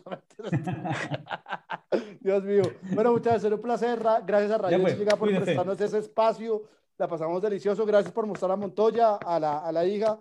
Dios 2.20 2.44
mío. 2.44 2.64
Bueno, 2.94 3.12
muchachos, 3.12 3.42
será 3.42 3.56
un 3.56 3.62
placer. 3.62 4.00
Ra- 4.02 4.22
Gracias 4.26 4.52
a 4.52 4.58
Radio 4.58 4.82
pues, 4.82 4.96
por 5.18 5.30
prestarnos 5.30 5.80
ese 5.82 5.98
espacio. 6.00 6.64
La 7.00 7.08
pasamos 7.08 7.42
delicioso. 7.42 7.86
Gracias 7.86 8.14
por 8.14 8.28
mostrar 8.28 8.52
a 8.52 8.56
Montoya, 8.58 9.16
a 9.16 9.40
la, 9.40 9.60
a 9.60 9.72
la 9.72 9.86
hija. 9.86 10.20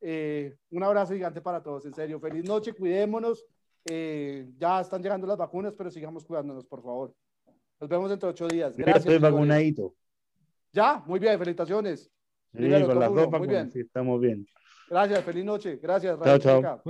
Eh, 0.00 0.56
un 0.70 0.82
abrazo 0.82 1.14
gigante 1.14 1.40
para 1.40 1.62
todos, 1.62 1.86
en 1.86 1.94
serio. 1.94 2.18
Feliz 2.18 2.44
noche, 2.44 2.72
cuidémonos. 2.72 3.46
Eh, 3.88 4.50
ya 4.58 4.80
están 4.80 5.00
llegando 5.00 5.24
las 5.26 5.36
vacunas, 5.38 5.74
pero 5.78 5.88
sigamos 5.88 6.24
cuidándonos, 6.24 6.64
por 6.66 6.82
favor. 6.82 7.14
Nos 7.80 7.88
vemos 7.88 8.10
dentro 8.10 8.26
de 8.28 8.32
ocho 8.32 8.48
días. 8.48 8.72
Yo 8.76 8.84
Gracias. 8.84 9.06
estoy 9.06 9.18
vacunadito. 9.18 9.94
Ya, 10.72 11.00
muy 11.06 11.20
bien, 11.20 11.38
felicitaciones. 11.38 12.02
Sí, 12.02 12.10
Primero, 12.56 12.86
con 12.88 12.98
las 12.98 13.08
dos 13.10 13.16
muy 13.16 13.26
vacunas, 13.32 13.48
bien. 13.48 13.70
sí, 13.70 13.80
estamos 13.80 14.20
bien. 14.20 14.46
Gracias, 14.90 15.22
feliz 15.22 15.44
noche. 15.44 15.76
Gracias, 15.80 16.18
Chao, 16.20 16.38
chao. 16.38 16.82